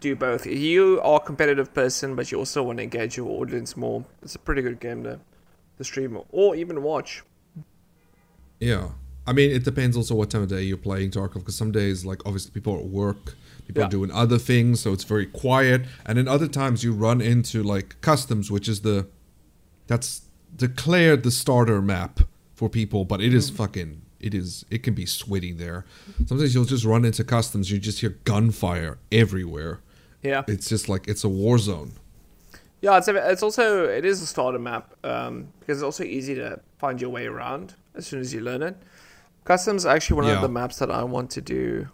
do 0.00 0.14
both. 0.16 0.46
You 0.46 1.00
are 1.02 1.16
a 1.16 1.20
competitive 1.20 1.74
person, 1.74 2.14
but 2.14 2.30
you 2.32 2.38
also 2.38 2.62
want 2.62 2.78
to 2.78 2.84
engage 2.84 3.16
your 3.16 3.28
audience 3.40 3.76
more. 3.76 4.04
It's 4.22 4.34
a 4.34 4.38
pretty 4.38 4.62
good 4.62 4.80
game 4.80 5.02
to, 5.04 5.18
to 5.76 5.84
stream 5.84 6.18
or 6.30 6.56
even 6.56 6.82
watch. 6.82 7.22
yeah 8.60 8.88
i 9.24 9.32
mean 9.32 9.50
it 9.52 9.62
depends 9.64 9.96
also 9.96 10.16
what 10.16 10.28
time 10.30 10.42
of 10.42 10.48
day 10.48 10.62
you're 10.62 10.76
playing 10.76 11.10
tarkov 11.12 11.34
because 11.34 11.54
some 11.54 11.70
days 11.70 12.04
like 12.04 12.20
obviously 12.26 12.50
people 12.50 12.74
are 12.74 12.78
at 12.80 12.86
work 12.86 13.34
people 13.68 13.80
Yeah. 13.82 13.86
are 13.86 13.90
doing 13.90 14.10
other 14.10 14.38
things 14.38 14.80
so 14.80 14.92
it's 14.92 15.04
very 15.04 15.26
quiet 15.26 15.82
and 16.04 16.18
then 16.18 16.26
other 16.26 16.48
times 16.48 16.82
you 16.82 16.92
run 16.92 17.20
into 17.20 17.62
like 17.62 18.00
customs 18.00 18.50
which 18.50 18.68
is 18.68 18.80
the 18.80 19.06
that's 19.86 20.22
declared 20.56 21.22
the 21.22 21.30
starter 21.30 21.80
map 21.80 22.20
for 22.54 22.68
people 22.68 23.04
but 23.04 23.20
it 23.20 23.32
is 23.32 23.50
fucking 23.50 24.02
it 24.18 24.34
is 24.34 24.64
it 24.70 24.82
can 24.82 24.94
be 24.94 25.06
sweaty 25.06 25.52
there 25.52 25.84
sometimes 26.26 26.54
you'll 26.54 26.64
just 26.64 26.84
run 26.84 27.04
into 27.04 27.22
customs 27.22 27.70
you 27.70 27.78
just 27.78 28.00
hear 28.00 28.16
gunfire 28.24 28.98
everywhere 29.12 29.80
Yeah, 30.22 30.42
it's 30.48 30.68
just 30.68 30.88
like 30.88 31.06
it's 31.06 31.22
a 31.24 31.28
war 31.28 31.58
zone 31.58 31.92
yeah. 32.80 32.96
It's 32.96 33.08
a, 33.08 33.30
it's 33.32 33.42
also 33.42 33.88
it 33.88 34.04
is 34.04 34.22
a 34.22 34.26
starter 34.26 34.58
map 34.60 34.94
um, 35.04 35.48
because 35.58 35.78
it's 35.78 35.82
also 35.84 36.04
easy 36.04 36.34
to 36.36 36.60
find 36.78 37.00
your 37.00 37.10
way 37.10 37.26
around 37.26 37.74
as 37.96 38.06
soon 38.06 38.20
as 38.20 38.32
you 38.32 38.40
learn 38.40 38.62
it. 38.62 38.76
Customs 39.44 39.84
actually 39.84 40.16
one 40.18 40.26
Yeah. 40.26 40.36
of 40.36 40.42
the 40.42 40.48
maps 40.48 40.76
that 40.78 40.88
I 40.88 41.02
want 41.02 41.28
to 41.32 41.40
do 41.40 41.88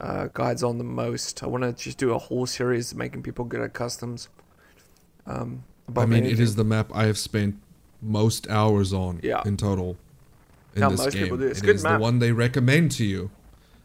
uh, 0.00 0.28
guides 0.32 0.62
on 0.62 0.78
the 0.78 0.84
most. 0.84 1.42
I 1.42 1.46
want 1.46 1.64
to 1.64 1.72
just 1.72 1.98
do 1.98 2.12
a 2.12 2.18
whole 2.18 2.46
series 2.46 2.94
making 2.94 3.22
people 3.22 3.44
good 3.44 3.60
at 3.60 3.72
customs. 3.74 4.28
Um, 5.26 5.64
i 5.96 6.04
mean 6.04 6.24
it 6.24 6.26
anything. 6.26 6.42
is 6.42 6.54
the 6.56 6.64
map 6.64 6.90
i 6.94 7.04
have 7.04 7.16
spent 7.16 7.54
most 8.02 8.46
hours 8.50 8.92
on 8.92 9.20
Yeah. 9.22 9.42
in 9.46 9.56
total 9.56 9.96
in 10.74 10.82
Yeah, 10.82 10.90
this 10.90 10.98
most 11.00 11.12
game 11.14 11.22
people 11.24 11.38
do. 11.38 11.46
It's 11.46 11.60
It 11.60 11.64
good 11.64 11.76
is 11.76 11.82
map. 11.82 11.98
the 11.98 12.02
one 12.02 12.18
they 12.18 12.32
recommend 12.32 12.90
to 12.92 13.04
you 13.06 13.30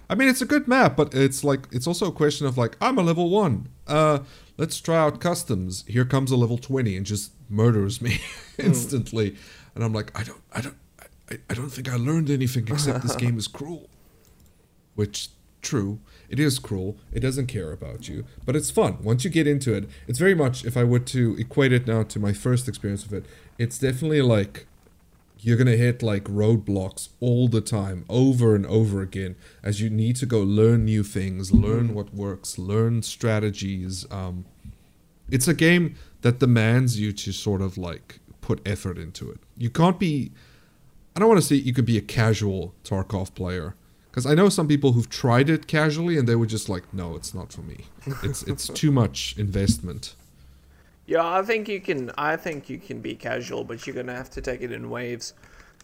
i 0.09 0.15
mean 0.15 0.27
it's 0.27 0.41
a 0.41 0.45
good 0.45 0.67
map 0.67 0.97
but 0.97 1.13
it's 1.13 1.43
like 1.45 1.61
it's 1.71 1.87
also 1.87 2.07
a 2.07 2.11
question 2.11 2.45
of 2.45 2.57
like 2.57 2.75
i'm 2.81 2.97
a 2.97 3.01
level 3.03 3.29
one 3.29 3.69
uh 3.87 4.19
let's 4.57 4.81
try 4.81 4.97
out 4.97 5.21
customs 5.21 5.85
here 5.87 6.03
comes 6.03 6.29
a 6.31 6.35
level 6.35 6.57
20 6.57 6.97
and 6.97 7.05
just 7.05 7.31
murders 7.49 8.01
me 8.01 8.19
Hmm. 8.57 8.65
instantly 8.67 9.35
and 9.73 9.81
i'm 9.83 9.93
like 9.93 10.11
i 10.19 10.23
don't 10.23 10.41
i 10.53 10.59
don't 10.61 10.77
I, 11.31 11.35
I 11.49 11.53
don't 11.53 11.69
think 11.69 11.89
i 11.89 11.95
learned 11.95 12.29
anything 12.29 12.67
except 12.67 13.01
this 13.01 13.15
game 13.23 13.37
is 13.37 13.47
cruel 13.47 13.89
which 14.95 15.29
true 15.63 15.99
it 16.29 16.39
is 16.39 16.59
cruel 16.59 16.97
it 17.11 17.21
doesn't 17.21 17.47
care 17.47 17.71
about 17.71 18.07
you 18.07 18.25
but 18.45 18.55
it's 18.55 18.69
fun. 18.69 18.97
Once 19.01 19.23
you 19.23 19.29
get 19.29 19.47
into 19.47 19.73
it 19.73 19.89
it's 20.07 20.19
very 20.19 20.35
much 20.35 20.65
if 20.65 20.77
i 20.77 20.83
were 20.83 20.99
to 20.99 21.35
equate 21.39 21.71
it 21.71 21.87
now 21.87 22.03
to 22.03 22.19
my 22.19 22.33
first 22.33 22.67
experience 22.67 23.03
with 23.03 23.23
it 23.23 23.29
it's 23.57 23.79
definitely 23.79 24.21
like 24.21 24.67
you're 25.39 25.57
gonna 25.57 25.71
hit 25.71 26.01
like 26.01 26.23
roadblocks 26.25 27.09
all 27.19 27.47
the 27.47 27.61
time 27.61 28.05
over 28.07 28.55
and 28.55 28.65
over 28.65 29.01
again 29.01 29.35
as 29.61 29.81
you 29.81 29.89
need 29.89 30.15
to 30.15 30.25
go 30.25 30.39
learn 30.39 30.85
new 30.85 31.03
things 31.03 31.51
learn 31.51 31.93
what 31.93 32.13
works 32.13 32.57
learn 32.57 33.01
strategies 33.01 34.05
um 34.11 34.45
it's 35.29 35.47
a 35.47 35.53
game 35.53 35.95
that 36.21 36.39
demands 36.39 36.99
you 36.99 37.11
to 37.11 37.31
sort 37.31 37.61
of 37.61 37.77
like 37.77 38.19
put 38.41 38.61
effort 38.67 38.97
into 38.97 39.31
it. 39.31 39.39
You 39.57 39.69
can't 39.69 39.99
be 39.99 40.31
i 41.15 41.19
don't 41.19 41.29
want 41.29 41.39
to 41.39 41.45
say 41.45 41.55
you 41.55 41.73
could 41.73 41.85
be 41.85 41.97
a 41.97 42.01
casual 42.01 42.73
tarkov 42.83 43.33
player 43.35 43.75
because 44.13 44.27
i 44.27 44.35
know 44.35 44.47
some 44.47 44.67
people 44.67 44.91
who've 44.91 45.09
tried 45.09 45.49
it 45.49 45.65
casually 45.65 46.17
and 46.19 46.29
they 46.29 46.35
were 46.35 46.45
just 46.45 46.69
like 46.69 46.93
no 46.93 47.15
it's 47.15 47.33
not 47.33 47.51
for 47.51 47.61
me 47.61 47.85
it's 48.23 48.43
it's 48.43 48.67
too 48.67 48.91
much 48.91 49.35
investment 49.37 50.15
Yeah, 51.05 51.25
I 51.25 51.41
think 51.41 51.67
you 51.67 51.81
can. 51.81 52.11
I 52.17 52.37
think 52.37 52.69
you 52.69 52.77
can 52.77 53.01
be 53.01 53.15
casual, 53.15 53.63
but 53.63 53.85
you're 53.85 53.95
gonna 53.95 54.15
have 54.15 54.29
to 54.31 54.41
take 54.41 54.61
it 54.61 54.71
in 54.71 54.89
waves. 54.89 55.33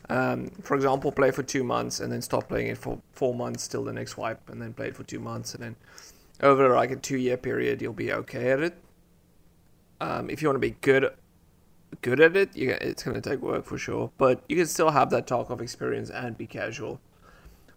Um, 0.09 0.49
for 0.63 0.75
example, 0.75 1.11
play 1.11 1.31
for 1.31 1.43
two 1.43 1.63
months 1.63 1.99
and 1.99 2.11
then 2.11 2.21
stop 2.21 2.47
playing 2.47 2.67
it 2.67 2.77
for 2.77 2.97
four 3.11 3.35
months 3.35 3.67
till 3.67 3.83
the 3.83 3.91
next 3.91 4.17
wipe, 4.17 4.49
and 4.49 4.61
then 4.61 4.73
play 4.73 4.87
it 4.87 4.95
for 4.95 5.03
two 5.03 5.19
months, 5.19 5.53
and 5.53 5.63
then 5.63 5.75
over 6.41 6.73
like 6.73 6.91
a 6.91 6.95
two-year 6.95 7.35
period, 7.35 7.81
you'll 7.81 7.91
be 7.91 8.13
okay 8.13 8.51
at 8.51 8.61
it. 8.61 8.77
Um, 9.99 10.29
if 10.29 10.41
you 10.41 10.47
want 10.47 10.55
to 10.55 10.59
be 10.59 10.77
good, 10.79 11.11
good 12.01 12.21
at 12.21 12.37
it, 12.37 12.55
you, 12.55 12.77
it's 12.79 13.03
gonna 13.03 13.19
take 13.19 13.41
work 13.41 13.65
for 13.65 13.77
sure. 13.77 14.11
But 14.17 14.41
you 14.47 14.55
can 14.55 14.67
still 14.67 14.89
have 14.89 15.09
that 15.09 15.27
Tarkov 15.27 15.59
experience 15.59 16.09
and 16.09 16.37
be 16.37 16.47
casual. 16.47 17.01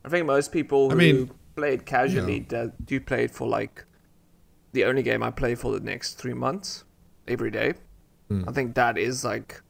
I 0.05 0.09
think 0.09 0.27
most 0.27 0.53
people 0.53 0.89
I 0.89 0.93
who 0.93 0.99
mean, 0.99 1.31
play 1.55 1.75
it 1.75 1.87
casually 1.87 2.41
do, 2.41 2.73
do 2.85 3.01
play 3.01 3.25
it 3.25 3.31
for 3.31 3.47
like 3.47 3.85
the 4.73 4.85
only 4.85 5.03
game 5.03 5.23
I 5.23 5.31
play 5.31 5.55
for 5.55 5.73
the 5.73 5.81
next 5.81 6.15
three 6.15 6.35
months 6.35 6.85
every 7.29 7.51
day. 7.51 7.75
Hmm. 8.29 8.45
I 8.49 8.53
think 8.53 8.75
that 8.75 8.99
is 8.99 9.25
like 9.25 9.61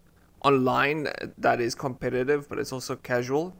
online 0.44 1.08
uh, 1.08 1.26
that 1.38 1.60
is 1.60 1.74
competitive, 1.74 2.48
but 2.48 2.58
it's 2.58 2.72
also 2.72 2.96
casual 2.96 3.56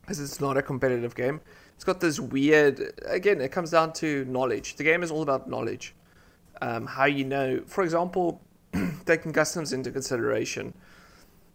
because 0.00 0.20
it's 0.20 0.40
not 0.40 0.56
a 0.56 0.62
competitive 0.62 1.14
game. 1.14 1.40
It's 1.74 1.84
got 1.84 2.00
this 2.00 2.20
weird. 2.20 2.92
Again, 3.06 3.40
it 3.40 3.50
comes 3.50 3.70
down 3.70 3.92
to 3.94 4.24
knowledge. 4.26 4.76
The 4.76 4.84
game 4.84 5.02
is 5.02 5.10
all 5.10 5.22
about 5.22 5.48
knowledge. 5.48 5.94
Um, 6.60 6.86
how 6.86 7.06
you 7.06 7.24
know, 7.24 7.62
for 7.66 7.82
example, 7.82 8.40
taking 9.06 9.32
customs 9.32 9.72
into 9.72 9.90
consideration, 9.90 10.74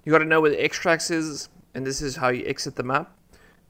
you 0.03 0.11
got 0.11 0.19
to 0.19 0.25
know 0.25 0.41
where 0.41 0.51
the 0.51 0.63
extracts 0.63 1.11
is, 1.11 1.49
and 1.73 1.85
this 1.85 2.01
is 2.01 2.15
how 2.15 2.29
you 2.29 2.45
exit 2.45 2.75
the 2.75 2.83
map. 2.83 3.13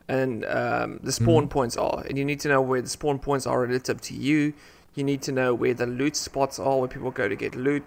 And 0.07 0.45
um, 0.45 0.99
the 1.03 1.11
spawn 1.11 1.47
points 1.49 1.75
are, 1.77 2.03
and 2.07 2.17
you 2.17 2.23
need 2.25 2.39
to 2.41 2.47
know 2.47 2.61
where 2.61 2.81
the 2.81 2.89
spawn 2.89 3.19
points 3.19 3.45
are 3.45 3.61
relative 3.61 3.99
to 4.01 4.13
you. 4.13 4.53
You 4.95 5.03
need 5.03 5.21
to 5.23 5.31
know 5.31 5.53
where 5.53 5.73
the 5.73 5.85
loot 5.85 6.15
spots 6.15 6.57
are, 6.59 6.79
where 6.79 6.87
people 6.87 7.11
go 7.11 7.27
to 7.27 7.35
get 7.35 7.55
loot. 7.55 7.83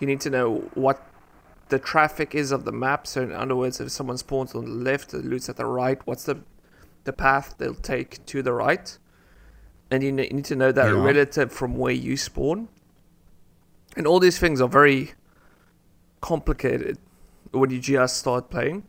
You 0.00 0.06
need 0.06 0.20
to 0.22 0.30
know 0.30 0.70
what 0.74 1.04
the 1.68 1.78
traffic 1.78 2.34
is 2.34 2.52
of 2.52 2.64
the 2.64 2.72
map. 2.72 3.06
So, 3.06 3.22
in 3.22 3.32
other 3.32 3.56
words, 3.56 3.80
if 3.80 3.90
someone 3.90 4.18
spawns 4.18 4.54
on 4.54 4.64
the 4.64 4.70
left, 4.70 5.10
the 5.10 5.18
loot's 5.18 5.48
at 5.48 5.56
the 5.56 5.66
right. 5.66 5.98
What's 6.06 6.24
the 6.24 6.42
the 7.04 7.12
path 7.12 7.56
they'll 7.58 7.74
take 7.74 8.24
to 8.26 8.42
the 8.42 8.52
right? 8.52 8.96
And 9.90 10.02
you 10.02 10.10
need 10.10 10.44
to 10.46 10.56
know 10.56 10.72
that 10.72 10.86
Yeah. 10.86 11.02
relative 11.02 11.52
from 11.52 11.76
where 11.76 11.92
you 11.92 12.16
spawn. 12.16 12.68
And 13.96 14.06
all 14.06 14.18
these 14.18 14.38
things 14.38 14.60
are 14.60 14.68
very 14.68 15.12
complicated 16.20 16.98
when 17.50 17.70
you 17.70 17.78
just 17.78 18.16
start 18.16 18.48
playing. 18.50 18.84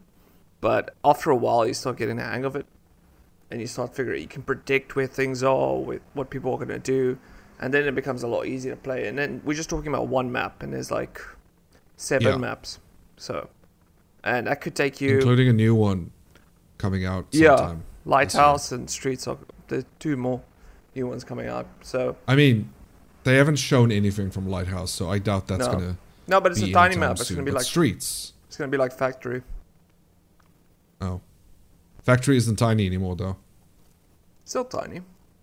But 0.61 0.95
after 1.03 1.29
a 1.29 1.35
while, 1.35 1.67
you 1.67 1.73
start 1.73 1.97
getting 1.97 2.15
the 2.15 2.23
hang 2.23 2.45
of 2.45 2.55
it, 2.55 2.65
and 3.51 3.61
you 3.61 3.67
start 3.67 3.95
figuring 3.95 4.21
you 4.21 4.27
can 4.27 4.41
predict 4.41 4.95
where 4.95 5.07
things 5.07 5.43
are, 5.43 5.77
with 5.77 6.01
what 6.13 6.29
people 6.29 6.51
are 6.53 6.57
going 6.57 6.67
to 6.69 6.79
do, 6.79 7.17
and 7.59 7.73
then 7.73 7.85
it 7.87 7.95
becomes 7.95 8.23
a 8.23 8.27
lot 8.27 8.45
easier 8.47 8.75
to 8.75 8.81
play. 8.81 9.07
And 9.07 9.17
then 9.17 9.41
we're 9.45 9.53
just 9.55 9.69
talking 9.69 9.87
about 9.87 10.07
one 10.07 10.31
map, 10.31 10.63
and 10.63 10.73
there's 10.73 10.91
like 10.91 11.21
seven 11.97 12.27
Yeah. 12.27 12.37
maps, 12.37 12.79
so 13.17 13.49
and 14.23 14.47
that 14.47 14.59
could 14.61 14.75
take 14.75 14.99
you 15.01 15.17
including 15.17 15.47
a 15.47 15.53
new 15.53 15.75
one 15.75 16.11
coming 16.77 17.05
out 17.05 17.27
Yeah. 17.31 17.75
Lighthouse 18.05 18.71
and 18.71 18.89
Streets 18.89 19.27
are 19.27 19.37
the 19.67 19.85
two 19.99 20.17
more 20.17 20.41
new 20.95 21.07
ones 21.07 21.23
coming 21.23 21.47
out. 21.47 21.67
So 21.81 22.17
I 22.27 22.35
mean, 22.35 22.69
they 23.23 23.35
haven't 23.37 23.55
shown 23.57 23.91
anything 23.91 24.31
from 24.31 24.47
Lighthouse, 24.49 24.91
so 24.91 25.09
I 25.09 25.19
doubt 25.19 25.47
that's 25.47 25.65
No. 25.67 25.71
gonna 25.73 25.97
no, 26.27 26.41
but 26.41 26.51
it's 26.51 26.61
a 26.61 26.71
tiny 26.71 26.95
map. 26.97 27.11
It's 27.19 27.29
going 27.29 27.37
to 27.37 27.43
be 27.43 27.51
But 27.51 27.57
like 27.59 27.65
Streets. 27.67 28.33
it's 28.47 28.57
going 28.57 28.69
to 28.71 28.75
be 28.75 28.79
like 28.79 28.91
Factory. 28.91 29.43
Oh, 30.99 31.21
Factory 32.05 32.37
isn't 32.37 32.57
tiny 32.57 32.85
anymore 32.85 33.15
though. 33.15 33.37
Still 34.45 34.65
tiny. 34.65 35.01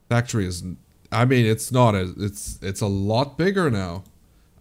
Factory 0.09 0.46
isn't. 0.46 0.79
I 1.11 1.25
mean, 1.25 1.44
it's 1.44 1.70
not 1.70 1.94
as 1.94 2.11
it's 2.16 2.59
it's 2.62 2.81
a 2.81 2.87
lot 2.87 3.37
bigger 3.37 3.70
now. 3.70 4.05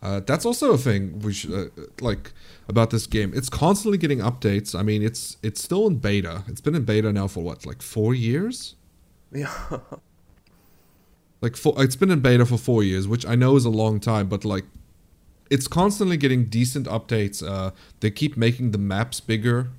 Uh, 0.02 0.20
that's 0.20 0.46
also 0.46 0.72
a 0.74 0.78
thing 0.80 1.20
we 1.20 1.32
should 1.32 1.54
uh, 1.54 1.82
like 2.02 2.34
about 2.68 2.90
this 2.90 3.06
game. 3.06 3.32
It's 3.36 3.50
constantly 3.50 4.00
getting 4.00 4.18
updates. 4.18 4.78
I 4.78 4.82
mean, 4.82 5.04
it's 5.04 5.38
it's 5.44 5.62
still 5.64 5.86
in 5.88 5.98
beta. 5.98 6.44
It's 6.48 6.60
been 6.60 6.76
in 6.76 6.86
beta 6.86 7.14
now 7.14 7.28
for 7.28 7.44
what, 7.44 7.66
like 7.66 7.82
four 7.82 8.14
years? 8.14 8.76
Yeah. 9.32 9.54
Like 11.42 11.56
four, 11.56 11.74
it's 11.84 11.96
been 11.96 12.12
in 12.12 12.20
beta 12.20 12.46
for 12.46 12.58
four 12.58 12.84
years, 12.84 13.08
which 13.08 13.26
I 13.26 13.34
know 13.34 13.56
is 13.56 13.66
a 13.66 13.72
long 13.72 14.00
time, 14.00 14.30
but 14.30 14.46
like, 14.46 14.66
it's 15.50 15.68
constantly 15.68 16.16
getting 16.16 16.46
decent 16.46 16.86
updates. 16.86 17.42
Uh, 17.46 17.72
they 18.00 18.12
keep 18.12 18.38
making 18.38 18.72
the 18.72 18.78
maps 18.78 19.20
bigger, 19.20 19.70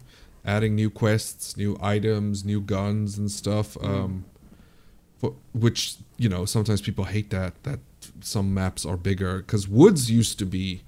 adding 0.45 0.75
new 0.75 0.91
quests, 0.91 1.57
new 1.57 1.77
items, 1.81 2.45
new 2.45 2.61
guns 2.61 3.19
and 3.19 3.31
stuff. 3.31 3.77
Um, 3.83 4.25
for, 5.19 5.35
which 5.55 5.97
you 6.19 6.29
know 6.29 6.45
sometimes 6.45 6.81
people 6.83 7.05
hate 7.05 7.31
that 7.31 7.63
that 7.63 7.79
some 8.21 8.53
maps 8.53 8.85
are 8.85 8.97
bigger 8.97 9.39
because 9.39 9.69
woods 9.69 10.11
used 10.11 10.39
to 10.41 10.47
be 10.47 10.83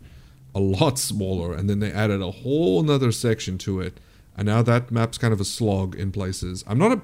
a 0.55 0.61
lot 0.61 0.99
smaller, 0.99 1.55
and 1.55 1.69
then 1.69 1.79
they 1.81 1.93
added 1.93 2.21
a 2.23 2.31
whole 2.31 2.83
nother 2.83 3.13
section 3.13 3.59
to 3.59 3.81
it, 3.81 3.99
and 4.37 4.47
now 4.47 4.63
that 4.63 4.91
map's 4.91 5.19
kind 5.19 5.33
of 5.33 5.41
a 5.41 5.45
slog 5.45 5.95
in 5.97 6.11
places. 6.13 6.65
I'm 6.67 6.79
not 6.79 6.93
a, 6.93 7.01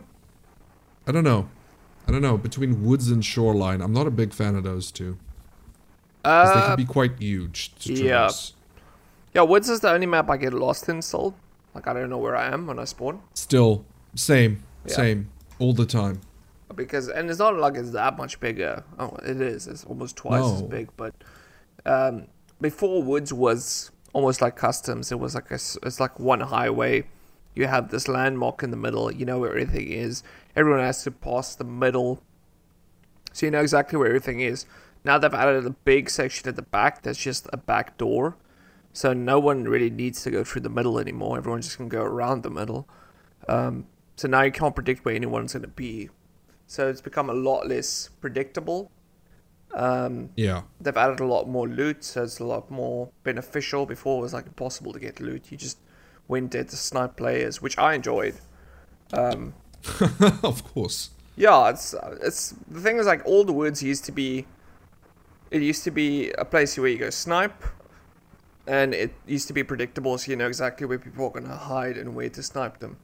I 1.07 1.13
don't 1.13 1.25
know. 1.25 1.49
I 2.09 2.13
don't 2.13 2.23
know. 2.23 2.37
Between 2.39 2.85
woods 2.85 3.11
and 3.11 3.25
shoreline, 3.25 3.81
I'm 3.81 3.93
not 3.93 4.07
a 4.07 4.11
big 4.11 4.33
fan 4.33 4.57
of 4.57 4.65
those 4.65 4.91
two. 4.91 5.17
'Cause 6.25 6.55
they 6.55 6.61
Uh, 6.61 6.67
can 6.69 6.77
be 6.77 6.85
quite 6.85 7.19
huge 7.19 7.75
to 7.77 7.93
yeah. 7.95 8.31
yeah, 9.35 9.43
Woods 9.43 9.69
is 9.71 9.81
the 9.81 9.91
only 9.91 10.07
map 10.07 10.29
I 10.29 10.37
get 10.37 10.53
lost 10.53 10.89
in 10.89 11.01
still. 11.03 11.35
Like 11.75 11.87
I 11.87 11.93
don't 11.93 12.11
know 12.11 12.19
where 12.19 12.37
I 12.37 12.53
am 12.53 12.67
when 12.67 12.79
I 12.79 12.85
spawn 12.85 13.21
Still, 13.35 13.85
same, 14.15 14.63
Yeah. 14.87 14.95
same, 14.95 15.31
all 15.59 15.73
the 15.73 15.87
time. 15.87 16.21
because 16.75 17.09
and 17.09 17.31
it's 17.31 17.39
not 17.39 17.57
like 17.59 17.77
it's 17.77 17.91
that 17.93 18.17
much 18.17 18.41
bigger. 18.41 18.85
Oh, 18.99 19.17
it 19.25 19.41
is. 19.41 19.67
It's 19.67 19.85
almost 19.85 20.17
twice 20.17 20.45
as 20.45 20.63
big. 20.63 20.89
But 20.97 21.15
um, 21.87 22.27
before 22.61 23.03
Woods 23.03 23.33
was 23.33 23.91
almost 24.13 24.41
like 24.41 24.57
customs. 24.57 25.13
It 25.13 25.19
was 25.21 25.35
like 25.35 25.51
a, 25.51 25.55
it's 25.55 26.01
like 26.01 26.19
one 26.19 26.41
highway. 26.41 27.05
You 27.55 27.67
have 27.67 27.91
this 27.91 28.09
landmark 28.09 28.63
in 28.63 28.71
the 28.71 28.77
middle. 28.77 29.11
You 29.13 29.25
know 29.25 29.39
where 29.39 29.51
everything 29.51 29.89
is. 29.93 30.23
Everyone 30.57 30.81
has 30.81 31.03
to 31.05 31.11
pass 31.11 31.55
the 31.55 31.65
middle, 31.65 32.23
so 33.33 33.47
you 33.47 33.51
know 33.53 33.61
exactly 33.61 33.99
where 33.99 34.09
everything 34.09 34.41
is. 34.41 34.67
Now 35.05 35.19
they've 35.19 35.33
added 35.33 35.65
a 35.67 35.71
big 35.71 36.11
section 36.11 36.49
at 36.49 36.57
the 36.57 36.63
back 36.63 37.03
that's 37.03 37.19
just 37.19 37.49
a 37.53 37.57
back 37.57 37.97
door, 37.99 38.37
so 38.93 39.13
no 39.13 39.39
one 39.39 39.65
really 39.65 39.91
needs 39.91 40.23
to 40.25 40.31
go 40.31 40.45
through 40.45 40.63
the 40.63 40.69
middle 40.71 40.99
anymore. 40.99 41.37
Everyone's 41.39 41.67
just 41.67 41.79
going 41.79 41.91
to 41.91 41.97
go 41.97 42.03
around 42.03 42.43
the 42.43 42.51
middle. 42.51 42.89
Um, 43.49 43.87
so 44.17 44.29
now 44.29 44.43
you 44.43 44.53
can't 44.53 44.75
predict 44.75 45.05
where 45.05 45.15
anyone's 45.15 45.53
going 45.53 45.63
to 45.63 45.69
be. 45.69 46.11
So 46.67 46.89
it's 46.89 47.01
become 47.01 47.31
a 47.31 47.35
lot 47.35 47.67
less 47.69 48.11
predictable. 48.21 48.91
Um, 49.75 50.31
Yeah. 50.37 50.63
they've 50.81 50.97
added 50.97 51.21
a 51.21 51.27
lot 51.27 51.49
more 51.49 51.69
loot, 51.69 52.03
so 52.05 52.25
it's 52.25 52.41
a 52.41 52.45
lot 52.45 52.71
more 52.71 53.11
beneficial. 53.23 53.87
Before 53.87 54.19
it 54.19 54.23
was 54.23 54.33
like 54.35 54.47
impossible 54.47 54.93
to 54.93 54.99
get 55.01 55.21
loot. 55.21 55.51
You 55.51 55.57
just 55.57 55.79
went 56.29 56.51
there 56.53 56.65
to 56.65 56.77
snipe 56.77 57.17
players, 57.17 57.63
which 57.63 57.79
I 57.79 57.95
enjoyed. 57.95 58.35
Um, 59.13 59.55
of 60.43 60.63
course. 60.75 61.11
yeah, 61.37 61.71
it's 61.71 61.95
it's 62.23 62.55
the 62.69 62.81
thing 62.81 62.99
is 62.99 63.07
like 63.07 63.23
all 63.25 63.45
the 63.45 63.53
woods 63.53 63.83
used 63.83 64.05
to 64.07 64.13
be. 64.13 64.47
It 65.51 65.63
used 65.63 65.83
to 65.85 65.91
be 65.91 66.31
a 66.33 66.45
place 66.45 66.77
where 66.79 66.89
you 66.89 66.99
go 66.99 67.11
snipe, 67.11 67.65
and 68.67 68.95
it 68.95 69.13
used 69.27 69.49
to 69.49 69.53
be 69.53 69.65
predictable, 69.65 70.17
so 70.19 70.31
you 70.31 70.37
know 70.37 70.47
exactly 70.47 70.87
where 70.87 70.99
people 70.99 71.27
are 71.27 71.31
gonna 71.31 71.57
hide 71.57 71.97
and 71.97 72.15
where 72.15 72.29
to 72.31 72.43
snipe 72.43 72.79
them. 72.79 72.99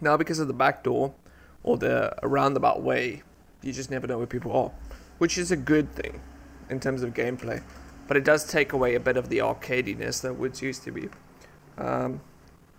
Now, 0.00 0.16
because 0.16 0.38
of 0.38 0.48
the 0.48 0.54
back 0.54 0.82
door 0.82 1.14
or 1.62 1.76
the 1.76 2.14
roundabout 2.22 2.82
way, 2.82 3.22
you 3.62 3.72
just 3.72 3.90
never 3.90 4.06
know 4.06 4.18
where 4.18 4.26
people 4.26 4.52
are, 4.52 4.72
which 5.18 5.38
is 5.38 5.50
a 5.50 5.56
good 5.56 5.92
thing 5.92 6.20
in 6.68 6.80
terms 6.80 7.02
of 7.02 7.14
gameplay. 7.14 7.62
But 8.06 8.16
it 8.16 8.24
does 8.24 8.44
take 8.44 8.72
away 8.72 8.94
a 8.94 9.00
bit 9.00 9.16
of 9.16 9.28
the 9.28 9.38
arcadiness 9.38 10.20
that 10.22 10.34
woods 10.34 10.62
used 10.62 10.84
to 10.84 10.92
be, 10.92 11.08
um, 11.78 12.20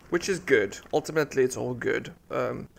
which 0.09 0.29
is 0.29 0.39
good. 0.39 0.77
Ultimately, 0.93 1.43
it's 1.43 1.57
all 1.57 1.73
good. 1.73 2.13
Um, 2.31 2.69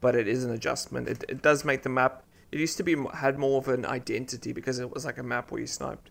but 0.00 0.14
it 0.14 0.28
is 0.28 0.44
an 0.44 0.50
adjustment. 0.50 1.08
It, 1.08 1.24
it 1.28 1.42
does 1.42 1.64
make 1.64 1.82
the 1.82 1.88
map. 1.88 2.24
It 2.50 2.60
used 2.60 2.76
to 2.76 2.82
be 2.82 2.96
had 3.14 3.38
more 3.38 3.58
of 3.58 3.68
an 3.68 3.86
identity 3.86 4.52
because 4.52 4.78
it 4.78 4.92
was 4.92 5.04
like 5.06 5.16
a 5.16 5.22
map 5.22 5.50
where 5.50 5.60
you 5.60 5.66
sniped. 5.66 6.10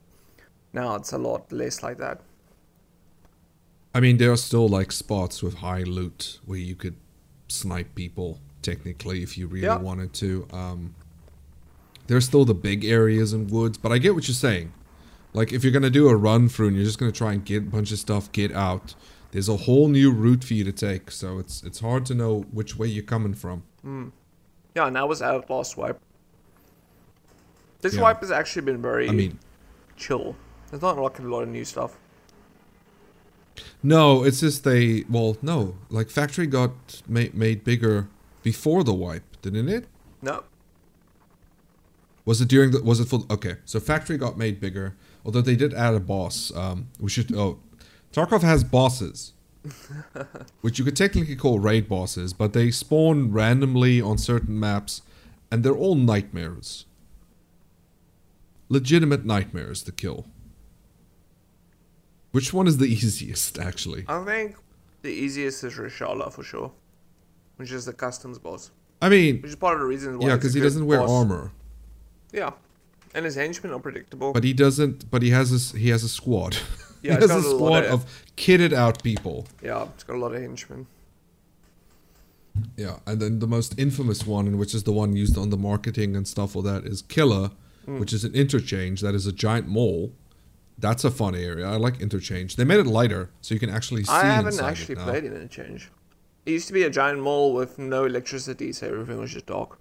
Now 0.73 0.95
it's 0.95 1.11
a 1.11 1.17
lot 1.17 1.51
less 1.51 1.83
like 1.83 1.97
that. 1.97 2.21
I 3.93 3.99
mean, 3.99 4.17
there 4.17 4.31
are 4.31 4.37
still 4.37 4.67
like 4.69 4.91
spots 4.91 5.43
with 5.43 5.55
high 5.55 5.83
loot 5.83 6.39
where 6.45 6.57
you 6.57 6.75
could 6.75 6.95
snipe 7.49 7.93
people 7.95 8.39
technically 8.61 9.21
if 9.23 9.37
you 9.37 9.47
really 9.47 9.65
Yeah. 9.65 9.77
wanted 9.77 10.13
to. 10.13 10.47
Um, 10.51 10.95
there's 12.07 12.25
still 12.25 12.45
the 12.45 12.53
big 12.53 12.85
areas 12.85 13.33
and 13.33 13.49
woods, 13.51 13.77
but 13.77 13.91
I 13.91 13.97
get 13.97 14.15
what 14.15 14.27
you're 14.27 14.35
saying. 14.35 14.71
Like 15.33 15.51
if 15.51 15.63
you're 15.63 15.73
gonna 15.73 15.89
do 15.89 16.07
a 16.07 16.15
run 16.15 16.47
through 16.47 16.67
and 16.69 16.75
you're 16.75 16.85
just 16.85 16.99
gonna 16.99 17.11
try 17.11 17.33
and 17.33 17.43
get 17.43 17.63
a 17.63 17.65
bunch 17.65 17.91
of 17.91 17.99
stuff, 17.99 18.31
get 18.31 18.51
out. 18.53 18.95
There's 19.31 19.47
a 19.49 19.55
whole 19.57 19.87
new 19.87 20.11
route 20.11 20.43
for 20.43 20.53
you 20.53 20.63
to 20.65 20.73
take, 20.73 21.09
so 21.11 21.39
it's 21.39 21.63
it's 21.63 21.79
hard 21.79 22.05
to 22.07 22.15
know 22.15 22.41
which 22.51 22.77
way 22.77 22.87
you're 22.87 23.03
coming 23.03 23.33
from. 23.33 23.63
Yeah, 24.75 24.87
and 24.87 24.95
that 24.95 25.07
was 25.07 25.21
out 25.21 25.49
last 25.49 25.75
wipe. 25.77 25.99
This 27.81 27.95
Yeah. 27.95 28.01
wipe 28.03 28.21
has 28.21 28.31
actually 28.31 28.63
been 28.63 28.81
very 28.81 29.09
I 29.09 29.11
mean, 29.11 29.39
chill. 29.97 30.35
There's 30.71 30.81
not 30.81 30.97
like 30.97 31.19
a 31.19 31.23
lot 31.23 31.41
of 31.43 31.49
new 31.49 31.65
stuff. 31.65 31.97
no, 33.83 34.23
it's 34.23 34.39
just 34.39 34.63
they. 34.63 35.03
Well, 35.09 35.37
no, 35.41 35.75
like 35.89 36.09
factory 36.09 36.47
got 36.47 37.01
ma- 37.07 37.25
made 37.33 37.63
bigger 37.63 38.07
before 38.41 38.83
the 38.83 38.93
wipe, 38.93 39.39
didn't 39.41 39.69
it? 39.69 39.87
No. 40.21 40.43
Was 42.23 42.39
it 42.39 42.47
during 42.47 42.71
the? 42.71 42.81
Was 42.81 42.99
it 42.99 43.09
for? 43.09 43.21
Okay, 43.29 43.57
so 43.65 43.79
factory 43.79 44.17
got 44.17 44.37
made 44.37 44.59
bigger. 44.61 44.95
Although 45.25 45.41
they 45.41 45.55
did 45.55 45.73
add 45.73 45.93
a 45.93 45.99
boss. 45.99 46.55
Um, 46.55 46.87
we 46.99 47.09
should. 47.09 47.35
Oh, 47.35 47.59
Tarkov 48.13 48.41
has 48.41 48.63
bosses, 48.63 49.33
which 50.61 50.79
you 50.79 50.85
could 50.85 50.95
technically 50.95 51.35
call 51.35 51.59
raid 51.59 51.89
bosses, 51.89 52.31
but 52.33 52.53
they 52.53 52.71
spawn 52.71 53.31
randomly 53.31 53.99
on 54.01 54.17
certain 54.17 54.57
maps, 54.59 55.01
and 55.51 55.63
they're 55.63 55.75
all 55.75 55.95
nightmares. 55.95 56.85
Legitimate 58.69 59.25
nightmares 59.25 59.83
to 59.83 59.91
kill. 59.91 60.27
Which 62.31 62.53
one 62.53 62.67
is 62.67 62.77
the 62.77 62.85
easiest, 62.85 63.59
actually? 63.59 64.05
I 64.07 64.23
think 64.23 64.55
the 65.01 65.09
easiest 65.09 65.63
is 65.63 65.73
Reshala 65.73 66.31
for 66.31 66.43
sure. 66.43 66.71
Which 67.57 67.71
is 67.71 67.85
the 67.85 67.93
customs 67.93 68.39
boss. 68.39 68.71
I 69.01 69.09
mean, 69.09 69.41
Which 69.41 69.49
is 69.49 69.55
part 69.55 69.75
of 69.75 69.81
the 69.81 69.85
reason 69.87 70.17
why 70.19 70.27
yeah, 70.29 70.35
because 70.35 70.53
he 70.53 70.61
doesn't 70.61 70.85
wear 70.85 70.99
boss. 70.99 71.09
armor, 71.09 71.51
Yeah. 72.31 72.51
And 73.13 73.25
his 73.25 73.35
henchmen 73.35 73.73
are 73.73 73.79
predictable. 73.79 74.31
but 74.31 74.43
he 74.45 74.53
doesn't. 74.53 75.11
But 75.11 75.21
he 75.21 75.31
has 75.31 75.51
a 75.51 75.55
s- 75.55 75.73
he 75.73 75.89
has 75.89 76.01
a 76.01 76.07
squad. 76.09 76.55
Yeah, 77.01 77.15
he 77.15 77.21
has 77.21 77.27
got 77.27 77.39
a 77.39 77.43
squad 77.43 77.83
of- 77.83 78.05
of 78.05 78.23
kitted 78.37 78.71
out 78.71 79.03
people. 79.03 79.47
yeah, 79.61 79.83
it's 79.93 80.05
got 80.05 80.15
a 80.15 80.19
lot 80.19 80.33
of 80.33 80.41
henchmen. 80.41 80.87
Yeah, 82.77 82.99
and 83.05 83.19
then 83.21 83.39
the 83.39 83.47
most 83.47 83.77
infamous 83.77 84.25
one, 84.25 84.47
and 84.47 84.57
which 84.57 84.73
is 84.73 84.83
the 84.83 84.91
one 84.93 85.15
used 85.15 85.37
on 85.37 85.49
the 85.49 85.57
marketing 85.57 86.15
and 86.15 86.25
stuff 86.27 86.51
for 86.53 86.63
that, 86.63 86.85
is 86.85 87.01
Killa, 87.01 87.51
Hmm. 87.85 87.99
which 87.99 88.13
is 88.13 88.23
an 88.23 88.33
interchange 88.33 89.01
that 89.01 89.13
is 89.15 89.25
a 89.27 89.31
giant 89.33 89.67
mole. 89.67 90.11
That's 90.81 91.03
a 91.03 91.11
fun 91.11 91.35
area. 91.35 91.67
I 91.67 91.77
like 91.77 92.01
interchange. 92.01 92.55
They 92.55 92.65
made 92.65 92.79
it 92.79 92.87
lighter, 92.87 93.29
so 93.41 93.53
you 93.53 93.59
can 93.59 93.69
actually 93.69 94.03
see. 94.03 94.11
I 94.11 94.25
haven't 94.25 94.59
actually 94.59 94.95
played 94.95 95.23
in 95.23 95.33
Interchange. 95.33 95.89
It 96.45 96.51
used 96.51 96.67
to 96.67 96.73
be 96.73 96.83
a 96.83 96.89
giant 96.89 97.19
mall 97.21 97.53
with 97.53 97.77
no 97.77 98.05
electricity, 98.05 98.73
so 98.73 98.87
everything 98.87 99.19
was 99.19 99.31
just 99.31 99.45
dark. 99.45 99.77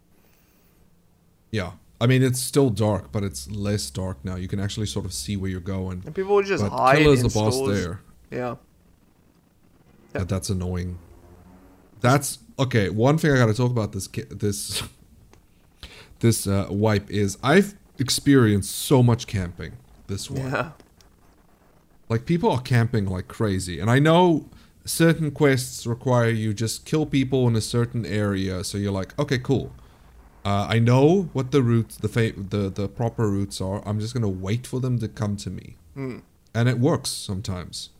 Yeah. 1.50 1.72
I 2.02 2.06
mean, 2.06 2.22
it's 2.22 2.40
still 2.40 2.70
dark, 2.70 3.12
but 3.12 3.24
it's 3.24 3.50
less 3.50 3.90
dark 3.90 4.24
now. 4.24 4.36
You 4.36 4.48
can 4.48 4.60
actually 4.60 4.86
sort 4.86 5.04
of 5.06 5.12
see 5.12 5.36
where 5.36 5.50
you're 5.50 5.60
going. 5.60 6.02
And 6.04 6.14
people 6.14 6.34
would 6.34 6.46
just 6.46 6.62
But 6.62 6.70
hide 6.70 6.98
Killa's 6.98 7.20
in 7.20 7.28
the 7.28 7.34
boss 7.34 7.56
stores. 7.56 7.82
there. 7.82 8.00
Yeah. 8.30 8.56
That, 10.12 10.28
that's 10.28 10.50
annoying. 10.50 10.98
That's 12.00 12.38
okay. 12.58 12.88
One 12.90 13.18
thing 13.18 13.32
I 13.32 13.36
got 13.36 13.46
to 13.46 13.54
talk 13.54 13.70
about 13.70 13.92
this 13.92 14.08
this 14.30 14.82
this 16.20 16.46
uh, 16.46 16.66
wipe 16.70 17.10
is 17.10 17.38
I've 17.42 17.74
experienced 17.98 18.74
so 18.74 19.02
much 19.02 19.26
camping 19.26 19.72
this 20.06 20.30
one. 20.30 20.50
Yeah. 20.50 20.70
Like 22.10 22.26
people 22.26 22.50
are 22.50 22.60
camping 22.60 23.06
like 23.06 23.28
crazy, 23.28 23.78
and 23.80 23.88
I 23.90 23.98
know 24.00 24.48
certain 24.84 25.30
quests 25.30 25.86
require 25.86 26.28
you 26.28 26.52
just 26.52 26.84
kill 26.84 27.06
people 27.06 27.46
in 27.48 27.54
a 27.56 27.60
certain 27.60 28.04
area. 28.04 28.64
So 28.64 28.76
you're 28.78 28.92
like, 28.92 29.16
okay, 29.18 29.38
cool. 29.38 29.72
Uh, 30.44 30.66
I 30.68 30.78
know 30.80 31.28
what 31.32 31.52
the 31.52 31.62
routes, 31.62 31.96
the 31.96 32.08
fa- 32.08 32.32
the 32.36 32.68
the 32.68 32.88
proper 32.88 33.30
routes 33.30 33.60
are. 33.60 33.86
I'm 33.86 34.00
just 34.00 34.12
gonna 34.12 34.28
wait 34.28 34.66
for 34.66 34.80
them 34.80 34.98
to 34.98 35.08
come 35.08 35.36
to 35.36 35.50
me, 35.50 35.76
Hmm. 35.94 36.18
and 36.52 36.68
it 36.68 36.78
works 36.80 37.10
sometimes. 37.10 37.90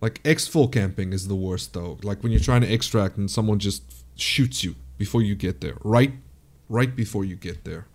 Like 0.00 0.22
exfil 0.22 0.70
camping 0.70 1.12
is 1.12 1.26
the 1.26 1.34
worst 1.34 1.72
though. 1.72 1.98
Like 2.02 2.22
when 2.22 2.30
you're 2.30 2.40
trying 2.50 2.60
to 2.60 2.72
extract 2.72 3.16
and 3.16 3.30
someone 3.30 3.58
just 3.58 3.82
shoots 4.14 4.62
you 4.62 4.76
before 4.98 5.22
you 5.22 5.34
get 5.34 5.60
there, 5.60 5.78
right, 5.82 6.12
right 6.68 6.94
before 6.94 7.24
you 7.24 7.34
get 7.34 7.64
there. 7.64 7.86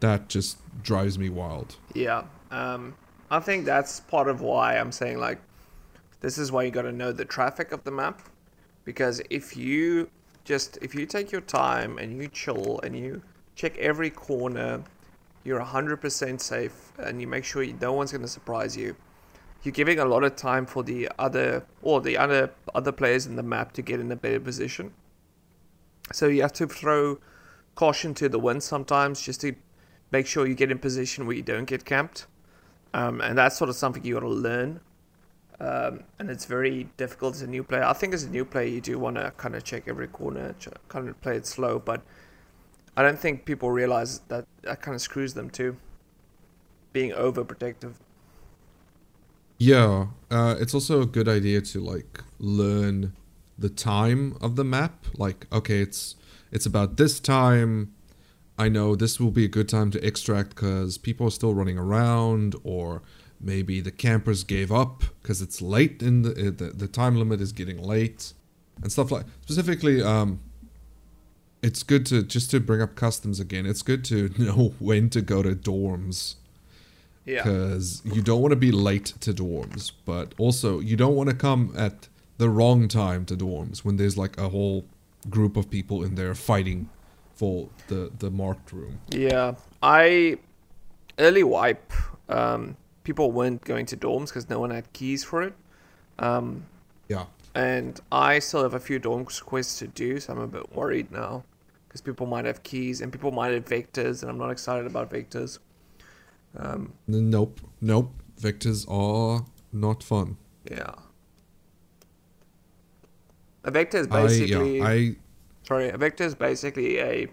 That 0.00 0.28
just 0.28 0.58
drives 0.82 1.18
me 1.18 1.30
wild. 1.30 1.76
Yeah. 1.94 2.24
Um, 2.50 2.94
I 3.30 3.40
think 3.40 3.64
that's 3.64 4.00
part 4.00 4.28
of 4.28 4.40
why 4.40 4.76
I'm 4.76 4.92
saying 4.92 5.18
like 5.18 5.38
this 6.20 6.38
is 6.38 6.52
why 6.52 6.62
you 6.62 6.70
got 6.70 6.82
to 6.82 6.92
know 6.92 7.12
the 7.12 7.24
traffic 7.24 7.72
of 7.72 7.82
the 7.84 7.90
map 7.90 8.22
because 8.84 9.20
if 9.30 9.56
you 9.56 10.08
just 10.44 10.78
if 10.80 10.94
you 10.94 11.06
take 11.06 11.32
your 11.32 11.40
time 11.40 11.98
and 11.98 12.16
you 12.16 12.28
chill 12.28 12.80
and 12.82 12.96
you 12.96 13.20
check 13.56 13.76
every 13.78 14.10
corner, 14.10 14.82
you're 15.44 15.60
100% 15.60 16.40
safe 16.40 16.92
and 16.98 17.20
you 17.20 17.26
make 17.26 17.44
sure 17.44 17.62
you, 17.62 17.76
no 17.80 17.92
one's 17.92 18.12
going 18.12 18.22
to 18.22 18.28
surprise 18.28 18.76
you. 18.76 18.94
You're 19.62 19.72
giving 19.72 19.98
a 19.98 20.04
lot 20.04 20.22
of 20.22 20.36
time 20.36 20.66
for 20.66 20.84
the 20.84 21.08
other 21.18 21.64
or 21.82 22.00
the 22.00 22.16
other 22.16 22.52
other 22.74 22.92
players 22.92 23.26
in 23.26 23.34
the 23.34 23.42
map 23.42 23.72
to 23.72 23.82
get 23.82 23.98
in 23.98 24.12
a 24.12 24.16
better 24.16 24.38
position. 24.38 24.94
So 26.12 26.28
you 26.28 26.42
have 26.42 26.52
to 26.54 26.68
throw 26.68 27.18
caution 27.74 28.14
to 28.14 28.28
the 28.28 28.38
wind 28.38 28.62
sometimes 28.62 29.20
just 29.20 29.40
to 29.40 29.54
make 30.12 30.28
sure 30.28 30.46
you 30.46 30.54
get 30.54 30.70
in 30.70 30.78
position 30.78 31.26
where 31.26 31.34
you 31.34 31.42
don't 31.42 31.64
get 31.64 31.84
camped. 31.84 32.26
Um, 32.96 33.20
and 33.20 33.36
that's 33.36 33.58
sort 33.58 33.68
of 33.68 33.76
something 33.76 34.02
you 34.06 34.14
got 34.14 34.20
to 34.20 34.28
learn. 34.28 34.80
Um, 35.60 36.04
and 36.18 36.30
it's 36.30 36.46
very 36.46 36.88
difficult 36.96 37.34
as 37.34 37.42
a 37.42 37.46
new 37.46 37.62
player. 37.62 37.84
I 37.84 37.92
think 37.92 38.14
as 38.14 38.22
a 38.24 38.30
new 38.30 38.46
player, 38.46 38.68
you 38.68 38.80
do 38.80 38.98
want 38.98 39.16
to 39.16 39.32
kind 39.36 39.54
of 39.54 39.64
check 39.64 39.84
every 39.86 40.06
corner, 40.06 40.54
kind 40.88 41.06
of 41.10 41.20
play 41.20 41.36
it 41.36 41.46
slow. 41.46 41.78
But 41.78 42.00
I 42.96 43.02
don't 43.02 43.18
think 43.18 43.44
people 43.44 43.70
realize 43.70 44.20
that 44.28 44.46
that 44.62 44.80
kind 44.80 44.94
of 44.94 45.02
screws 45.02 45.34
them 45.34 45.50
too. 45.50 45.76
Being 46.94 47.10
overprotective. 47.10 47.96
Yeah, 49.58 50.06
uh, 50.30 50.56
it's 50.58 50.72
also 50.72 51.02
a 51.02 51.06
good 51.06 51.28
idea 51.28 51.60
to 51.60 51.80
like 51.80 52.24
learn 52.38 53.12
the 53.58 53.68
time 53.68 54.38
of 54.40 54.56
the 54.56 54.64
map. 54.64 55.04
Like, 55.18 55.46
okay, 55.52 55.80
it's 55.80 56.14
it's 56.50 56.64
about 56.64 56.96
this 56.96 57.20
time. 57.20 57.92
I 58.58 58.68
know 58.68 58.94
this 58.96 59.20
will 59.20 59.30
be 59.30 59.44
a 59.44 59.48
good 59.48 59.68
time 59.68 59.90
to 59.92 60.04
extract 60.06 60.50
because 60.50 60.96
people 60.98 61.26
are 61.26 61.30
still 61.30 61.52
running 61.54 61.76
around, 61.78 62.56
or 62.64 63.02
maybe 63.40 63.80
the 63.80 63.90
campers 63.90 64.44
gave 64.44 64.72
up 64.72 65.04
because 65.22 65.42
it's 65.42 65.60
late 65.60 66.02
in 66.02 66.22
the, 66.22 66.30
uh, 66.30 66.50
the 66.56 66.72
the 66.74 66.88
time 66.88 67.16
limit 67.16 67.40
is 67.40 67.52
getting 67.52 67.82
late, 67.82 68.32
and 68.82 68.90
stuff 68.90 69.10
like. 69.10 69.26
Specifically, 69.42 70.02
um, 70.02 70.40
it's 71.62 71.82
good 71.82 72.06
to 72.06 72.22
just 72.22 72.50
to 72.52 72.60
bring 72.60 72.80
up 72.80 72.94
customs 72.94 73.40
again. 73.40 73.66
It's 73.66 73.82
good 73.82 74.04
to 74.06 74.30
know 74.38 74.74
when 74.78 75.10
to 75.10 75.20
go 75.20 75.42
to 75.42 75.54
dorms 75.54 76.36
Yeah. 77.26 77.42
because 77.42 78.02
you 78.04 78.22
don't 78.22 78.40
want 78.40 78.52
to 78.52 78.56
be 78.56 78.72
late 78.72 79.12
to 79.20 79.34
dorms, 79.34 79.92
but 80.06 80.32
also 80.38 80.80
you 80.80 80.96
don't 80.96 81.14
want 81.14 81.28
to 81.28 81.36
come 81.36 81.74
at 81.76 82.08
the 82.38 82.48
wrong 82.48 82.88
time 82.88 83.24
to 83.26 83.36
dorms 83.36 83.78
when 83.78 83.96
there's 83.96 84.16
like 84.16 84.38
a 84.38 84.48
whole 84.50 84.84
group 85.28 85.56
of 85.56 85.68
people 85.70 86.04
in 86.04 86.14
there 86.14 86.34
fighting 86.34 86.88
for 87.36 87.68
the 87.88 88.10
the 88.18 88.30
marked 88.30 88.72
room. 88.72 88.98
Yeah, 89.10 89.54
I 89.82 90.38
early 91.18 91.44
wipe. 91.44 91.92
Um, 92.28 92.76
people 93.04 93.30
weren't 93.30 93.62
going 93.64 93.86
to 93.86 93.96
dorms 93.96 94.28
because 94.28 94.48
no 94.48 94.58
one 94.58 94.70
had 94.70 94.92
keys 94.92 95.22
for 95.22 95.42
it. 95.42 95.54
Um, 96.18 96.64
Yeah, 97.08 97.26
and 97.54 98.00
I 98.10 98.40
still 98.40 98.62
have 98.62 98.74
a 98.74 98.80
few 98.80 98.98
dorm 98.98 99.24
quests 99.26 99.78
to 99.78 99.86
do, 99.86 100.18
so 100.18 100.32
I'm 100.32 100.40
a 100.40 100.48
bit 100.48 100.74
worried 100.74 101.12
now 101.12 101.44
because 101.86 102.00
people 102.00 102.26
might 102.26 102.44
have 102.46 102.62
keys 102.62 103.00
and 103.00 103.12
people 103.12 103.30
might 103.30 103.52
have 103.52 103.64
vectors, 103.64 104.22
and 104.22 104.30
I'm 104.30 104.38
not 104.38 104.50
excited 104.50 104.86
about 104.86 105.10
vectors. 105.10 105.58
Um, 106.56 106.94
nope, 107.06 107.60
nope. 107.80 108.10
Vectors 108.40 108.86
are 108.90 109.44
not 109.72 110.02
fun. 110.02 110.36
yeah, 110.70 110.94
a 113.64 113.70
vector 113.70 113.98
is 113.98 114.06
I 114.10 114.22
basically 114.22 114.78
yeah 114.78 114.86
I 114.86 115.16
sorry, 115.66 115.88
a 115.90 115.96
vector 115.96 116.24
is 116.24 116.34
basically 116.34 116.98
a 116.98 117.28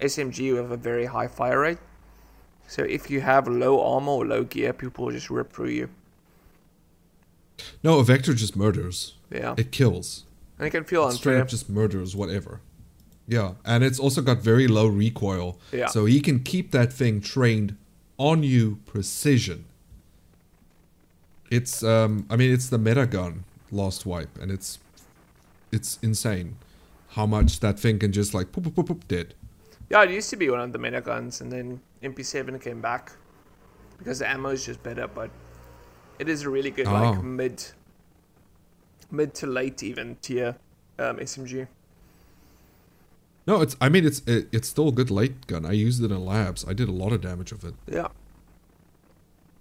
SMG 0.00 0.54
with 0.54 0.72
a 0.72 0.76
very 0.76 1.06
high 1.06 1.28
fire 1.28 1.60
rate. 1.60 1.78
So 2.68 2.82
if 2.82 3.10
you 3.10 3.20
have 3.20 3.48
low 3.48 3.80
armor 3.82 4.12
or 4.12 4.26
low 4.26 4.44
gear, 4.44 4.72
people 4.72 5.04
will 5.06 5.12
just 5.12 5.30
rip 5.30 5.52
through 5.52 5.70
you. 5.70 5.88
no 7.82 7.98
a 7.98 8.04
vector 8.04 8.32
just 8.34 8.56
murders. 8.56 9.14
Yeah, 9.30 9.54
It 9.58 9.70
kills. 9.72 10.24
and 10.58 10.66
it 10.66 10.70
can 10.70 10.84
feel 10.84 11.06
It 11.08 11.12
straight 11.12 11.34
unfair. 11.34 11.42
up 11.42 11.48
just 11.48 11.68
murders 11.68 12.16
whatever. 12.16 12.60
Yeah, 13.28 13.52
and 13.64 13.84
it's 13.84 13.98
also 14.00 14.22
got 14.22 14.38
very 14.38 14.66
low 14.66 14.86
recoil. 14.88 15.58
Yeah. 15.72 15.86
So 15.86 16.04
he 16.06 16.20
can 16.20 16.40
keep 16.40 16.70
that 16.72 16.92
thing 16.92 17.20
trained 17.20 17.76
on 18.18 18.42
you 18.42 18.78
precision. 18.86 19.64
It's 21.50 21.82
um 21.82 22.26
I 22.30 22.36
mean 22.36 22.52
it's 22.52 22.68
the 22.68 22.78
meta 22.78 23.06
gun 23.06 23.44
last 23.70 24.04
Wipe 24.06 24.36
and 24.40 24.50
it's 24.50 24.78
it's 25.72 25.98
insane 26.02 26.56
how 27.10 27.26
much 27.26 27.60
that 27.60 27.78
thing 27.78 27.98
can 27.98 28.12
just 28.12 28.34
like 28.34 28.52
poop 28.52 28.64
poop 28.64 28.74
poop, 28.76 28.86
poop 28.86 29.08
dead. 29.08 29.34
Yeah, 29.88 30.02
it 30.04 30.10
used 30.10 30.30
to 30.30 30.36
be 30.36 30.48
one 30.50 30.60
of 30.60 30.72
the 30.72 30.78
meta 30.78 31.00
guns, 31.00 31.40
and 31.40 31.50
then 31.50 31.80
MP7 32.02 32.60
came 32.62 32.80
back 32.80 33.12
because 33.98 34.20
the 34.20 34.28
ammo 34.30 34.50
is 34.50 34.64
just 34.64 34.82
better. 34.82 35.06
But 35.08 35.30
it 36.18 36.28
is 36.28 36.42
a 36.42 36.50
really 36.50 36.70
good 36.70 36.86
Oh. 36.86 36.92
like 36.92 37.22
mid, 37.22 37.64
mid 39.10 39.34
to 39.34 39.46
late 39.46 39.82
even 39.82 40.16
tier 40.22 40.56
um, 40.98 41.16
SMG. 41.16 41.66
No, 43.46 43.62
it's 43.62 43.76
I 43.80 43.88
mean 43.88 44.06
it's 44.06 44.20
it, 44.26 44.48
it's 44.52 44.68
still 44.68 44.88
a 44.88 44.92
good 44.92 45.10
light 45.10 45.46
gun. 45.46 45.66
I 45.66 45.72
used 45.72 46.02
it 46.04 46.10
in 46.12 46.24
labs. 46.24 46.64
I 46.68 46.72
did 46.72 46.88
a 46.88 46.92
lot 46.92 47.12
of 47.12 47.20
damage 47.22 47.52
with 47.52 47.64
it. 47.64 47.74
Yeah, 47.90 48.08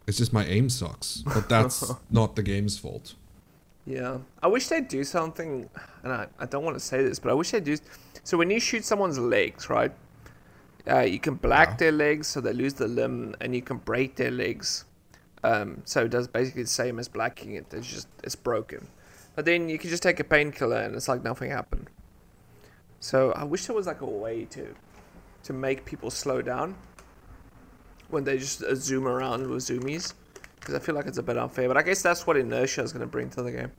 It's 0.06 0.18
just 0.18 0.34
my 0.34 0.46
aim 0.46 0.70
sucks. 0.70 1.24
But 1.24 1.50
that's 1.50 1.92
not 2.12 2.36
the 2.36 2.44
game's 2.44 2.78
fault. 2.78 3.16
Yeah. 3.90 4.20
I 4.44 4.48
wish 4.48 4.68
they'd 4.68 4.88
do 4.88 5.04
something, 5.04 5.68
and 6.04 6.14
I, 6.14 6.28
I 6.40 6.46
don't 6.46 6.64
want 6.64 6.76
to 6.76 6.80
say 6.80 7.04
this, 7.04 7.20
but 7.20 7.32
I 7.32 7.34
wish 7.34 7.52
they'd 7.52 7.64
do. 7.64 7.76
So 8.24 8.38
when 8.38 8.50
you 8.52 8.60
shoot 8.60 8.86
someone's 8.86 9.18
legs, 9.18 9.70
right? 9.70 9.92
Uh, 10.88 11.00
you 11.00 11.20
can 11.20 11.36
black 11.36 11.70
Yeah. 11.72 11.76
their 11.78 11.92
legs 11.92 12.28
so 12.28 12.40
they 12.42 12.54
lose 12.54 12.76
the 12.76 12.88
limb, 12.88 13.36
and 13.42 13.56
you 13.56 13.62
can 13.62 13.78
break 13.78 14.16
their 14.16 14.32
legs. 14.32 14.86
Um, 15.44 15.82
so 15.86 16.06
it 16.06 16.12
does 16.12 16.28
basically 16.28 16.64
the 16.64 16.70
same 16.70 17.00
as 17.00 17.08
blacking 17.08 17.54
it. 17.56 17.66
It's 17.74 17.88
just 17.88 18.08
it's 18.24 18.36
broken. 18.36 18.88
But 19.36 19.46
then 19.46 19.70
you 19.70 19.78
can 19.80 19.90
just 19.90 20.04
take 20.04 20.20
a 20.20 20.24
painkiller 20.24 20.82
and 20.82 20.94
it's 20.96 21.08
like 21.08 21.24
nothing 21.24 21.50
happened. 21.50 21.90
So 23.00 23.32
I 23.32 23.46
wish 23.46 23.66
there 23.66 23.76
was 23.76 23.88
like 23.88 24.02
a 24.02 24.06
way 24.06 24.46
to 24.46 24.76
to 25.44 25.54
make 25.54 25.86
people 25.86 26.12
slow 26.12 26.42
down 26.42 26.76
when 28.10 28.26
they 28.26 28.38
just 28.38 28.62
uh, 28.62 28.76
zoom 28.76 29.08
around 29.08 29.48
with 29.50 29.64
zoomies 29.64 30.14
because 30.60 30.76
I 30.76 30.80
feel 30.80 30.96
like 30.96 31.08
it's 31.08 31.18
a 31.18 31.24
bit 31.24 31.38
unfair. 31.38 31.68
But 31.68 31.78
I 31.78 31.82
guess 31.82 32.02
that's 32.02 32.28
what 32.28 32.38
inertia 32.38 32.82
is 32.82 32.92
going 32.92 33.02
to 33.02 33.08
bring 33.08 33.30
to 33.32 33.42
the 33.42 33.52
game. 33.52 33.72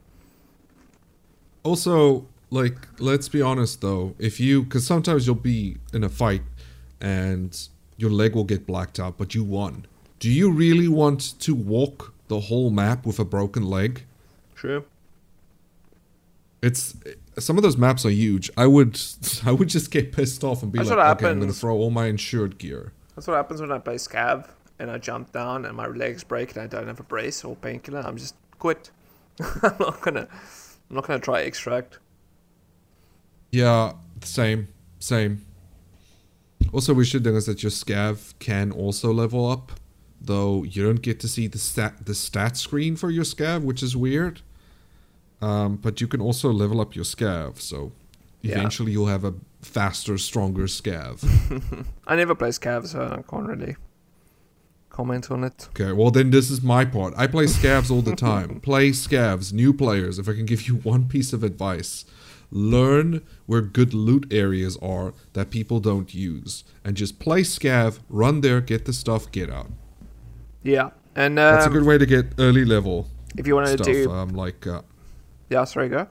Also, 1.63 2.25
like, 2.49 2.75
let's 2.99 3.29
be 3.29 3.41
honest 3.41 3.81
though, 3.81 4.15
if 4.19 4.39
you, 4.39 4.63
because 4.63 4.85
sometimes 4.85 5.25
you'll 5.25 5.35
be 5.35 5.77
in 5.93 6.03
a 6.03 6.09
fight 6.09 6.41
and 6.99 7.67
your 7.97 8.09
leg 8.09 8.35
will 8.35 8.43
get 8.43 8.65
blacked 8.65 8.99
out, 8.99 9.17
but 9.17 9.35
you 9.35 9.43
won. 9.43 9.85
Do 10.19 10.29
you 10.29 10.51
really 10.51 10.87
want 10.87 11.39
to 11.39 11.55
walk 11.55 12.13
the 12.27 12.41
whole 12.41 12.69
map 12.69 13.05
with 13.05 13.19
a 13.19 13.25
broken 13.25 13.63
leg? 13.63 14.05
True. 14.55 14.85
It's 16.61 16.95
some 17.39 17.57
of 17.57 17.63
those 17.63 17.77
maps 17.77 18.05
are 18.05 18.11
huge. 18.11 18.51
I 18.55 18.67
would, 18.67 18.99
I 19.45 19.51
would 19.51 19.69
just 19.69 19.91
get 19.91 20.11
pissed 20.11 20.43
off 20.43 20.61
and 20.61 20.71
be 20.71 20.79
That's 20.79 20.91
like, 20.91 21.17
okay, 21.17 21.29
I'm 21.29 21.39
gonna 21.39 21.53
throw 21.53 21.75
all 21.75 21.89
my 21.89 22.07
insured 22.07 22.57
gear. 22.57 22.91
That's 23.15 23.27
what 23.27 23.35
happens 23.35 23.61
when 23.61 23.71
I 23.71 23.79
play 23.79 23.95
scav 23.95 24.47
and 24.81 24.89
I 24.91 24.97
jump 24.97 25.31
down 25.31 25.65
and 25.65 25.77
my 25.77 25.85
legs 25.87 26.23
break 26.23 26.53
and 26.55 26.63
I 26.63 26.67
don't 26.67 26.87
have 26.87 26.99
a 26.99 27.03
brace 27.03 27.43
or 27.45 27.55
painkiller. 27.55 28.01
I'm 28.01 28.17
just 28.17 28.35
quit. 28.59 28.89
I'm 29.63 29.75
not 29.79 30.01
gonna. 30.01 30.27
I'm 30.89 30.95
not 30.95 31.05
gonna 31.07 31.19
try 31.19 31.41
extract. 31.41 31.99
Yeah, 33.51 33.93
same, 34.23 34.67
same. 34.99 35.45
Also, 36.73 36.93
we 36.93 37.05
should 37.05 37.23
notice 37.25 37.45
that 37.45 37.63
your 37.63 37.69
scav 37.71 38.33
can 38.39 38.71
also 38.71 39.11
level 39.11 39.49
up, 39.49 39.71
though 40.19 40.63
you 40.63 40.83
don't 40.83 41.01
get 41.01 41.19
to 41.21 41.27
see 41.27 41.47
the 41.47 41.57
stat 41.57 42.05
the 42.05 42.15
stat 42.15 42.57
screen 42.57 42.95
for 42.95 43.09
your 43.09 43.23
scav, 43.23 43.63
which 43.63 43.83
is 43.83 43.95
weird. 43.95 44.41
Um, 45.41 45.77
but 45.77 45.99
you 46.01 46.07
can 46.07 46.21
also 46.21 46.51
level 46.51 46.79
up 46.81 46.95
your 46.95 47.05
scav, 47.05 47.59
so 47.59 47.91
Yeah. 48.41 48.57
eventually 48.57 48.91
you'll 48.91 49.07
have 49.07 49.25
a 49.25 49.33
faster, 49.61 50.17
stronger 50.17 50.65
scav. 50.67 51.23
I 52.07 52.15
never 52.15 52.35
play 52.35 52.49
Scav, 52.49 52.87
so 52.87 52.99
I 53.01 53.21
can't 53.29 53.47
really 53.47 53.75
comment 54.91 55.31
on 55.31 55.43
it. 55.43 55.67
Okay, 55.71 55.91
well 55.91 56.11
then 56.11 56.29
this 56.31 56.49
is 56.51 56.61
my 56.61 56.85
part. 56.85 57.13
I 57.17 57.27
play 57.27 57.45
scavs 57.45 57.89
all 57.89 58.01
the 58.01 58.15
time. 58.31 58.59
play 58.59 58.89
scavs, 58.91 59.51
new 59.53 59.73
players. 59.73 60.19
If 60.19 60.27
I 60.29 60.33
can 60.33 60.45
give 60.45 60.67
you 60.67 60.75
one 60.83 61.07
piece 61.07 61.33
of 61.33 61.43
advice, 61.43 62.05
learn 62.51 63.21
where 63.45 63.61
good 63.61 63.93
loot 63.93 64.27
areas 64.31 64.77
are 64.81 65.13
that 65.33 65.49
people 65.49 65.79
don't 65.79 66.13
use, 66.13 66.63
and 66.83 66.95
just 66.97 67.19
play 67.19 67.41
scav, 67.41 67.99
run 68.09 68.41
there, 68.41 68.59
get 68.61 68.85
the 68.85 68.93
stuff, 68.93 69.31
get 69.31 69.49
out. 69.49 69.71
Yeah, 70.63 70.89
and 71.15 71.37
That's 71.37 71.65
a 71.65 71.67
um, 71.69 71.73
good 71.73 71.85
way 71.85 71.97
to 71.97 72.05
get 72.05 72.33
early 72.37 72.65
level 72.65 73.07
if 73.37 73.47
you 73.47 73.55
wanted 73.55 73.69
stuff. 73.77 73.85
to 73.87 74.03
do, 74.05 74.11
Um, 74.11 74.29
like 74.29 74.67
uh, 74.67 74.81
yeah, 75.49 75.63
sorry, 75.63 75.89
go. 75.89 76.07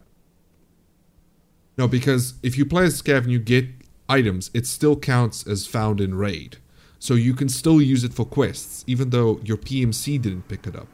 no, 1.78 1.86
because 1.88 2.34
if 2.42 2.58
you 2.58 2.64
play 2.66 2.84
as 2.84 3.00
scav 3.00 3.18
and 3.24 3.32
you 3.32 3.38
get 3.38 3.66
items, 4.08 4.50
it 4.54 4.66
still 4.66 4.96
counts 4.96 5.46
as 5.46 5.66
found 5.66 6.00
in 6.00 6.14
raid. 6.14 6.56
So 7.00 7.14
you 7.14 7.34
can 7.34 7.48
still 7.48 7.80
use 7.82 8.04
it 8.04 8.12
for 8.12 8.24
quests, 8.26 8.84
even 8.86 9.10
though 9.10 9.40
your 9.42 9.56
PMC 9.56 10.20
didn't 10.20 10.46
pick 10.48 10.66
it 10.66 10.76
up. 10.76 10.86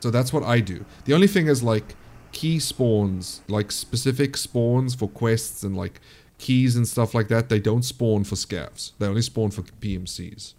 So 0.00 0.10
that's 0.10 0.32
what 0.32 0.42
I 0.42 0.58
do. 0.60 0.84
The 1.04 1.14
only 1.14 1.26
thing 1.28 1.46
is 1.46 1.62
like 1.62 1.94
key 2.32 2.58
spawns, 2.58 3.42
like 3.48 3.70
specific 3.70 4.36
spawns 4.36 4.94
for 4.94 5.08
quests 5.08 5.62
and 5.62 5.76
like 5.76 6.00
keys 6.38 6.74
and 6.74 6.88
stuff 6.88 7.14
like 7.14 7.28
that, 7.28 7.48
they 7.50 7.60
don't 7.60 7.84
spawn 7.84 8.24
for 8.24 8.34
scavs. 8.34 8.92
They 8.98 9.06
only 9.06 9.22
spawn 9.22 9.50
for 9.50 9.62
PMCs. 9.62 10.54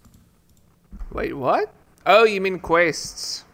Wait, 1.12 1.34
what? 1.36 1.74
Oh, 2.06 2.24
you 2.24 2.40
mean 2.40 2.60
quests? 2.60 3.44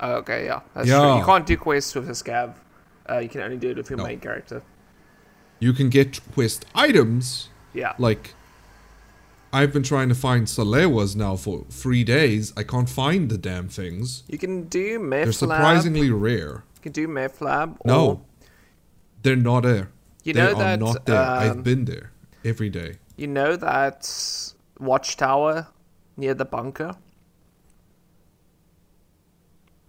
Oh, 0.00 0.14
okay, 0.16 0.46
yeah, 0.46 0.60
that's 0.74 0.88
true. 0.88 1.16
You 1.18 1.24
can't 1.24 1.46
do 1.46 1.56
quests 1.56 1.94
with 1.94 2.08
a 2.08 2.12
Scav. 2.12 2.54
Uh, 3.08 3.18
you 3.18 3.28
can 3.28 3.40
only 3.40 3.56
do 3.56 3.70
it 3.70 3.76
with 3.76 3.88
your 3.88 3.98
No. 3.98 4.04
main 4.04 4.18
character. 4.18 4.62
You 5.60 5.72
can 5.72 5.88
get 5.90 6.20
quest 6.34 6.66
items 6.74 7.48
Yeah. 7.72 7.92
like 7.98 8.34
I've 9.52 9.72
been 9.72 9.82
trying 9.82 10.08
to 10.08 10.14
find 10.14 10.46
Salewas 10.46 11.14
now 11.14 11.36
for 11.36 11.64
three 11.68 12.04
days. 12.04 12.52
I 12.56 12.62
can't 12.62 12.88
find 12.88 13.28
the 13.30 13.36
damn 13.36 13.68
things. 13.68 14.22
You 14.28 14.38
can 14.38 14.64
do 14.64 14.90
They're 14.98 14.98
Meth 14.98 15.26
Lab. 15.26 15.34
surprisingly 15.34 16.10
rare. 16.10 16.64
You 16.76 16.80
can 16.82 16.92
do 16.92 17.06
Meth 17.08 17.40
Lab. 17.42 17.76
Or 17.80 17.86
No, 17.86 18.24
they're 19.22 19.36
not 19.36 19.64
there. 19.64 19.90
You 20.24 20.32
they 20.32 20.40
know 20.40 20.54
that, 20.54 20.78
not 20.80 21.04
there. 21.04 21.20
um, 21.20 21.38
I've 21.38 21.64
been 21.64 21.84
there 21.84 22.12
every 22.44 22.70
day. 22.70 22.96
You 23.16 23.26
know 23.26 23.56
that 23.56 24.52
watchtower 24.78 25.66
near 26.16 26.32
the 26.34 26.44
bunker? 26.46 26.96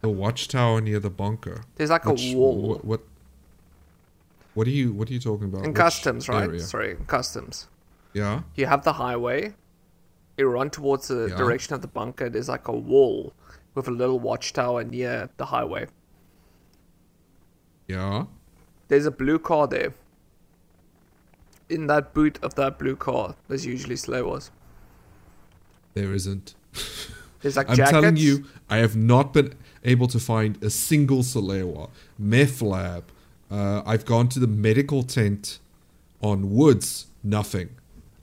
The 0.01 0.09
watchtower 0.09 0.81
near 0.81 0.99
the 0.99 1.09
bunker. 1.09 1.63
There's 1.75 1.89
like 1.89 2.05
Which- 2.05 2.33
a 2.33 2.37
wall. 2.37 2.61
What, 2.61 2.85
what? 2.85 3.01
What 4.55 4.67
are 4.67 4.71
you? 4.71 4.91
What 4.91 5.09
are 5.09 5.13
you 5.13 5.19
talking 5.19 5.45
about? 5.47 5.63
in 5.63 5.71
Which 5.71 5.77
customs, 5.77 6.27
right? 6.29 6.43
area? 6.43 6.59
Sorry, 6.59 6.95
customs. 7.07 7.67
Yeah. 8.13 8.41
You 8.55 8.65
have 8.67 8.83
the 8.83 8.93
highway. 8.93 9.53
You 10.37 10.47
run 10.47 10.69
towards 10.69 11.07
the 11.07 11.27
Yeah. 11.29 11.35
direction 11.35 11.73
of 11.75 11.81
the 11.81 11.87
bunker. 11.87 12.29
There's 12.29 12.49
like 12.49 12.67
a 12.67 12.71
wall 12.75 13.33
with 13.75 13.87
a 13.87 13.91
little 13.91 14.19
watchtower 14.19 14.83
near 14.83 15.29
the 15.37 15.45
highway. 15.45 15.87
Yeah. 17.87 18.25
There's 18.87 19.05
a 19.05 19.11
blue 19.11 19.39
car 19.39 19.67
there. 19.67 19.93
In 21.69 21.87
that 21.87 22.13
boot 22.13 22.37
of 22.43 22.55
that 22.55 22.77
blue 22.77 22.95
car, 22.95 23.35
there's 23.47 23.65
usually 23.65 23.95
Salewas. 23.95 24.49
There 25.93 26.13
isn't. 26.13 26.53
There's 27.41 27.55
like 27.57 27.69
I'm 27.69 27.75
jackets. 27.75 27.91
telling 27.91 28.17
you, 28.17 28.45
I 28.69 28.77
have 28.77 28.95
not 28.95 29.33
been 29.33 29.53
able 29.83 30.07
to 30.07 30.19
find 30.19 30.61
a 30.63 30.69
single 30.69 31.19
Salewa. 31.19 31.89
Meth 32.19 32.61
lab. 32.61 33.05
Uh, 33.49 33.81
I've 33.85 34.05
gone 34.05 34.27
to 34.29 34.39
the 34.39 34.47
medical 34.47 35.03
tent 35.03 35.59
on 36.21 36.51
Woods. 36.53 37.07
Nothing. 37.23 37.69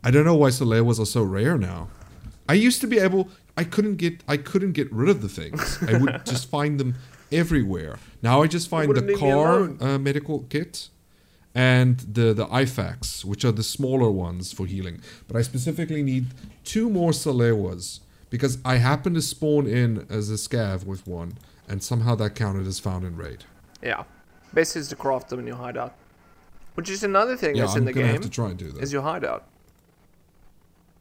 I 0.03 0.11
don't 0.11 0.24
know 0.24 0.34
why 0.34 0.48
Salewas 0.48 0.98
are 1.01 1.07
so 1.07 1.22
rare 1.22 1.59
now. 1.59 1.88
I 2.48 2.55
used 2.55 2.80
to 2.80 2.86
be 2.86 2.98
able. 2.98 3.28
I 3.57 3.64
couldn't 3.64 3.96
get. 3.96 4.22
I 4.26 4.36
couldn't 4.36 4.72
get 4.72 4.90
rid 4.92 5.09
of 5.09 5.22
the 5.22 5.28
things. 5.28 5.78
I 5.86 5.98
would 5.98 6.24
just 6.32 6.48
find 6.48 6.80
them 6.80 6.94
everywhere. 7.30 7.98
Now 8.22 8.42
I 8.42 8.46
just 8.46 8.68
find 8.68 8.94
the 8.94 9.14
car 9.14 9.70
uh, 9.80 9.98
medical 9.98 10.40
kit 10.48 10.88
and 11.55 11.98
the 12.01 12.32
the 12.32 12.46
IFAKs, 12.46 13.24
which 13.24 13.44
are 13.44 13.53
the 13.53 13.62
smaller 13.62 14.11
ones 14.11 14.53
for 14.53 14.66
healing. 14.66 15.01
But 15.28 15.36
I 15.36 15.42
specifically 15.42 16.03
need 16.03 16.26
two 16.64 16.88
more 16.88 17.11
Salewas 17.11 18.01
because 18.30 18.59
I 18.64 18.76
happen 18.76 19.14
to 19.14 19.22
spawn 19.22 19.66
in 19.66 20.07
as 20.09 20.30
a 20.30 20.34
scav 20.34 20.84
with 20.86 21.07
one, 21.07 21.38
and 21.68 21.82
somehow 21.82 22.14
that 22.16 22.34
counted 22.34 22.66
as 22.66 22.78
found 22.78 23.05
in 23.05 23.16
raid. 23.16 23.44
Yeah. 23.82 24.05
Best 24.53 24.76
is 24.76 24.88
to 24.88 24.96
craft 24.96 25.28
them 25.28 25.40
in 25.40 25.46
your 25.46 25.57
hideout. 25.57 25.94
Which 26.74 26.88
is 26.90 27.03
another 27.05 27.36
thing 27.36 27.55
Yeah, 27.57 27.62
that's 27.62 27.74
I'm 27.74 27.82
in 27.82 27.84
the 27.86 27.92
game. 27.92 28.07
have 28.07 28.20
to 28.22 28.30
try 28.30 28.48
and 28.48 28.59
do 28.59 28.70
that. 28.72 28.82
Is 28.82 28.92
your 28.92 29.03
hideout. 29.03 29.44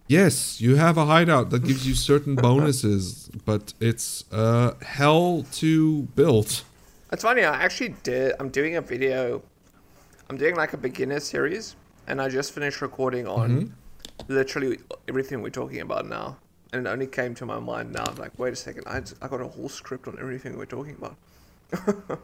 Yes, 0.10 0.60
you 0.60 0.76
have 0.76 0.98
a 0.98 1.06
hideout 1.06 1.52
that 1.52 1.64
gives 1.64 1.88
you 1.88 1.94
certain 1.94 2.36
bonuses, 2.48 3.30
but 3.46 3.74
it's 3.80 4.26
uh, 4.34 4.74
hell 4.82 5.46
to 5.54 6.02
build. 6.16 6.64
It's 7.12 7.22
funny, 7.24 7.44
I 7.44 7.62
actually 7.62 7.96
did 8.02 8.34
I'm 8.40 8.50
doing 8.50 8.76
a 8.76 8.82
video 8.82 9.44
I'm 10.30 10.38
doing 10.38 10.56
like 10.56 10.74
a 10.74 10.78
beginner 10.78 11.20
series 11.20 11.76
and 12.08 12.20
I 12.20 12.28
just 12.30 12.54
finished 12.54 12.82
recording 12.82 13.28
on 13.28 13.50
Mm-hmm. 13.50 14.34
literally 14.34 14.80
everything 15.08 15.42
we're 15.44 15.52
talking 15.52 15.82
about 15.82 16.08
now. 16.08 16.38
And 16.74 16.86
it 16.86 16.90
only 16.90 17.08
came 17.08 17.34
to 17.36 17.46
my 17.46 17.60
mind 17.60 17.94
now. 17.94 18.06
I'm 18.08 18.16
like, 18.16 18.38
wait 18.38 18.54
a 18.54 18.56
second, 18.56 18.84
I, 18.88 19.02
I 19.24 19.28
got 19.28 19.42
a 19.42 19.48
whole 19.48 19.70
script 19.70 20.08
on 20.08 20.18
everything 20.20 20.58
we're 20.58 20.66
talking 20.66 20.96
about. 21.02 21.18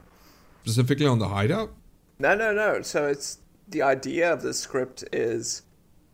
Specifically 0.64 1.06
on 1.06 1.18
the 1.20 1.28
hideout? 1.28 1.70
No, 2.18 2.34
no, 2.34 2.52
no. 2.52 2.82
So 2.82 3.06
it's 3.06 3.38
the 3.68 3.82
idea 3.82 4.32
of 4.32 4.42
the 4.42 4.54
script 4.54 5.04
is 5.12 5.62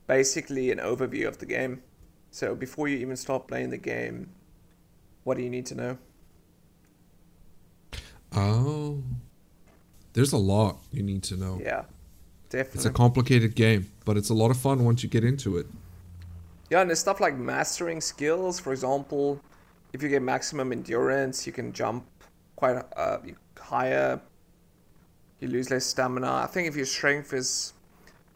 basically 0.07 0.71
an 0.71 0.79
overview 0.79 1.27
of 1.27 1.39
the 1.39 1.47
game. 1.47 1.83
So 2.31 2.55
before 2.55 2.89
you 2.89 2.99
even 2.99 3.17
start 3.17 3.47
playing 3.47 3.71
the 3.71 3.79
game, 3.79 4.31
what 5.25 5.37
do 5.37 5.43
you 5.43 5.51
need 5.51 5.67
to 5.67 5.75
know? 5.75 5.99
Oh. 8.35 9.03
There's 10.15 10.33
a 10.33 10.39
lot 10.39 10.79
you 10.93 11.03
need 11.03 11.23
to 11.25 11.37
know. 11.37 11.59
Yeah, 11.63 11.85
definitely. 12.51 12.79
It's 12.79 12.85
a 12.85 12.91
complicated 12.91 13.55
game, 13.55 13.91
but 14.05 14.17
it's 14.17 14.29
a 14.29 14.35
lot 14.35 14.51
of 14.51 14.59
fun 14.59 14.85
once 14.85 15.03
you 15.03 15.09
get 15.09 15.25
into 15.25 15.57
it. 15.57 15.67
yeah, 16.71 16.81
and 16.81 16.91
there's 16.91 17.01
stuff 17.01 17.21
like 17.21 17.37
mastering 17.37 18.01
skills. 18.01 18.61
For 18.61 18.73
example, 18.73 19.41
if 19.93 20.03
you 20.03 20.09
get 20.09 20.23
maximum 20.23 20.73
endurance, 20.73 21.47
you 21.47 21.53
can 21.53 21.73
jump 21.73 22.05
quite 22.57 22.83
uh, 22.97 23.19
higher. 23.59 24.21
You 25.41 25.49
lose 25.49 25.71
less 25.71 25.87
stamina. 25.87 26.31
I 26.31 26.47
think 26.47 26.69
if 26.69 26.77
your 26.77 26.87
strength 26.87 27.33
is, 27.33 27.73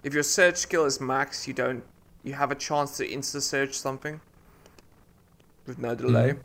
if 0.07 0.15
your 0.15 0.23
search 0.23 0.57
skill 0.57 0.85
is 0.85 1.01
max, 1.01 1.49
you 1.49 1.53
don't, 1.53 1.83
you 2.23 2.33
have 2.33 2.53
a 2.53 2.55
chance 2.55 2.97
to 2.97 3.07
insta 3.07 3.43
search 3.43 3.75
something 3.75 4.21
with 5.67 5.79
no 5.81 5.97
delay. 5.97 6.35
Mhm. 6.35 6.39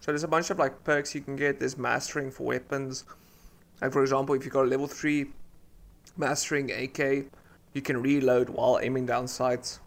So 0.00 0.12
there's 0.12 0.24
a 0.24 0.28
bunch 0.28 0.50
of 0.50 0.58
like 0.58 0.84
perks 0.84 1.14
you 1.14 1.22
can 1.22 1.34
get. 1.34 1.58
There's 1.58 1.78
mastering 1.78 2.30
for 2.30 2.44
weapons. 2.44 3.04
Like 3.80 3.92
for 3.92 4.02
example, 4.02 4.34
if 4.34 4.44
you 4.44 4.50
got 4.50 4.66
a 4.66 4.68
level 4.68 4.86
three 4.86 5.32
mastering 6.18 6.70
AK, 6.70 7.30
you 7.72 7.80
can 7.80 8.02
reload 8.02 8.50
while 8.50 8.78
aiming 8.82 9.06
down 9.06 9.26
sights. 9.26 9.80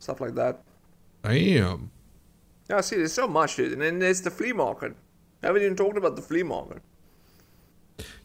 Stuff 0.00 0.20
like 0.20 0.34
that. 0.34 0.64
Damn. 1.22 1.92
Yeah, 2.68 2.80
see, 2.80 2.96
there's 2.96 3.12
so 3.12 3.28
much, 3.28 3.54
dude. 3.54 3.74
And 3.74 3.80
then 3.80 4.00
there's 4.00 4.22
the 4.22 4.30
flea 4.32 4.52
market. 4.52 4.96
I 5.40 5.46
haven't 5.46 5.62
even 5.62 5.76
talked 5.76 5.96
about 5.96 6.16
the 6.16 6.22
flea 6.22 6.42
market. 6.42 6.82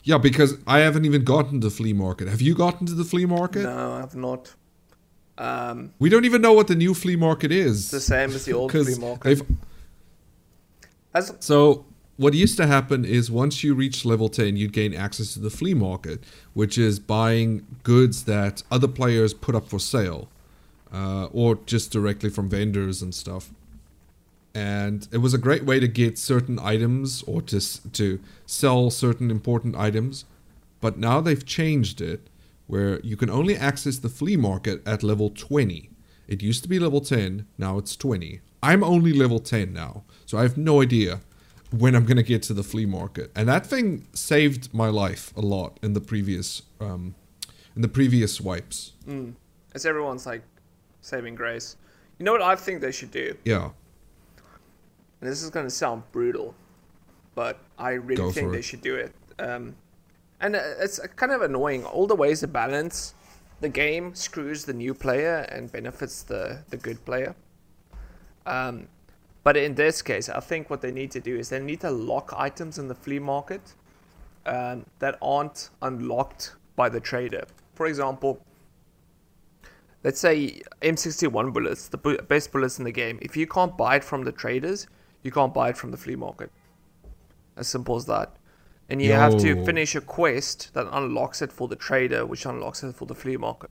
Yeah, 0.08 0.18
because 0.18 0.58
I 0.66 0.80
haven't 0.80 1.04
even 1.04 1.26
gotten 1.26 1.60
to 1.60 1.68
the 1.68 1.70
flea 1.70 1.92
market. 1.92 2.30
Have 2.30 2.42
you 2.42 2.56
gotten 2.56 2.88
to 2.88 2.94
the 2.94 3.04
flea 3.04 3.26
market? 3.26 3.64
No, 3.64 3.92
I 3.92 4.00
have 4.00 4.16
not. 4.16 4.54
Um, 5.38 5.92
We 6.00 6.08
don't 6.08 6.24
even 6.24 6.42
know 6.42 6.54
what 6.54 6.68
the 6.68 6.76
new 6.76 6.94
flea 6.94 7.18
market 7.18 7.52
is. 7.52 7.82
it's 7.82 7.92
the 7.92 8.00
same 8.00 8.30
as 8.30 8.46
the 8.46 8.54
old 8.54 8.72
flea 8.86 8.96
market. 8.98 9.46
As, 11.14 11.34
So 11.42 11.84
what 12.16 12.34
used 12.34 12.56
to 12.56 12.68
happen 12.68 13.04
is 13.04 13.30
once 13.30 13.66
you 13.66 13.74
reach 13.76 14.06
level 14.06 14.30
10, 14.30 14.56
you'd 14.56 14.72
gain 14.72 14.94
access 14.94 15.34
to 15.34 15.42
the 15.42 15.50
flea 15.50 15.74
market, 15.74 16.24
which 16.54 16.78
is 16.78 17.00
buying 17.00 17.68
goods 17.84 18.24
that 18.24 18.64
other 18.72 18.88
players 18.88 19.34
put 19.34 19.56
up 19.56 19.68
for 19.68 19.78
sale, 19.78 20.30
uh, 20.94 21.26
or 21.34 21.60
just 21.66 21.92
directly 21.92 22.30
from 22.30 22.48
vendors 22.48 23.02
and 23.02 23.14
stuff. 23.14 23.52
And 24.58 25.08
it 25.12 25.20
was 25.20 25.34
a 25.36 25.38
great 25.38 25.66
way 25.66 25.80
to 25.80 25.88
get 25.88 26.18
certain 26.18 26.58
items 26.58 27.24
or 27.24 27.42
to 27.44 27.60
to 28.00 28.20
sell 28.46 28.90
certain 28.90 29.30
important 29.30 29.76
items. 29.76 30.26
But 30.82 30.98
now 30.98 31.22
they've 31.22 31.46
changed 31.46 32.02
it 32.02 32.22
where 32.68 33.00
you 33.02 33.16
can 33.16 33.30
only 33.30 33.56
access 33.56 33.98
the 34.00 34.10
flea 34.10 34.38
market 34.38 34.82
at 34.86 35.04
level 35.04 35.30
20. 35.30 35.90
It 36.28 36.44
used 36.44 36.64
to 36.64 36.70
be 36.70 36.80
level 36.80 37.02
10, 37.02 37.46
now 37.58 37.78
it's 37.78 37.96
20. 37.96 38.42
I'm 38.62 38.84
only 38.84 39.14
level 39.14 39.40
10 39.40 39.74
now, 39.74 40.04
so 40.26 40.38
I 40.38 40.42
have 40.42 40.58
no 40.58 40.82
idea 40.82 41.22
when 41.72 41.96
I'm 41.96 42.06
going 42.06 42.18
to 42.18 42.24
get 42.24 42.42
to 42.44 42.54
the 42.54 42.64
flea 42.64 42.86
market. 42.86 43.32
And 43.36 43.48
that 43.48 43.66
thing 43.66 44.08
saved 44.14 44.74
my 44.74 44.90
life 44.90 45.34
a 45.38 45.42
lot 45.42 45.80
in 45.82 45.94
the 45.94 46.02
previous 46.02 46.64
um, 46.80 47.16
in 47.76 47.82
the 47.82 47.88
previous 47.88 48.34
swipes. 48.34 48.94
mm, 49.08 49.34
as 49.76 49.86
everyone's 49.86 50.26
like 50.26 50.44
saving 51.02 51.36
grace. 51.36 51.78
You 52.18 52.26
know 52.26 52.32
what 52.32 52.42
I 52.42 52.56
think 52.56 52.82
they 52.82 52.92
should 52.92 53.12
do? 53.12 53.38
Yeah. 53.46 53.70
And 55.22 55.30
this 55.30 55.42
is 55.44 55.50
going 55.50 55.66
to 55.66 55.72
sound 55.72 56.04
brutal. 56.12 56.56
but 57.36 57.60
I 57.78 57.92
really 57.92 58.16
Go 58.18 58.32
think 58.32 58.52
they 58.52 58.60
it. 58.60 58.64
should 58.64 58.82
do 58.82 58.96
it. 58.96 59.14
Um, 59.40 59.76
and 60.40 60.56
uh, 60.56 60.62
it's 60.80 61.00
kind 61.16 61.32
of 61.32 61.42
annoying. 61.42 61.86
All 61.86 62.08
the 62.08 62.16
ways 62.16 62.40
to 62.42 62.48
balance 62.48 63.14
the 63.62 63.70
game 63.70 64.14
screws 64.16 64.66
the 64.66 64.74
new 64.74 64.94
player 64.94 65.48
and 65.52 65.72
benefits 65.72 66.24
the 66.24 66.64
the 66.70 66.78
good 66.78 67.04
player. 67.06 67.36
Um, 68.46 68.88
but 69.44 69.58
in 69.58 69.76
this 69.76 70.02
case, 70.02 70.30
I 70.30 70.40
think 70.40 70.70
what 70.70 70.82
they 70.82 70.92
need 70.92 71.12
to 71.12 71.20
do 71.20 71.38
is 71.38 71.50
they 71.50 71.60
need 71.60 71.82
to 71.82 71.92
lock 71.92 72.34
items 72.36 72.78
in 72.80 72.88
the 72.88 72.96
flea 72.96 73.20
market 73.20 73.74
um, 74.46 74.86
that 75.00 75.18
aren't 75.22 75.70
unlocked 75.82 76.56
by 76.76 76.90
the 76.90 77.00
trader. 77.00 77.46
For 77.76 77.86
example, 77.88 78.42
let's 80.04 80.20
say 80.20 80.62
M61 80.82 81.54
bullets, 81.54 81.88
the 81.88 81.98
best 82.28 82.52
bullets 82.52 82.78
in 82.80 82.86
the 82.86 82.92
game. 82.92 83.20
If 83.22 83.38
you 83.38 83.48
can't 83.48 83.78
buy 83.78 83.98
it 83.98 84.04
from 84.04 84.24
the 84.24 84.32
traders, 84.32 84.88
you 85.24 85.32
can't 85.32 85.54
buy 85.54 85.70
it 85.70 85.78
from 85.78 85.92
the 85.92 85.98
flea 85.98 86.16
market. 86.16 86.52
As 87.56 87.68
simple 87.68 87.96
as 87.96 88.06
that. 88.06 88.36
And 88.90 89.02
you 89.02 89.12
have 89.14 89.38
to 89.40 89.66
finish 89.66 89.96
a 89.96 90.02
quest 90.02 90.74
that 90.74 90.88
unlocks 90.92 91.42
it 91.42 91.52
for 91.52 91.68
the 91.68 91.76
trader, 91.76 92.26
which 92.26 92.46
unlocks 92.46 92.84
it 92.84 92.96
for 92.96 93.06
the 93.06 93.16
flea 93.16 93.38
market. 93.38 93.70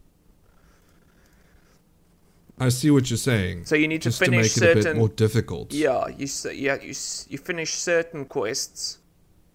I 2.59 2.71
see 2.71 2.91
what 2.91 3.11
you're 3.11 3.17
saying. 3.19 3.67
So 3.67 3.77
you 3.77 3.87
need 3.89 4.03
to 4.03 4.09
Just 4.09 4.19
to 4.21 4.25
finish 4.27 4.57
make 4.57 4.71
it 4.71 4.79
a 4.79 4.83
bit 4.83 4.97
more 4.97 5.09
difficult. 5.09 5.73
Yeah, 5.73 6.09
you 6.09 6.27
yeah 6.53 6.77
you 6.81 6.95
you 7.29 7.39
finish 7.39 7.75
certain 7.75 8.25
quests, 8.25 8.99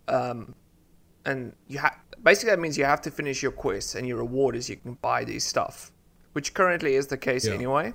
um, 0.08 0.54
and 1.26 1.54
you 1.68 1.80
have 1.80 1.98
basically 2.24 2.52
that 2.52 2.60
means 2.60 2.78
you 2.78 2.86
have 2.86 3.02
to 3.02 3.12
finish 3.12 3.42
your 3.42 3.52
quests, 3.52 3.96
and 3.96 4.08
your 4.08 4.18
reward 4.18 4.56
is 4.56 4.70
you 4.70 4.76
can 4.76 4.94
buy 5.02 5.24
these 5.24 5.44
stuff, 5.44 5.92
which 6.34 6.54
currently 6.54 6.94
is 6.96 7.08
the 7.08 7.18
case 7.18 7.48
Yeah. 7.48 7.54
anyway. 7.54 7.94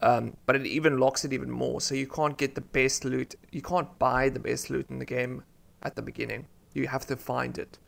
Um, 0.00 0.36
but 0.46 0.54
it 0.56 0.64
even 0.66 0.98
locks 0.98 1.24
it 1.24 1.32
even 1.32 1.50
more, 1.50 1.80
so 1.80 1.94
you 1.94 2.06
can't 2.06 2.36
get 2.38 2.54
the 2.54 2.60
best 2.60 3.04
loot. 3.04 3.34
You 3.50 3.62
can't 3.62 3.98
buy 3.98 4.28
the 4.28 4.38
best 4.38 4.70
loot 4.70 4.88
in 4.90 4.98
the 5.00 5.04
game 5.04 5.42
at 5.82 5.96
the 5.96 6.02
beginning. 6.02 6.46
You 6.72 6.86
have 6.86 7.04
to 7.06 7.16
find 7.16 7.58
it. 7.58 7.78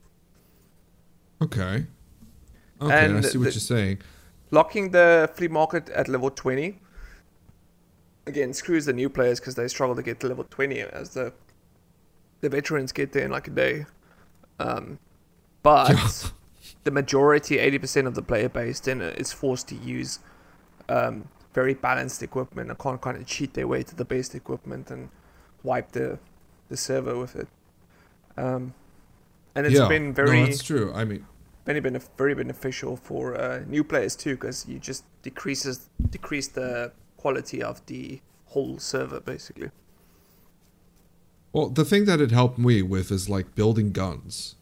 Okay. 1.41 1.87
Okay, 2.83 3.05
And 3.07 3.19
I 3.19 3.21
see 3.21 3.39
what 3.39 3.45
the- 3.45 3.51
you're 3.53 3.61
saying. 3.61 3.99
Locking 4.51 4.91
the 4.91 5.31
flea 5.35 5.49
market 5.49 5.89
at 5.91 6.09
level 6.09 6.31
20 6.31 6.81
again 8.27 8.53
screws 8.53 8.85
the 8.85 8.93
new 8.93 9.09
players 9.09 9.39
because 9.41 9.55
they 9.55 9.69
struggle 9.69 9.95
to 9.97 10.03
get 10.03 10.21
to 10.21 10.29
level 10.29 10.45
20 10.45 10.81
as 10.81 11.11
the 11.11 11.33
the 12.41 12.49
veterans 12.49 12.91
get 12.93 13.13
there 13.13 13.25
in 13.25 13.31
like 13.31 13.47
a 13.49 13.51
day. 13.51 13.85
Um, 14.59 14.99
but 15.63 16.33
the 16.85 16.91
majority, 16.91 17.59
80% 17.59 18.07
of 18.07 18.15
the 18.15 18.23
player 18.23 18.49
base, 18.49 18.81
then 18.81 19.03
is 19.03 19.31
forced 19.33 19.69
to 19.69 19.75
use 19.75 20.21
um, 20.89 21.29
very 21.53 21.75
balanced 21.75 22.23
equipment 22.23 22.71
and 22.71 22.79
can't 22.79 23.01
kind 23.01 23.17
of 23.17 23.27
cheat 23.27 23.55
their 23.55 23.67
way 23.67 23.83
to 23.83 23.95
the 23.95 24.05
best 24.05 24.35
equipment 24.35 24.91
and 24.91 25.09
wipe 25.63 25.93
the 25.93 26.19
the 26.69 26.77
server 26.77 27.19
with 27.19 27.35
it. 27.37 27.49
Um, 28.37 28.75
and 29.55 29.67
it's 29.67 29.77
yeah, 29.79 29.89
been 29.89 30.15
very 30.15 30.41
No, 30.41 30.47
that's 30.47 30.63
true. 30.63 30.93
I 30.95 31.05
mean, 31.05 31.27
very 31.67 31.81
been 31.81 32.01
very 32.17 32.35
beneficial 32.35 32.97
for 32.97 33.35
uh, 33.37 33.63
new 33.67 33.83
players 33.85 34.15
too 34.17 34.35
because 34.37 34.67
you 34.69 34.79
just 34.79 35.05
decreases 35.23 35.89
decrease 36.11 36.49
the 36.49 36.93
quality 37.17 37.63
of 37.63 37.85
the 37.87 38.21
whole 38.47 38.79
server 38.79 39.21
basically. 39.21 39.71
well, 41.53 41.69
the 41.69 41.85
thing 41.85 42.05
that 42.05 42.21
it 42.21 42.31
helped 42.31 42.59
me 42.59 42.83
with 42.83 43.11
is 43.11 43.29
like 43.29 43.55
building 43.55 43.93
guns. 43.93 44.55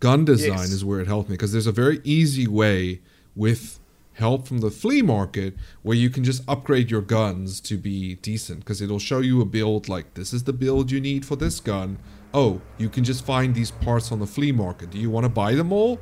Gun 0.00 0.24
design 0.24 0.58
Yes. 0.58 0.70
is 0.72 0.84
where 0.84 1.00
it 1.00 1.06
helped 1.06 1.28
me 1.28 1.34
because 1.34 1.52
there's 1.52 1.66
a 1.66 1.72
very 1.72 2.00
easy 2.04 2.46
way 2.46 3.00
with 3.34 3.78
help 4.14 4.46
from 4.46 4.58
the 4.58 4.70
flea 4.70 5.02
market 5.02 5.54
where 5.82 5.96
you 5.96 6.10
can 6.10 6.24
just 6.24 6.42
upgrade 6.48 6.90
your 6.90 7.00
guns 7.00 7.60
to 7.60 7.76
be 7.76 8.16
decent 8.16 8.60
because 8.60 8.80
it'll 8.80 8.98
show 8.98 9.20
you 9.20 9.40
a 9.40 9.44
build 9.44 9.88
like 9.88 10.14
this 10.14 10.32
is 10.32 10.44
the 10.44 10.52
build 10.52 10.90
you 10.90 11.00
need 11.00 11.24
for 11.24 11.36
this 11.36 11.60
gun. 11.60 11.98
Oh, 12.34 12.60
you 12.78 12.88
can 12.88 13.02
just 13.04 13.24
find 13.24 13.54
these 13.54 13.70
parts 13.70 14.12
on 14.12 14.18
the 14.20 14.26
flea 14.26 14.52
market. 14.52 14.90
Do 14.90 14.98
you 14.98 15.10
want 15.10 15.24
to 15.24 15.28
buy 15.30 15.54
them 15.54 15.72
all? 15.72 15.98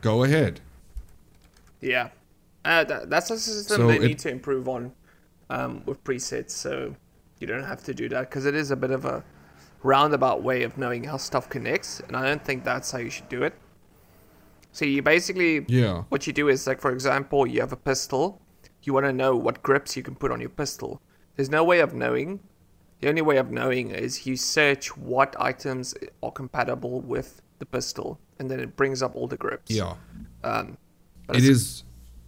Go 0.00 0.24
ahead. 0.24 0.60
Yeah, 1.80 2.08
uh, 2.64 2.84
that, 2.84 3.10
that's 3.10 3.30
a 3.30 3.38
system 3.38 3.76
So 3.76 3.86
they 3.88 3.96
it- 3.96 4.02
need 4.02 4.18
to 4.20 4.30
improve 4.30 4.68
on 4.68 4.92
um, 5.50 5.82
with 5.86 6.02
presets, 6.04 6.50
so 6.50 6.94
you 7.40 7.46
don't 7.46 7.64
have 7.64 7.82
to 7.84 7.94
do 7.94 8.08
that 8.10 8.28
because 8.30 8.46
it 8.46 8.54
is 8.54 8.70
a 8.70 8.76
bit 8.76 8.90
of 8.90 9.04
a 9.04 9.24
roundabout 9.82 10.42
way 10.42 10.62
of 10.64 10.76
knowing 10.76 11.04
how 11.04 11.16
stuff 11.16 11.48
connects, 11.48 12.00
and 12.00 12.16
I 12.16 12.24
don't 12.24 12.44
think 12.44 12.64
that's 12.64 12.90
how 12.90 12.98
you 12.98 13.10
should 13.10 13.28
do 13.28 13.42
it. 13.44 13.54
So 14.72 14.84
you 14.84 15.02
basically 15.02 15.64
Yeah. 15.68 16.02
what 16.08 16.26
you 16.26 16.32
do 16.32 16.48
is 16.48 16.66
like 16.66 16.80
for 16.80 16.92
example 16.92 17.46
you 17.46 17.60
have 17.60 17.72
a 17.72 17.76
pistol 17.76 18.40
you 18.84 18.92
want 18.94 19.06
to 19.06 19.12
know 19.12 19.36
what 19.36 19.62
grips 19.62 19.96
you 19.96 20.02
can 20.02 20.14
put 20.14 20.30
on 20.30 20.40
your 20.40 20.50
pistol 20.50 21.00
there's 21.36 21.50
no 21.50 21.62
way 21.64 21.80
of 21.80 21.92
knowing 21.94 22.40
the 23.00 23.08
only 23.08 23.22
way 23.22 23.36
of 23.38 23.50
knowing 23.50 23.90
is 23.90 24.26
you 24.26 24.36
search 24.36 24.96
what 24.96 25.34
items 25.38 25.94
are 26.22 26.30
compatible 26.32 27.00
with 27.00 27.42
the 27.58 27.66
pistol 27.66 28.18
and 28.38 28.50
then 28.50 28.60
it 28.60 28.76
brings 28.76 29.02
up 29.02 29.14
all 29.16 29.26
the 29.26 29.36
grips 29.36 29.70
Yeah. 29.70 29.94
um 30.44 30.76
but 31.26 31.36
It 31.36 31.44
it's- 31.44 31.56
is. 31.56 31.84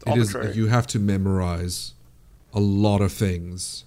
It 0.06 0.16
is. 0.16 0.56
You 0.56 0.66
have 0.68 0.86
to 0.88 0.98
memorize 0.98 1.92
a 2.54 2.60
lot 2.60 3.00
of 3.02 3.12
things 3.12 3.84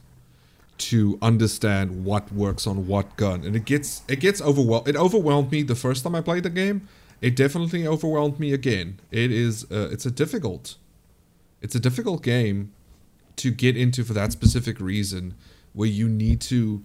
to 0.78 1.18
understand 1.22 2.06
what 2.06 2.32
works 2.32 2.66
on 2.68 2.88
what 2.88 3.16
gun, 3.16 3.44
and 3.44 3.56
it 3.56 3.66
gets 3.66 4.02
it 4.08 4.20
gets 4.20 4.42
overwhelmed. 4.42 4.88
It 4.88 4.96
overwhelmed 4.96 5.52
me 5.52 5.64
the 5.64 5.76
first 5.76 6.04
time 6.04 6.14
I 6.16 6.22
played 6.22 6.44
the 6.44 6.50
game. 6.50 6.88
It 7.24 7.38
definitely 7.38 7.88
overwhelmed 7.88 8.38
me 8.38 8.52
again. 8.52 9.00
It 9.10 9.32
is. 9.32 9.64
Uh, 9.72 9.88
it's 9.94 10.06
a 10.06 10.12
difficult. 10.12 10.76
It's 11.62 11.74
a 11.74 11.80
difficult 11.80 12.22
game 12.22 12.74
to 13.38 13.50
get 13.50 13.78
into 13.78 14.04
for 14.04 14.12
that 14.12 14.34
specific 14.34 14.78
reason, 14.82 15.36
where 15.72 15.88
you 15.88 16.10
need 16.10 16.42
to 16.42 16.84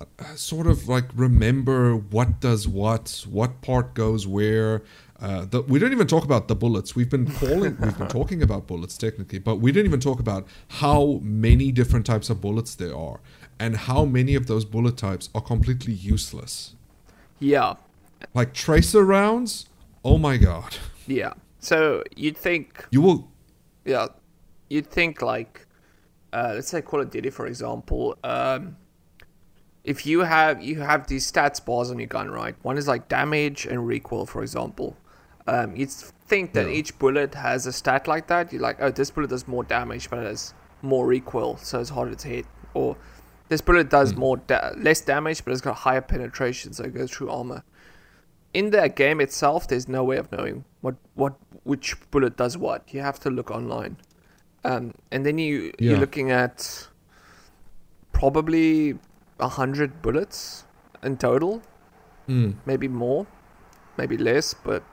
uh, 0.00 0.04
sort 0.36 0.68
of 0.68 0.86
like 0.86 1.06
remember 1.16 1.96
what 1.96 2.38
does 2.38 2.68
what, 2.68 3.26
what 3.28 3.62
part 3.62 3.94
goes 3.94 4.28
where. 4.28 4.82
Uh, 5.20 5.44
the, 5.46 5.62
we 5.62 5.80
don't 5.80 5.90
even 5.90 6.06
talk 6.06 6.22
about 6.22 6.46
the 6.46 6.54
bullets. 6.54 6.94
We've 6.94 7.10
been 7.10 7.26
calling, 7.26 7.76
we've 7.80 7.98
been 7.98 8.06
talking 8.20 8.44
about 8.44 8.68
bullets 8.68 8.96
technically, 8.96 9.40
but 9.40 9.56
we 9.56 9.72
didn't 9.72 9.86
even 9.86 9.98
talk 9.98 10.20
about 10.20 10.46
how 10.68 11.18
many 11.20 11.72
different 11.72 12.06
types 12.06 12.30
of 12.30 12.40
bullets 12.40 12.76
there 12.76 12.96
are, 12.96 13.18
and 13.58 13.76
how 13.76 14.04
many 14.04 14.36
of 14.36 14.46
those 14.46 14.64
bullet 14.64 14.96
types 14.96 15.30
are 15.34 15.42
completely 15.42 15.94
useless. 15.94 16.76
yeah 17.40 17.74
Like 18.34 18.54
tracer 18.54 19.04
rounds. 19.04 19.66
Oh 20.04 20.18
my 20.18 20.36
god! 20.36 20.76
yeah. 21.06 21.34
So 21.58 22.02
you'd 22.16 22.36
think 22.36 22.86
You 22.90 23.02
will. 23.02 23.28
yeah. 23.84 24.06
You'd 24.68 24.86
think 24.86 25.20
like 25.20 25.66
uh, 26.32 26.52
let's 26.54 26.68
say 26.68 26.80
call 26.80 27.00
of 27.00 27.10
duty 27.10 27.28
for 27.30 27.46
example 27.46 28.16
um, 28.22 28.76
if 29.84 30.06
you 30.06 30.20
have 30.20 30.62
you 30.62 30.80
have 30.80 31.06
these 31.08 31.30
stats 31.30 31.62
bars 31.64 31.90
on 31.90 31.98
your 31.98 32.06
gun 32.06 32.30
right? 32.30 32.54
One 32.62 32.78
is 32.78 32.86
like 32.88 33.08
damage 33.08 33.66
and 33.66 33.86
recoil 33.86 34.26
for 34.26 34.42
example. 34.42 34.96
Um, 35.46 35.74
you'd 35.74 35.90
think 35.90 36.52
that 36.52 36.66
Yeah. 36.66 36.72
each 36.78 36.98
bullet 36.98 37.34
has 37.34 37.66
a 37.66 37.72
stat 37.72 38.06
like 38.06 38.28
that. 38.28 38.52
You're 38.52 38.62
like 38.62 38.76
oh 38.80 38.90
this 38.90 39.10
bullet 39.10 39.30
does 39.30 39.48
more 39.48 39.64
damage 39.64 40.08
but 40.08 40.20
it 40.20 40.26
has 40.26 40.54
more 40.82 41.04
recoil 41.06 41.56
so 41.58 41.80
it's 41.80 41.90
harder 41.90 42.14
to 42.14 42.28
hit. 42.28 42.46
Or 42.74 42.96
this 43.48 43.60
bullet 43.60 43.90
does 43.90 44.14
more 44.14 44.36
da- 44.36 44.70
less 44.76 45.00
damage 45.00 45.44
but 45.44 45.50
it's 45.52 45.60
got 45.60 45.74
higher 45.76 46.00
penetration 46.00 46.72
so 46.72 46.84
it 46.84 46.94
goes 46.94 47.10
through 47.10 47.30
armor 47.30 47.64
in 48.52 48.70
the 48.70 48.88
game 48.88 49.20
itself 49.20 49.68
there's 49.68 49.88
no 49.88 50.02
way 50.04 50.16
of 50.16 50.30
knowing 50.32 50.64
what 50.80 50.96
what 51.14 51.34
which 51.64 51.94
bullet 52.10 52.36
does 52.36 52.56
what 52.58 52.92
you 52.92 53.00
have 53.00 53.18
to 53.20 53.30
look 53.30 53.50
online 53.50 53.96
um, 54.64 54.92
and 55.10 55.24
then 55.24 55.38
you 55.38 55.72
Yeah. 55.78 55.90
you're 55.90 55.98
looking 55.98 56.30
at 56.30 56.88
probably 58.12 58.98
a 59.38 59.48
hundred 59.48 60.02
bullets 60.02 60.64
in 61.02 61.16
total, 61.16 61.62
Mm, 62.28 62.54
maybe 62.64 62.86
more, 62.86 63.26
maybe 63.96 64.16
less, 64.16 64.54
but 64.54 64.84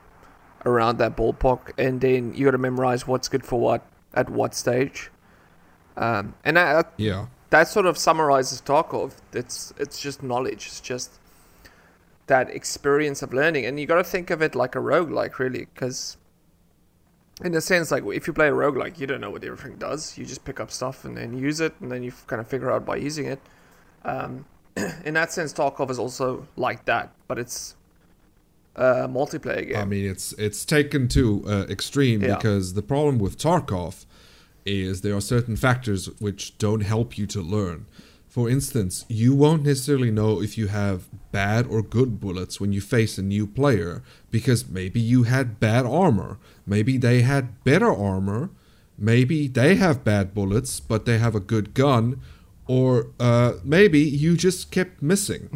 around 0.66 0.98
that 0.98 1.16
ballpark. 1.16 1.70
And 1.78 2.00
then 2.00 2.34
you 2.34 2.46
got 2.46 2.50
to 2.52 2.58
memorize 2.58 3.06
what's 3.06 3.28
good 3.28 3.44
for 3.44 3.60
what 3.60 3.86
at 4.14 4.28
what 4.28 4.54
stage. 4.54 5.10
Um, 5.96 6.34
and 6.44 6.56
that, 6.56 6.92
yeah. 6.96 7.26
that 7.50 7.68
sort 7.68 7.86
of 7.86 7.96
summarizes 7.96 8.60
Tarkov. 8.62 9.12
It's 9.32 9.72
it's 9.78 10.00
just 10.00 10.22
knowledge. 10.22 10.66
It's 10.66 10.80
just 10.80 11.20
that 12.28 12.50
experience 12.50 13.22
of 13.22 13.32
learning, 13.34 13.66
and 13.66 13.78
you 13.78 13.86
got 13.86 13.96
to 13.96 14.04
think 14.04 14.30
of 14.30 14.40
it 14.42 14.54
like 14.54 14.74
a 14.74 14.78
roguelike, 14.78 15.38
really, 15.38 15.66
because 15.74 16.16
in 17.44 17.54
a 17.54 17.60
sense, 17.60 17.90
like 17.90 18.04
if 18.06 18.26
you 18.26 18.32
play 18.32 18.48
a 18.48 18.52
roguelike, 18.52 18.98
you 18.98 19.06
don't 19.06 19.20
know 19.20 19.30
what 19.30 19.44
everything 19.44 19.76
does. 19.76 20.16
You 20.18 20.24
just 20.24 20.44
pick 20.44 20.60
up 20.60 20.70
stuff 20.70 21.04
and 21.04 21.16
then 21.16 21.36
use 21.36 21.60
it, 21.60 21.74
and 21.80 21.90
then 21.90 22.02
you 22.02 22.12
kind 22.26 22.40
of 22.40 22.48
figure 22.48 22.70
out 22.70 22.84
by 22.84 22.96
using 22.96 23.26
it. 23.26 23.40
Um, 24.04 24.44
in 25.04 25.14
that 25.14 25.32
sense, 25.32 25.52
Tarkov 25.52 25.90
is 25.90 25.98
also 25.98 26.46
like 26.56 26.84
that, 26.86 27.12
but 27.26 27.38
it's 27.38 27.74
a 28.76 29.08
multiplayer 29.08 29.66
game. 29.66 29.76
I 29.76 29.84
mean, 29.84 30.08
it's 30.08 30.32
it's 30.34 30.64
taken 30.64 31.08
to 31.08 31.44
uh, 31.46 31.66
extreme 31.68 32.22
Yeah. 32.22 32.36
because 32.36 32.74
the 32.74 32.82
problem 32.82 33.18
with 33.18 33.38
Tarkov 33.38 34.06
is 34.64 35.00
there 35.00 35.16
are 35.16 35.20
certain 35.20 35.56
factors 35.56 36.06
which 36.20 36.58
don't 36.58 36.82
help 36.82 37.16
you 37.16 37.26
to 37.26 37.40
learn. 37.40 37.86
For 38.38 38.48
instance, 38.48 39.04
you 39.08 39.34
won't 39.34 39.64
necessarily 39.64 40.12
know 40.12 40.40
if 40.40 40.56
you 40.56 40.68
have 40.68 41.08
bad 41.32 41.66
or 41.66 41.82
good 41.82 42.20
bullets 42.20 42.60
when 42.60 42.72
you 42.72 42.80
face 42.80 43.18
a 43.18 43.22
new 43.22 43.48
player 43.48 44.00
because 44.30 44.68
maybe 44.68 45.00
you 45.00 45.24
had 45.24 45.58
bad 45.58 45.84
armor, 45.84 46.38
maybe 46.64 46.98
they 46.98 47.22
had 47.22 47.64
better 47.64 47.92
armor, 47.92 48.50
maybe 48.96 49.48
they 49.48 49.74
have 49.74 50.04
bad 50.04 50.34
bullets 50.34 50.78
but 50.78 51.04
they 51.04 51.18
have 51.18 51.34
a 51.34 51.40
good 51.40 51.74
gun, 51.74 52.20
or 52.68 53.08
uh, 53.18 53.54
maybe 53.64 53.98
you 53.98 54.36
just 54.36 54.70
kept 54.70 55.02
missing. 55.02 55.50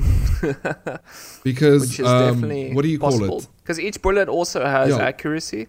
because 1.45 2.01
um, 2.01 2.43
what 2.75 2.83
do 2.83 2.89
you 2.89 2.99
possible. 2.99 3.29
call 3.29 3.39
it? 3.39 3.49
Because 3.63 3.79
each 3.79 4.03
bullet 4.03 4.29
also 4.29 4.67
has 4.67 4.89
Yeah. 4.89 4.97
accuracy. 4.97 5.69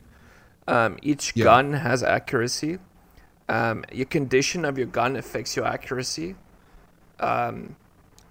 Um, 0.68 0.97
each 1.03 1.34
Yeah. 1.36 1.43
gun 1.43 1.74
has 1.74 2.01
accuracy. 2.01 2.80
Um, 3.47 3.86
your 3.91 4.07
condition 4.07 4.66
of 4.66 4.80
your 4.80 4.88
gun 4.88 5.16
affects 5.16 5.55
your 5.55 5.68
accuracy. 5.68 6.38
Um, 7.20 7.76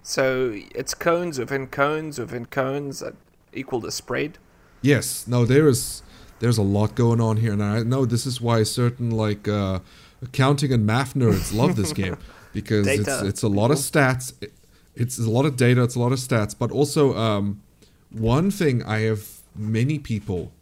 so 0.02 0.52
it's 0.74 0.94
cones 0.94 1.38
within 1.38 1.66
cones 1.68 2.18
within 2.18 2.46
cones 2.46 3.00
that 3.00 3.14
equal 3.52 3.80
the 3.80 3.92
spread. 3.92 4.38
Yes, 4.82 5.26
no, 5.28 5.44
there 5.44 5.68
is 5.68 6.02
there's 6.40 6.58
a 6.58 6.62
lot 6.62 6.94
going 6.96 7.20
on 7.20 7.36
here, 7.36 7.52
and 7.52 7.62
I 7.62 7.82
know 7.84 8.04
this 8.04 8.26
is 8.26 8.40
why 8.40 8.62
certain 8.64 9.10
like 9.10 9.46
uh, 9.46 9.78
accounting 10.20 10.72
and 10.72 10.84
math 10.84 11.14
nerds 11.14 11.54
love 11.54 11.76
this 11.76 11.92
game 11.92 12.16
because 12.52 12.86
it's 13.00 13.06
it's 13.28 13.42
a 13.42 13.48
lot 13.48 13.70
of 13.70 13.78
stats, 13.78 14.32
it- 14.40 14.52
it's 14.94 15.18
a 15.18 15.30
lot 15.30 15.46
of 15.46 15.56
data, 15.56 15.82
it's 15.82 15.94
a 15.94 15.98
lot 16.00 16.12
of 16.12 16.18
stats, 16.18 16.54
but 16.58 16.70
also 16.70 17.16
um, 17.16 17.62
one 18.10 18.50
thing 18.50 18.82
I 18.82 18.98
have 19.00 19.26
many 19.56 19.98
people 19.98 20.52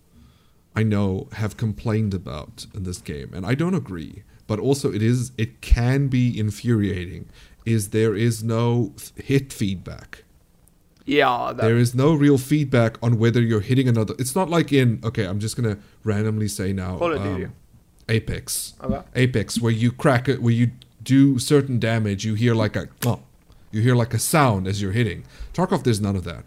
I 0.76 0.84
know 0.84 1.26
have 1.32 1.56
complained 1.56 2.14
about 2.14 2.66
in 2.74 2.84
this 2.84 2.98
game, 2.98 3.30
and 3.34 3.44
I 3.44 3.54
don't 3.56 3.74
agree, 3.74 4.22
but 4.46 4.60
also 4.60 4.92
it 4.92 5.02
is 5.02 5.32
it 5.36 5.60
can 5.62 6.06
be 6.08 6.38
infuriating. 6.38 7.26
Is 7.64 7.90
there 7.90 8.14
is 8.14 8.42
no 8.42 8.94
hit 9.16 9.52
feedback. 9.52 10.24
Yeah, 11.06 11.52
that, 11.54 11.62
There 11.62 11.76
is 11.76 11.94
no 11.94 12.14
real 12.14 12.38
feedback 12.38 12.96
on 13.02 13.18
whether 13.18 13.40
you're 13.40 13.60
hitting 13.60 13.88
another. 13.88 14.14
It's 14.18 14.34
not 14.36 14.48
like 14.48 14.72
in 14.72 15.00
okay, 15.04 15.24
I'm 15.26 15.40
just 15.40 15.56
gonna 15.56 15.78
randomly 16.04 16.48
say 16.48 16.72
now. 16.72 16.98
Call 16.98 17.12
of 17.12 17.22
Duty. 17.22 17.44
um, 17.46 17.52
Apex. 18.08 18.74
Okay. 18.82 19.02
Apex, 19.14 19.60
where 19.60 19.72
you 19.72 19.92
crack 19.92 20.28
it, 20.28 20.42
where 20.42 20.52
you 20.52 20.70
do 21.02 21.38
certain 21.38 21.78
damage, 21.78 22.24
you 22.24 22.34
hear 22.34 22.54
like 22.54 22.76
a, 22.76 22.88
you 23.70 23.80
hear 23.80 23.94
like 23.94 24.12
a 24.14 24.18
sound 24.18 24.66
as 24.66 24.82
you're 24.82 24.92
hitting. 24.92 25.24
Tarkov, 25.54 25.84
there's 25.84 26.00
none 26.00 26.16
of 26.16 26.24
that. 26.24 26.44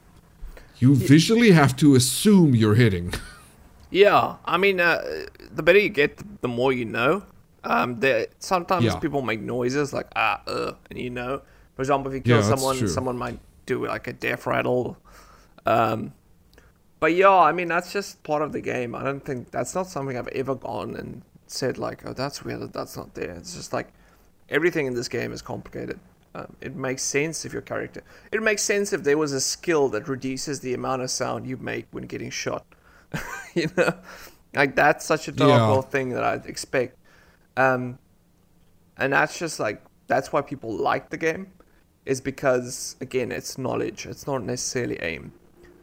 You 0.80 0.95
visually 0.95 1.51
have 1.51 1.76
to 1.78 1.95
assume 1.95 2.55
you're 2.55 2.76
hitting. 2.76 3.14
Yeah, 3.91 4.38
I 4.43 4.57
mean, 4.57 4.80
uh, 4.80 5.03
the 5.53 5.61
better 5.61 5.78
you 5.78 5.89
get, 5.89 6.20
the 6.41 6.47
more 6.47 6.74
you 6.74 6.84
know. 6.84 7.22
Um, 7.64 7.99
there 7.99 8.28
sometimes 8.39 8.95
Yeah. 8.95 8.95
people 8.95 9.22
make 9.22 9.39
noises 9.41 9.93
like 9.93 10.07
ah, 10.16 10.41
uh, 10.47 10.74
and 10.89 10.99
you 10.99 11.09
know. 11.09 11.41
For 11.76 11.82
example, 11.82 12.11
if 12.11 12.16
you 12.16 12.22
kill 12.22 12.41
Yeah, 12.41 12.43
someone, 12.43 12.86
someone 12.86 13.18
might 13.18 13.39
do 13.66 13.88
like 13.88 14.07
a 14.07 14.14
death 14.14 14.45
rattle. 14.45 14.97
Um, 15.66 16.14
but 16.99 17.14
yeah, 17.14 17.30
I 17.32 17.51
mean 17.51 17.68
that's 17.68 17.91
just 17.91 18.24
part 18.24 18.41
of 18.41 18.51
the 18.53 18.61
game. 18.61 18.95
I 18.95 19.03
don't 19.03 19.20
think 19.26 19.51
that's 19.51 19.76
not 19.76 19.88
something 19.88 20.18
I've 20.18 20.28
ever 20.30 20.55
gone 20.55 20.95
and 20.95 21.22
said 21.47 21.78
like, 21.78 22.05
oh, 22.05 22.14
that's 22.14 22.43
weird 22.43 22.61
that 22.61 22.74
that's 22.74 22.95
not 22.97 23.14
there. 23.16 23.32
It's 23.32 23.55
just 23.55 23.74
like 23.74 23.93
everything 24.49 24.86
in 24.86 24.93
this 24.93 25.07
game 25.09 25.32
is 25.34 25.41
complicated. 25.41 25.99
Um, 26.36 26.55
it 26.61 26.76
makes 26.76 27.03
sense 27.03 27.45
if 27.45 27.53
your 27.53 27.61
character. 27.61 28.01
It 28.32 28.41
makes 28.41 28.64
sense 28.64 28.93
if 28.93 29.03
there 29.03 29.18
was 29.18 29.34
a 29.34 29.41
skill 29.41 29.89
that 29.89 30.07
reduces 30.07 30.61
the 30.61 30.74
amount 30.74 31.01
of 31.03 31.11
sound 31.11 31.45
you 31.47 31.57
make 31.57 31.88
when 31.91 32.05
getting 32.05 32.32
shot. 32.32 32.66
you 33.53 33.70
know, 33.78 33.93
like 34.53 34.76
that's 34.76 35.05
such 35.05 35.28
a 35.28 35.32
Yeah. 35.36 35.82
typical 35.82 35.82
thing 35.82 36.09
that 36.09 36.24
I'd 36.24 36.45
expect. 36.45 36.97
Um, 37.58 37.99
and 38.97 39.14
that's 39.14 39.38
just 39.38 39.60
like 39.60 39.84
that's 40.08 40.32
why 40.34 40.41
people 40.41 40.74
like 40.76 41.10
the 41.10 41.18
game, 41.18 41.47
is 42.06 42.22
because 42.22 42.95
again 43.01 43.32
it's 43.32 43.58
knowledge. 43.58 44.06
It's 44.06 44.28
not 44.28 44.43
necessarily 44.43 44.99
aim. 45.01 45.34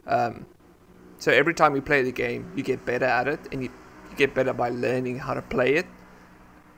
Um, 0.06 0.46
so 1.18 1.32
every 1.32 1.54
time 1.54 1.74
you 1.76 1.82
play 1.82 2.02
the 2.02 2.12
game, 2.12 2.50
you 2.56 2.62
get 2.62 2.84
better 2.84 3.04
at 3.06 3.28
it, 3.28 3.40
and 3.52 3.62
you, 3.62 3.70
you 4.10 4.16
get 4.16 4.34
better 4.34 4.52
by 4.52 4.70
learning 4.70 5.18
how 5.18 5.34
to 5.34 5.42
play 5.42 5.74
it. 5.76 5.86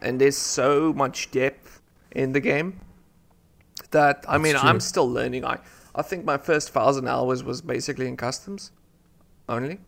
And 0.00 0.20
there's 0.20 0.36
so 0.36 0.92
much 0.92 1.30
depth 1.30 1.80
in 2.10 2.32
the 2.32 2.40
game 2.40 2.80
that 3.90 4.24
I 4.28 4.38
That's 4.38 4.44
mean 4.44 4.56
true. 4.56 4.68
I'm 4.68 4.80
still 4.80 5.08
learning. 5.10 5.44
I 5.44 5.58
I 5.94 6.02
think 6.02 6.24
my 6.24 6.38
first 6.38 6.70
thousand 6.70 7.08
hours 7.08 7.44
was 7.44 7.62
basically 7.62 8.08
in 8.08 8.16
customs 8.16 8.72
only, 9.48 9.80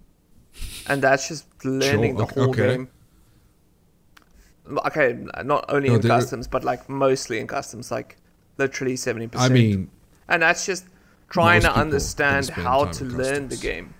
and 0.87 1.03
that's 1.03 1.29
just 1.29 1.47
learning 1.65 2.17
Sure, 2.17 2.27
the 2.27 2.27
whole 2.27 2.51
okay. 2.51 2.67
game. 2.69 2.89
Okay, 4.67 5.19
not 5.45 5.65
only 5.69 5.89
No, 5.89 5.97
in 5.97 6.03
customs, 6.03 6.49
but 6.49 6.65
like 6.65 6.89
mostly 6.89 7.39
in 7.39 7.47
customs, 7.47 7.91
like 7.91 8.17
literally 8.57 8.97
seventy 8.97 9.27
percent. 9.27 9.51
I 9.51 9.55
mean, 9.55 9.91
and 10.29 10.43
that's 10.43 10.65
just 10.65 10.87
trying 11.29 11.61
to 11.63 11.73
understand 11.73 12.51
how 12.51 12.85
to 12.87 13.05
learn 13.05 13.49
the 13.49 13.57
game. 13.57 13.95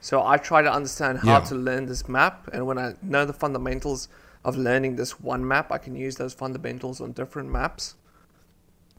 So 0.00 0.26
I 0.26 0.36
try 0.38 0.62
to 0.62 0.72
understand 0.72 1.18
how 1.18 1.38
Yeah. 1.38 1.40
to 1.40 1.54
learn 1.54 1.86
this 1.86 2.08
map, 2.08 2.48
and 2.52 2.66
when 2.66 2.78
I 2.78 2.94
know 3.02 3.24
the 3.24 3.32
fundamentals 3.32 4.08
of 4.44 4.56
learning 4.56 4.96
this 4.96 5.20
one 5.20 5.46
map, 5.46 5.70
I 5.70 5.78
can 5.78 5.94
use 5.94 6.16
those 6.16 6.32
fundamentals 6.32 7.00
on 7.00 7.12
different 7.12 7.50
maps, 7.50 7.94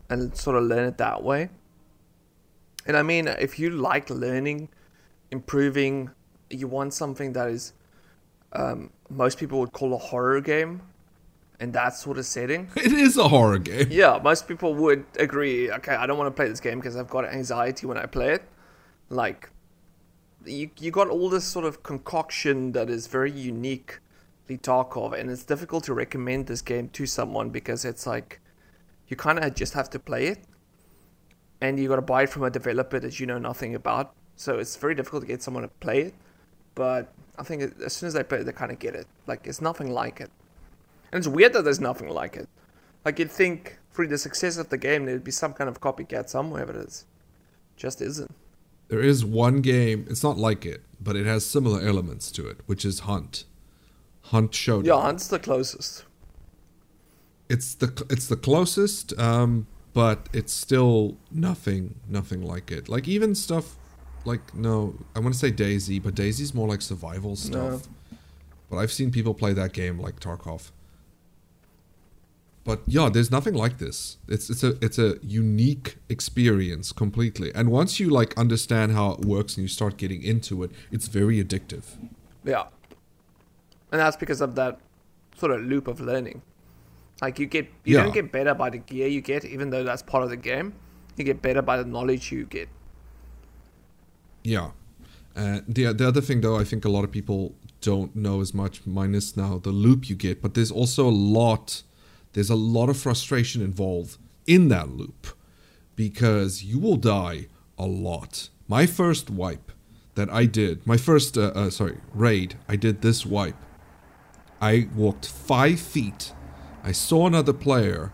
and 0.09 0.37
sort 0.37 0.55
of 0.57 0.63
learn 0.63 0.85
it 0.85 0.97
that 0.99 1.23
way. 1.23 1.49
And 2.85 2.95
I 2.95 3.01
mean, 3.03 3.27
if 3.27 3.59
you 3.59 3.69
like 3.71 4.09
learning, 4.09 4.69
improving, 5.31 6.11
you 6.49 6.67
want 6.67 6.93
something 6.93 7.33
that 7.33 7.49
is, 7.49 7.73
um, 8.53 8.91
most 9.09 9.37
people 9.37 9.59
would 9.59 9.71
call 9.71 9.93
a 9.93 9.97
horror 9.97 10.41
game, 10.41 10.81
in 11.61 11.71
that 11.73 11.95
sort 11.95 12.17
of 12.17 12.25
setting. 12.25 12.69
it 12.75 12.91
is 12.91 13.17
a 13.17 13.27
horror 13.27 13.59
game. 13.59 13.87
Yeah, 13.91 14.19
most 14.21 14.47
people 14.47 14.73
would 14.73 15.05
agree. 15.17 15.71
Okay, 15.71 15.93
I 15.93 16.07
don't 16.07 16.17
want 16.17 16.27
to 16.27 16.35
play 16.35 16.49
this 16.49 16.59
game 16.59 16.79
because 16.79 16.97
I've 16.97 17.09
got 17.09 17.23
anxiety 17.25 17.85
when 17.85 17.97
I 17.97 18.07
play 18.07 18.33
it. 18.33 18.43
Like, 19.09 19.49
you 20.43 20.71
you 20.79 20.89
got 20.89 21.07
all 21.07 21.29
this 21.29 21.45
sort 21.45 21.65
of 21.65 21.83
concoction 21.83 22.71
that 22.71 22.89
is 22.89 23.05
very 23.07 23.31
uniquely 23.31 23.99
Tarkov, 24.57 25.17
and 25.17 25.29
it's 25.29 25.43
difficult 25.43 25.83
to 25.85 25.93
recommend 25.93 26.47
this 26.47 26.61
game 26.61 26.89
to 26.89 27.05
someone 27.05 27.51
because 27.51 27.85
it's 27.85 28.05
like 28.07 28.41
you 29.07 29.15
kind 29.15 29.39
of 29.39 29.53
just 29.53 29.73
have 29.73 29.89
to 29.91 29.99
play 29.99 30.27
it, 30.27 30.39
and 31.61 31.79
you 31.79 31.87
got 31.87 31.97
to 31.97 32.01
buy 32.01 32.23
it 32.23 32.29
from 32.29 32.43
a 32.43 32.49
developer 32.49 32.99
that 32.99 33.19
you 33.19 33.27
know 33.27 33.37
nothing 33.37 33.75
about. 33.75 34.13
So 34.35 34.57
it's 34.57 34.75
very 34.75 34.95
difficult 34.95 35.21
to 35.23 35.27
get 35.27 35.43
someone 35.43 35.63
to 35.63 35.69
play 35.69 36.01
it. 36.01 36.15
But 36.73 37.13
I 37.37 37.43
think 37.43 37.61
as 37.85 37.93
soon 37.93 38.07
as 38.07 38.13
they 38.13 38.23
play 38.23 38.39
it, 38.39 38.45
they 38.45 38.51
kind 38.51 38.71
of 38.71 38.79
get 38.79 38.95
it. 38.95 39.05
Like, 39.27 39.45
it's 39.45 39.61
nothing 39.61 39.91
like 39.91 40.21
it. 40.21 40.31
And 41.11 41.19
it's 41.19 41.27
weird 41.27 41.53
that 41.53 41.63
there's 41.63 41.79
nothing 41.79 42.09
like 42.09 42.35
it. 42.35 42.47
Like 43.05 43.19
you'd 43.19 43.31
think 43.31 43.77
through 43.91 44.07
the 44.07 44.17
success 44.17 44.57
of 44.57 44.69
the 44.69 44.77
game 44.77 45.05
there'd 45.05 45.23
be 45.23 45.31
some 45.31 45.53
kind 45.53 45.69
of 45.69 45.81
copycat 45.81 46.29
somewhere, 46.29 46.65
but 46.65 46.75
it's 46.75 47.05
just 47.75 48.01
isn't. 48.01 48.33
There 48.87 48.99
is 49.01 49.23
one 49.25 49.61
game. 49.61 50.05
It's 50.09 50.23
not 50.23 50.37
like 50.37 50.65
it, 50.65 50.81
but 50.99 51.15
it 51.15 51.25
has 51.25 51.45
similar 51.45 51.81
elements 51.81 52.31
to 52.33 52.47
it, 52.47 52.57
which 52.65 52.85
is 52.85 53.01
Hunt. 53.01 53.45
Hunt 54.25 54.53
Showdown. 54.53 54.85
Yeah, 54.85 55.01
Hunt's 55.01 55.27
the 55.27 55.39
closest. 55.39 56.05
it's 57.49 57.73
the 57.75 58.05
it's 58.09 58.27
the 58.27 58.35
closest, 58.37 59.17
um, 59.19 59.67
but 59.93 60.29
it's 60.31 60.53
still 60.53 61.17
nothing 61.31 61.95
nothing 62.07 62.41
like 62.41 62.71
it. 62.71 62.87
Like 62.87 63.07
even 63.07 63.33
stuff 63.35 63.75
like 64.25 64.53
no, 64.53 64.95
I 65.15 65.19
want 65.19 65.33
to 65.33 65.39
say 65.39 65.51
DayZ, 65.51 66.03
but 66.03 66.13
DayZ's 66.15 66.53
more 66.53 66.67
like 66.67 66.81
survival 66.81 67.35
stuff. 67.35 67.83
But 68.69 68.77
I've 68.77 68.91
seen 68.91 69.11
people 69.11 69.33
play 69.33 69.53
that 69.53 69.73
game 69.73 69.99
like 69.99 70.19
Tarkov. 70.19 70.71
But 72.63 72.81
yeah, 72.85 73.09
there's 73.09 73.31
nothing 73.31 73.55
like 73.55 73.79
this. 73.79 74.17
It's 74.27 74.49
it's 74.49 74.63
a 74.63 74.77
it's 74.85 74.99
a 74.99 75.17
unique 75.23 75.97
experience 76.09 76.91
completely. 76.91 77.51
And 77.55 77.69
once 77.71 77.99
you 77.99 78.09
like 78.09 78.37
understand 78.37 78.91
how 78.91 79.13
it 79.13 79.25
works 79.25 79.55
and 79.57 79.63
you 79.63 79.67
start 79.67 79.97
getting 79.97 80.21
into 80.21 80.61
it, 80.63 80.71
it's 80.91 81.07
very 81.07 81.43
addictive. 81.43 81.83
Yeah. 82.43 82.65
And 83.91 83.99
that's 83.99 84.15
because 84.15 84.41
of 84.41 84.53
that 84.55 84.79
sort 85.37 85.51
of 85.53 85.61
loop 85.61 85.87
of 85.87 85.99
learning. 85.99 86.43
Like 87.21 87.39
you 87.39 87.47
get 87.47 87.65
you 87.83 87.97
Yeah. 87.97 88.03
don't 88.03 88.13
get 88.13 88.31
better 88.31 88.53
by 88.53 88.69
the 88.69 88.77
gear 88.77 89.07
you 89.07 89.21
get, 89.21 89.43
even 89.43 89.71
though 89.71 89.83
that's 89.83 90.03
part 90.03 90.23
of 90.23 90.29
the 90.29 90.37
game. 90.37 90.73
You 91.17 91.23
get 91.25 91.41
better 91.41 91.61
by 91.63 91.77
the 91.77 91.85
knowledge 91.85 92.31
you 92.31 92.45
get. 92.45 92.69
Yeah. 94.43 94.71
Uh, 95.35 95.61
the 95.67 95.93
the 95.93 96.07
other 96.07 96.21
thing 96.21 96.41
though, 96.41 96.57
I 96.57 96.63
think 96.63 96.85
a 96.85 96.89
lot 96.89 97.03
of 97.03 97.11
people 97.11 97.55
don't 97.79 98.15
know 98.15 98.41
as 98.41 98.53
much, 98.53 98.85
minus 98.85 99.35
now 99.35 99.57
the 99.57 99.71
loop 99.71 100.09
you 100.09 100.15
get, 100.15 100.41
but 100.41 100.53
there's 100.53 100.71
also 100.71 101.07
a 101.07 101.09
lot, 101.11 101.83
there's 102.33 102.49
a 102.49 102.55
lot 102.55 102.89
of 102.89 102.97
frustration 102.97 103.61
involved 103.61 104.17
in 104.47 104.69
that 104.69 104.89
loop, 104.89 105.27
because 105.95 106.63
you 106.63 106.79
will 106.79 106.97
die 106.97 107.47
a 107.77 107.85
lot. 107.85 108.49
My 108.67 108.85
first 108.85 109.29
wipe 109.29 109.71
that 110.15 110.29
I 110.29 110.45
did, 110.45 110.85
my 110.85 110.97
first 110.97 111.37
uh, 111.37 111.51
uh, 111.53 111.69
sorry 111.69 111.97
raid, 112.13 112.55
I 112.67 112.75
did 112.75 113.01
this 113.01 113.25
wipe. 113.25 113.55
I 114.61 114.87
walked 114.95 115.27
five 115.27 115.79
feet, 115.79 116.33
I 116.83 116.91
saw 116.91 117.27
another 117.27 117.53
player, 117.53 118.13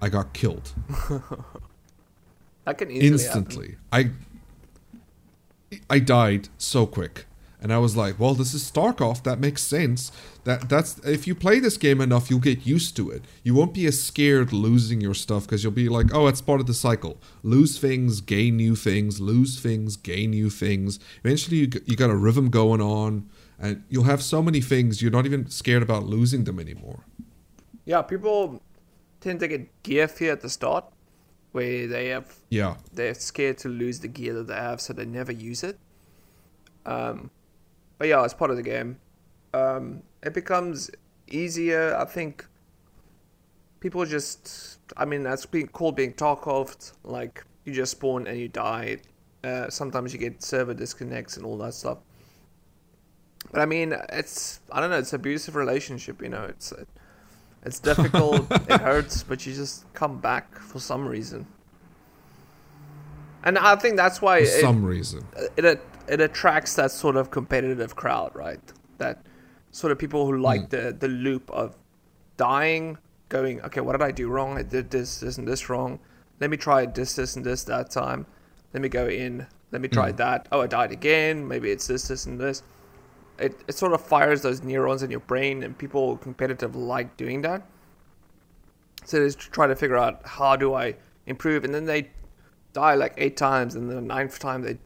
I 0.00 0.08
got 0.08 0.32
killed 0.32 0.72
That 2.68 2.76
can 2.76 2.90
easily 2.90 3.12
instantly. 3.12 3.76
I 3.90 4.10
I 5.88 5.98
died 6.00 6.50
so 6.58 6.84
quick. 6.86 7.24
And 7.60 7.72
I 7.72 7.78
was 7.78 7.96
like, 7.96 8.20
well, 8.20 8.34
this 8.34 8.54
is 8.54 8.70
Tarkov. 8.70 9.24
That 9.24 9.40
makes 9.40 9.62
sense. 9.62 10.12
That 10.44 10.68
that's 10.68 10.98
if 11.04 11.26
you 11.26 11.34
play 11.34 11.58
this 11.58 11.76
game 11.76 12.00
enough, 12.00 12.30
you'll 12.30 12.38
get 12.38 12.64
used 12.64 12.94
to 12.96 13.10
it. 13.10 13.24
You 13.42 13.54
won't 13.54 13.74
be 13.74 13.84
as 13.86 14.00
scared 14.00 14.52
losing 14.52 15.00
your 15.00 15.14
stuff 15.14 15.44
because 15.44 15.64
you'll 15.64 15.72
be 15.72 15.88
like, 15.88 16.14
oh, 16.14 16.28
it's 16.28 16.40
part 16.40 16.60
of 16.60 16.66
the 16.66 16.74
cycle. 16.74 17.18
Lose 17.42 17.76
things, 17.78 18.20
gain 18.20 18.56
new 18.56 18.76
things. 18.76 19.20
Lose 19.20 19.58
things, 19.58 19.96
gain 19.96 20.30
new 20.30 20.50
things. 20.50 21.00
Eventually, 21.24 21.56
you 21.58 21.68
you 21.84 21.96
got 21.96 22.10
a 22.10 22.16
rhythm 22.16 22.48
going 22.48 22.80
on, 22.80 23.28
and 23.58 23.82
you'll 23.88 24.04
have 24.04 24.22
so 24.22 24.40
many 24.40 24.60
things 24.60 25.02
you're 25.02 25.10
not 25.10 25.26
even 25.26 25.50
scared 25.50 25.82
about 25.82 26.04
losing 26.04 26.44
them 26.44 26.60
anymore. 26.60 27.04
Yeah, 27.84 28.02
people 28.02 28.62
tend 29.20 29.40
to 29.40 29.48
get 29.48 29.82
gear 29.82 30.06
fear 30.06 30.32
at 30.32 30.42
the 30.42 30.48
start, 30.50 30.84
where 31.50 31.88
they 31.88 32.08
have 32.08 32.36
Yeah. 32.50 32.76
they're 32.92 33.14
scared 33.14 33.58
to 33.58 33.68
lose 33.68 33.98
the 33.98 34.08
gear 34.08 34.32
that 34.34 34.46
they 34.46 34.54
have, 34.54 34.80
so 34.80 34.92
they 34.92 35.04
never 35.06 35.32
use 35.32 35.64
it. 35.64 35.78
Um, 36.86 37.30
but 37.98 38.08
yeah, 38.08 38.24
it's 38.24 38.34
part 38.34 38.50
of 38.50 38.56
the 38.56 38.62
game. 38.62 38.98
Um, 39.52 40.02
it 40.22 40.34
becomes 40.34 40.90
easier. 41.28 41.96
I 41.96 42.04
think 42.04 42.46
people 43.80 44.04
just, 44.04 44.78
I 44.96 45.04
mean, 45.04 45.22
that's 45.22 45.46
being 45.46 45.68
called 45.68 45.96
being 45.96 46.12
Tarkov. 46.12 46.92
Like 47.04 47.44
you 47.64 47.72
just 47.72 47.92
spawn 47.92 48.26
and 48.26 48.38
you 48.38 48.48
die. 48.48 48.98
Uh, 49.44 49.68
sometimes 49.70 50.12
you 50.12 50.18
get 50.18 50.42
server 50.42 50.74
disconnects 50.74 51.36
and 51.36 51.46
all 51.46 51.58
that 51.58 51.74
stuff. 51.74 51.98
But 53.52 53.60
I 53.60 53.66
mean, 53.66 53.94
it's 54.12 54.60
I 54.70 54.80
don't 54.80 54.90
know. 54.90 54.98
It's 54.98 55.12
abusive 55.12 55.56
relationship. 55.56 56.20
You 56.22 56.28
know, 56.28 56.44
it's 56.44 56.72
it's 57.64 57.78
difficult. 57.78 58.46
it 58.50 58.80
hurts, 58.80 59.22
but 59.22 59.46
you 59.46 59.54
just 59.54 59.90
come 59.94 60.18
back 60.20 60.58
for 60.58 60.80
some 60.80 61.06
reason. 61.06 61.46
And 63.44 63.56
I 63.56 63.76
think 63.76 63.96
that's 63.96 64.20
why 64.20 64.40
For 64.40 64.44
it, 64.44 64.60
some 64.60 64.84
reason. 64.84 65.24
it 65.56 65.64
it 65.64 65.80
it 66.08 66.20
attracts 66.20 66.74
that 66.74 66.90
sort 66.90 67.16
of 67.16 67.30
competitive 67.30 67.94
crowd, 67.94 68.34
right? 68.34 68.60
That 68.98 69.24
sort 69.70 69.92
of 69.92 69.98
people 69.98 70.26
who 70.26 70.38
like 70.38 70.62
hmm. 70.62 70.68
the 70.68 70.96
the 70.98 71.08
loop 71.08 71.50
of 71.50 71.76
dying, 72.36 72.98
going, 73.28 73.60
okay, 73.62 73.80
what 73.80 73.92
did 73.92 74.02
I 74.02 74.10
do 74.10 74.28
wrong? 74.28 74.56
I 74.58 74.62
did 74.62 74.90
this, 74.90 75.20
this, 75.20 75.38
and 75.38 75.46
this 75.46 75.68
wrong. 75.68 75.98
Let 76.40 76.50
me 76.50 76.56
try 76.56 76.86
this, 76.86 77.14
this, 77.14 77.36
and 77.36 77.44
this 77.44 77.64
that 77.64 77.90
time. 77.90 78.26
Let 78.72 78.82
me 78.82 78.88
go 78.88 79.06
in. 79.06 79.46
Let 79.70 79.82
me 79.82 79.88
try 79.88 80.10
hmm. 80.10 80.16
that. 80.16 80.48
Oh, 80.50 80.62
I 80.62 80.66
died 80.66 80.92
again. 80.92 81.46
Maybe 81.46 81.70
it's 81.70 81.86
this, 81.86 82.08
this, 82.08 82.26
and 82.26 82.40
this. 82.40 82.62
It 83.38 83.60
it 83.68 83.74
sort 83.74 83.92
of 83.92 84.00
fires 84.00 84.42
those 84.42 84.62
neurons 84.62 85.02
in 85.02 85.10
your 85.10 85.20
brain, 85.20 85.62
and 85.62 85.76
people 85.76 86.16
competitive 86.18 86.74
like 86.74 87.16
doing 87.16 87.42
that. 87.42 87.62
So 89.04 89.22
they 89.22 89.30
try 89.30 89.66
to 89.66 89.76
figure 89.76 89.96
out 89.96 90.20
how 90.24 90.56
do 90.56 90.74
I 90.74 90.96
improve, 91.26 91.64
and 91.64 91.74
then 91.74 91.84
they 91.84 92.10
die 92.72 92.94
like 92.94 93.14
eight 93.16 93.36
times, 93.36 93.74
and 93.74 93.88
the 93.88 94.00
ninth 94.00 94.38
time 94.38 94.62
they 94.62 94.78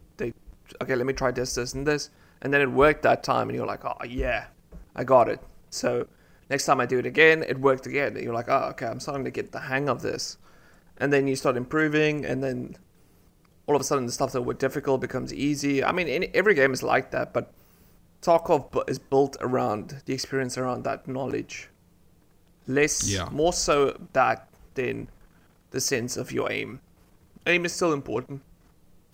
okay, 0.81 0.95
let 0.95 1.07
me 1.07 1.13
try 1.13 1.31
this, 1.31 1.55
this, 1.55 1.75
and 1.75 1.87
this, 1.87 2.11
and 2.41 2.53
then 2.53 2.61
it 2.61 2.71
worked 2.71 3.03
that 3.03 3.23
time, 3.23 3.49
and 3.49 3.57
you're 3.57 3.67
like, 3.67 3.85
oh 3.85 4.05
yeah, 4.05 4.47
I 4.97 5.05
got 5.05 5.29
it. 5.29 5.41
So 5.71 6.07
next 6.51 6.67
time 6.67 6.81
I 6.81 6.87
do 6.87 6.99
it 6.99 7.07
again, 7.07 7.43
it 7.43 7.59
worked 7.59 7.87
again. 7.87 8.15
And 8.17 8.25
you're 8.25 8.35
like, 8.35 8.49
oh 8.49 8.69
okay, 8.71 8.87
I'm 8.87 9.01
starting 9.01 9.25
to 9.25 9.31
get 9.31 9.53
the 9.53 9.61
hang 9.61 9.89
of 9.89 10.03
this, 10.03 10.39
and 10.99 11.13
then 11.13 11.27
you 11.27 11.37
start 11.37 11.57
improving, 11.57 12.25
and 12.25 12.43
then 12.43 12.77
all 13.67 13.77
of 13.77 13.81
a 13.81 13.85
sudden 13.85 14.07
the 14.07 14.13
stuff 14.13 14.33
that 14.33 14.43
were 14.43 14.55
difficult 14.55 15.01
becomes 15.01 15.33
easy. 15.33 15.85
I 15.85 15.93
mean, 15.93 16.09
in, 16.09 16.27
every 16.35 16.55
game 16.55 16.73
is 16.73 16.83
like 16.83 17.11
that, 17.13 17.33
but 17.33 17.53
Tarkov 18.21 18.89
is 18.89 18.99
built 18.99 19.37
around 19.41 20.03
the 20.07 20.15
experience 20.15 20.57
around 20.59 20.85
that 20.85 21.07
knowledge. 21.09 21.69
Less, 22.67 23.09
Yeah. 23.09 23.29
more 23.31 23.53
so 23.53 23.97
that 24.13 24.49
than 24.75 25.09
the 25.71 25.81
sense 25.81 26.17
of 26.17 26.33
your 26.33 26.51
aim. 26.51 26.81
Aim 27.47 27.65
is 27.65 27.73
still 27.73 27.93
important. 27.93 28.43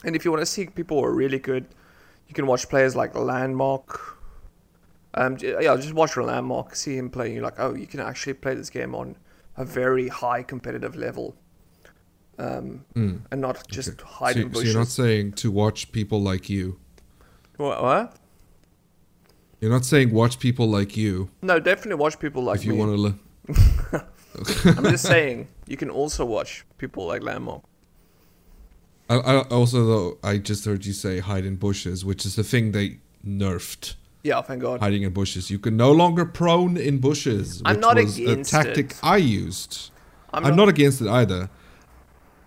And 0.04 0.14
if 0.16 0.24
you 0.24 0.30
want 0.30 0.42
to 0.42 0.46
see 0.46 0.66
people 0.66 0.98
who 1.00 1.04
are 1.04 1.12
really 1.14 1.38
good, 1.38 1.66
you 2.28 2.34
can 2.34 2.46
watch 2.46 2.68
players 2.68 2.94
like 2.94 3.14
LVNDMARK. 3.14 4.00
Um, 5.14 5.36
yeah, 5.40 5.74
just 5.76 5.94
watch 5.94 6.12
LVNDMARK, 6.12 6.76
see 6.76 6.96
him 6.96 7.10
playing. 7.10 7.34
You're 7.34 7.42
like, 7.42 7.58
oh, 7.58 7.74
you 7.74 7.86
can 7.86 8.00
actually 8.00 8.34
play 8.34 8.54
this 8.54 8.70
game 8.70 8.94
on 8.94 9.16
a 9.56 9.64
very 9.64 10.06
high 10.08 10.42
competitive 10.44 10.94
level, 10.94 11.34
um, 12.38 12.84
Mm. 12.94 13.22
and 13.32 13.40
not 13.40 13.66
just 13.68 13.88
Okay. 13.88 14.04
hide 14.06 14.34
so, 14.34 14.40
in 14.42 14.54
so 14.54 14.60
you're 14.60 14.74
not 14.74 14.86
saying 14.88 15.32
to 15.32 15.50
watch 15.50 15.90
people 15.90 16.20
like 16.22 16.48
you. 16.48 16.78
what, 17.56 17.82
what? 17.82 18.16
You're 19.60 19.72
not 19.72 19.84
saying 19.84 20.12
watch 20.12 20.38
people 20.38 20.68
like 20.68 20.96
you 20.96 21.30
No, 21.42 21.58
definitely 21.58 21.96
watch 21.96 22.20
people 22.20 22.44
like 22.44 22.60
if 22.60 22.64
you 22.64 22.74
me. 22.74 22.78
want 22.78 22.92
to. 22.92 22.96
Li- 22.96 23.14
I'm 24.76 24.84
just 24.84 25.04
saying 25.04 25.48
you 25.66 25.76
can 25.76 25.90
also 25.90 26.24
watch 26.24 26.64
people 26.76 27.06
like 27.06 27.22
LVNDMARK. 27.22 27.62
I, 29.08 29.16
I 29.16 29.40
also 29.42 29.84
though 29.84 30.18
I 30.22 30.38
just 30.38 30.64
heard 30.64 30.84
you 30.84 30.92
say 30.92 31.20
hide 31.20 31.44
in 31.44 31.56
bushes, 31.56 32.04
which 32.04 32.26
is 32.26 32.36
the 32.36 32.44
thing 32.44 32.72
they 32.72 32.98
nerfed. 33.26 33.94
Yeah, 34.22 34.42
thank 34.42 34.62
God. 34.62 34.80
Hiding 34.80 35.02
in 35.02 35.12
bushes. 35.12 35.50
You 35.50 35.58
can 35.58 35.76
no 35.76 35.92
longer 35.92 36.24
prone 36.24 36.76
in 36.76 36.98
bushes. 36.98 37.62
I'm 37.64 37.80
not 37.80 37.96
was 37.96 38.18
against 38.18 38.52
a 38.52 38.56
tactic 38.56 38.90
it. 38.92 39.00
I 39.02 39.16
used. 39.16 39.90
I'm, 40.32 40.44
I'm, 40.44 40.50
not, 40.50 40.64
not, 40.64 40.68
against 40.68 41.00
it 41.00 41.08
either. 41.08 41.48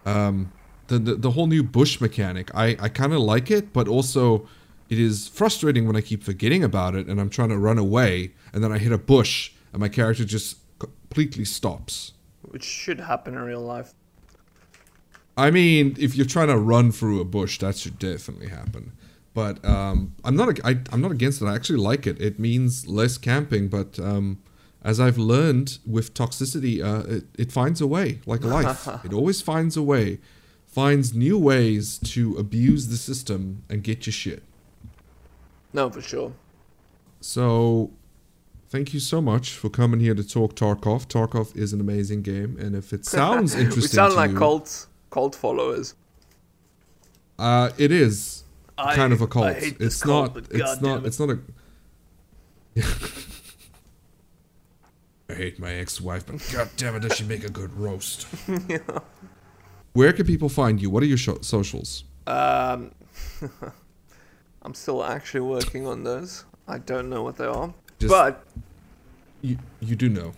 Um, 0.06 0.52
the, 0.88 1.00
the 1.00 1.16
the 1.16 1.32
whole 1.32 1.48
new 1.48 1.64
bush 1.64 2.00
mechanic, 2.02 2.54
I 2.54 2.78
I 2.80 2.90
kind 2.90 3.14
of 3.14 3.20
like 3.20 3.50
it, 3.50 3.74
but 3.74 3.88
also 3.88 4.48
it 4.90 5.00
is 5.00 5.30
frustrating 5.30 5.88
when 5.88 5.96
I 5.96 6.02
keep 6.02 6.22
forgetting 6.22 6.66
about 6.66 6.96
it 6.96 7.08
and 7.08 7.20
I'm 7.20 7.30
trying 7.30 7.48
to 7.50 7.58
run 7.58 7.78
away 7.78 8.34
and 8.54 8.62
then 8.62 8.74
I 8.74 8.78
hit 8.78 8.92
a 8.92 8.98
bush 8.98 9.54
and 9.72 9.80
my 9.80 9.88
character 9.88 10.26
just 10.26 10.58
completely 10.80 11.46
stops. 11.46 12.12
which 12.42 12.66
should 12.66 13.00
happen 13.00 13.36
in 13.36 13.42
real 13.42 13.62
life. 13.62 13.94
I 15.38 15.52
mean, 15.52 15.96
if 15.98 16.16
you're 16.16 16.26
trying 16.26 16.50
to 16.50 16.58
run 16.58 16.92
through 16.92 17.22
a 17.22 17.26
bush, 17.26 17.60
that 17.60 17.78
should 17.78 17.98
definitely 17.98 18.50
happen. 18.50 18.92
But 19.34 19.64
um, 19.64 20.14
I'm 20.26 20.36
not. 20.36 20.60
I, 20.66 20.80
I'm 20.92 21.02
not 21.02 21.12
against 21.12 21.42
it. 21.42 21.46
I 21.46 21.56
actually 21.56 21.80
like 21.80 22.06
it. 22.06 22.20
It 22.20 22.38
means 22.38 22.88
less 22.88 23.18
camping. 23.18 23.70
But 23.70 23.98
um, 23.98 24.42
as 24.84 25.00
I've 25.00 25.18
learned 25.18 25.78
with 25.86 26.14
toxicity, 26.14 26.84
uh, 26.84 27.08
it, 27.08 27.24
it 27.38 27.52
finds 27.52 27.80
a 27.80 27.88
way. 27.88 28.20
Like 28.26 28.44
life, 28.44 28.88
it 29.06 29.14
always 29.14 29.42
finds 29.42 29.78
a 29.78 29.82
way. 29.82 30.20
Finds 30.68 31.14
new 31.14 31.38
ways 31.38 31.98
to 32.00 32.36
abuse 32.38 32.88
the 32.88 32.98
system 32.98 33.64
and 33.70 33.84
get 33.84 34.06
your 34.06 34.14
shit. 34.14 34.44
No, 35.74 35.90
for 35.90 36.02
sure. 36.02 36.34
So, 37.22 37.92
thank 38.70 38.94
you 38.94 39.00
so 39.00 39.22
much 39.22 39.52
for 39.52 39.70
coming 39.70 40.00
here 40.00 40.16
to 40.16 40.28
talk 40.28 40.56
Tarkov. 40.56 41.08
Tarkov 41.08 41.56
is 41.56 41.72
an 41.72 41.80
amazing 41.80 42.22
game, 42.22 42.58
and 42.60 42.76
if 42.76 42.92
it 42.92 43.06
sounds 43.18 43.54
interesting, 43.54 43.82
we 43.82 43.88
sound 43.88 44.16
like 44.16 44.32
you, 44.32 44.38
cult 44.38 44.88
cult 45.12 45.36
followers. 45.36 45.94
Uh, 47.38 47.70
it 47.78 47.92
is 47.92 48.44
I- 48.78 48.96
kind 48.96 49.14
of 49.14 49.22
a 49.22 49.28
cult. 49.28 49.54
hate 49.56 49.78
it's 49.80 50.02
cult, 50.02 50.34
not. 50.34 50.34
but 50.34 50.44
It's 50.60 50.82
not. 50.82 51.04
it. 51.04 51.06
It's 51.08 51.20
not 51.20 51.30
a. 51.30 51.40
I 55.30 55.34
hate 55.34 55.60
my 55.60 55.72
ex-wife, 55.74 56.26
but 56.26 56.46
god 56.52 56.70
damn 56.76 56.96
it, 56.96 57.02
does 57.02 57.16
she 57.16 57.24
make 57.24 57.44
a 57.46 57.50
good 57.50 57.74
roast? 57.78 58.24
Where 59.94 60.12
can 60.14 60.26
people 60.26 60.50
find 60.50 60.82
you? 60.82 60.90
What 60.90 61.04
are 61.04 61.06
your 61.06 61.18
sho- 61.18 61.40
socials? 61.42 62.04
Um, 62.28 62.92
I'm 64.62 64.74
still 64.74 65.04
actually 65.04 65.42
working 65.42 65.88
on 65.88 66.04
those. 66.04 66.46
I 66.68 66.80
don't 66.80 67.10
know 67.10 67.24
what 67.24 67.38
they 67.38 67.46
are, 67.46 67.74
Just- 68.00 68.12
but 68.12 68.44
You 69.42 69.58
you 69.80 69.96
do 69.96 70.10
know. 70.10 70.34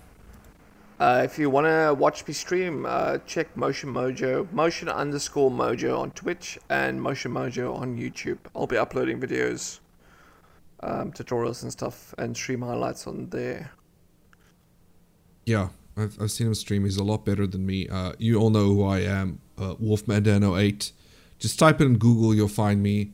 Uh, 1.00 1.22
if 1.24 1.40
you 1.40 1.50
want 1.50 1.66
to 1.66 1.94
watch 1.94 2.26
me 2.28 2.34
stream, 2.34 2.86
uh, 2.86 3.18
check 3.26 3.56
Motion 3.58 3.94
Mojo, 3.94 4.52
Motion 4.52 4.90
underscore 4.90 5.50
Mojo 5.52 6.00
on 6.00 6.12
Twitch 6.12 6.58
and 6.70 7.02
Motion 7.02 7.32
Mojo 7.32 7.76
on 7.76 7.98
YouTube. 7.98 8.38
I'll 8.56 8.68
be 8.68 8.78
uploading 8.78 9.20
videos, 9.20 9.80
um, 10.82 11.12
tutorials 11.12 11.64
and 11.64 11.72
stuff, 11.72 12.14
and 12.18 12.36
stream 12.36 12.62
highlights 12.62 13.08
on 13.08 13.30
there. 13.30 13.72
Yeah, 15.46 15.70
I've, 15.98 16.18
I've 16.22 16.32
seen 16.32 16.48
him 16.48 16.56
stream. 16.56 16.86
He's 16.86 16.98
a 16.98 17.04
lot 17.04 17.26
better 17.26 17.48
than 17.48 17.66
me. 17.66 17.88
Uh, 17.88 18.14
you 18.18 18.40
all 18.40 18.50
know 18.50 18.66
who 18.66 18.84
I 18.84 19.00
am. 19.00 19.40
Uh, 19.58 19.76
Wolfman08. 19.76 20.92
Just 21.40 21.60
type 21.60 21.82
it 21.82 21.86
in 21.86 21.98
Google, 21.98 22.34
you'll 22.34 22.48
find 22.48 22.82
me. 22.82 23.12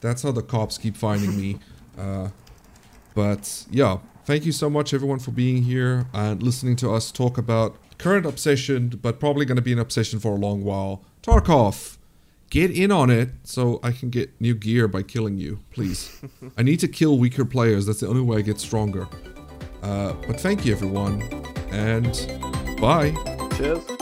That's 0.00 0.22
how 0.22 0.32
the 0.32 0.42
cops 0.42 0.78
keep 0.78 0.96
finding 0.96 1.36
me. 1.36 1.58
Uh, 1.98 2.28
but 3.16 3.66
yeah, 3.72 3.98
thank 4.28 4.44
you 4.44 4.52
so 4.52 4.68
much, 4.68 4.92
everyone, 4.92 5.18
for 5.18 5.30
being 5.30 5.62
here 5.62 6.06
and 6.12 6.42
listening 6.42 6.76
to 6.76 6.92
us 6.92 7.10
talk 7.10 7.38
about 7.38 7.78
current 7.96 8.26
obsession, 8.26 8.90
but 9.00 9.18
probably 9.18 9.46
going 9.46 9.56
to 9.56 9.62
be 9.62 9.72
an 9.72 9.78
obsession 9.78 10.20
for 10.20 10.32
a 10.32 10.34
long 10.34 10.62
while. 10.62 11.02
Tarkov, 11.22 11.96
get 12.50 12.70
in 12.70 12.92
on 12.92 13.08
it 13.08 13.30
so 13.42 13.80
I 13.82 13.90
can 13.90 14.10
get 14.10 14.38
new 14.38 14.54
gear 14.54 14.86
by 14.86 15.02
killing 15.02 15.38
you, 15.38 15.60
please. 15.72 16.20
I 16.58 16.62
need 16.62 16.78
to 16.80 16.88
kill 16.88 17.16
weaker 17.16 17.46
players. 17.46 17.86
That's 17.86 18.00
the 18.00 18.08
only 18.08 18.20
way 18.20 18.36
I 18.36 18.42
get 18.42 18.60
stronger. 18.60 19.08
Uh, 19.82 20.12
but 20.26 20.38
thank 20.38 20.66
you, 20.66 20.74
everyone, 20.74 21.22
and 21.70 22.12
bye. 22.78 23.14
Cheers. 23.56 23.97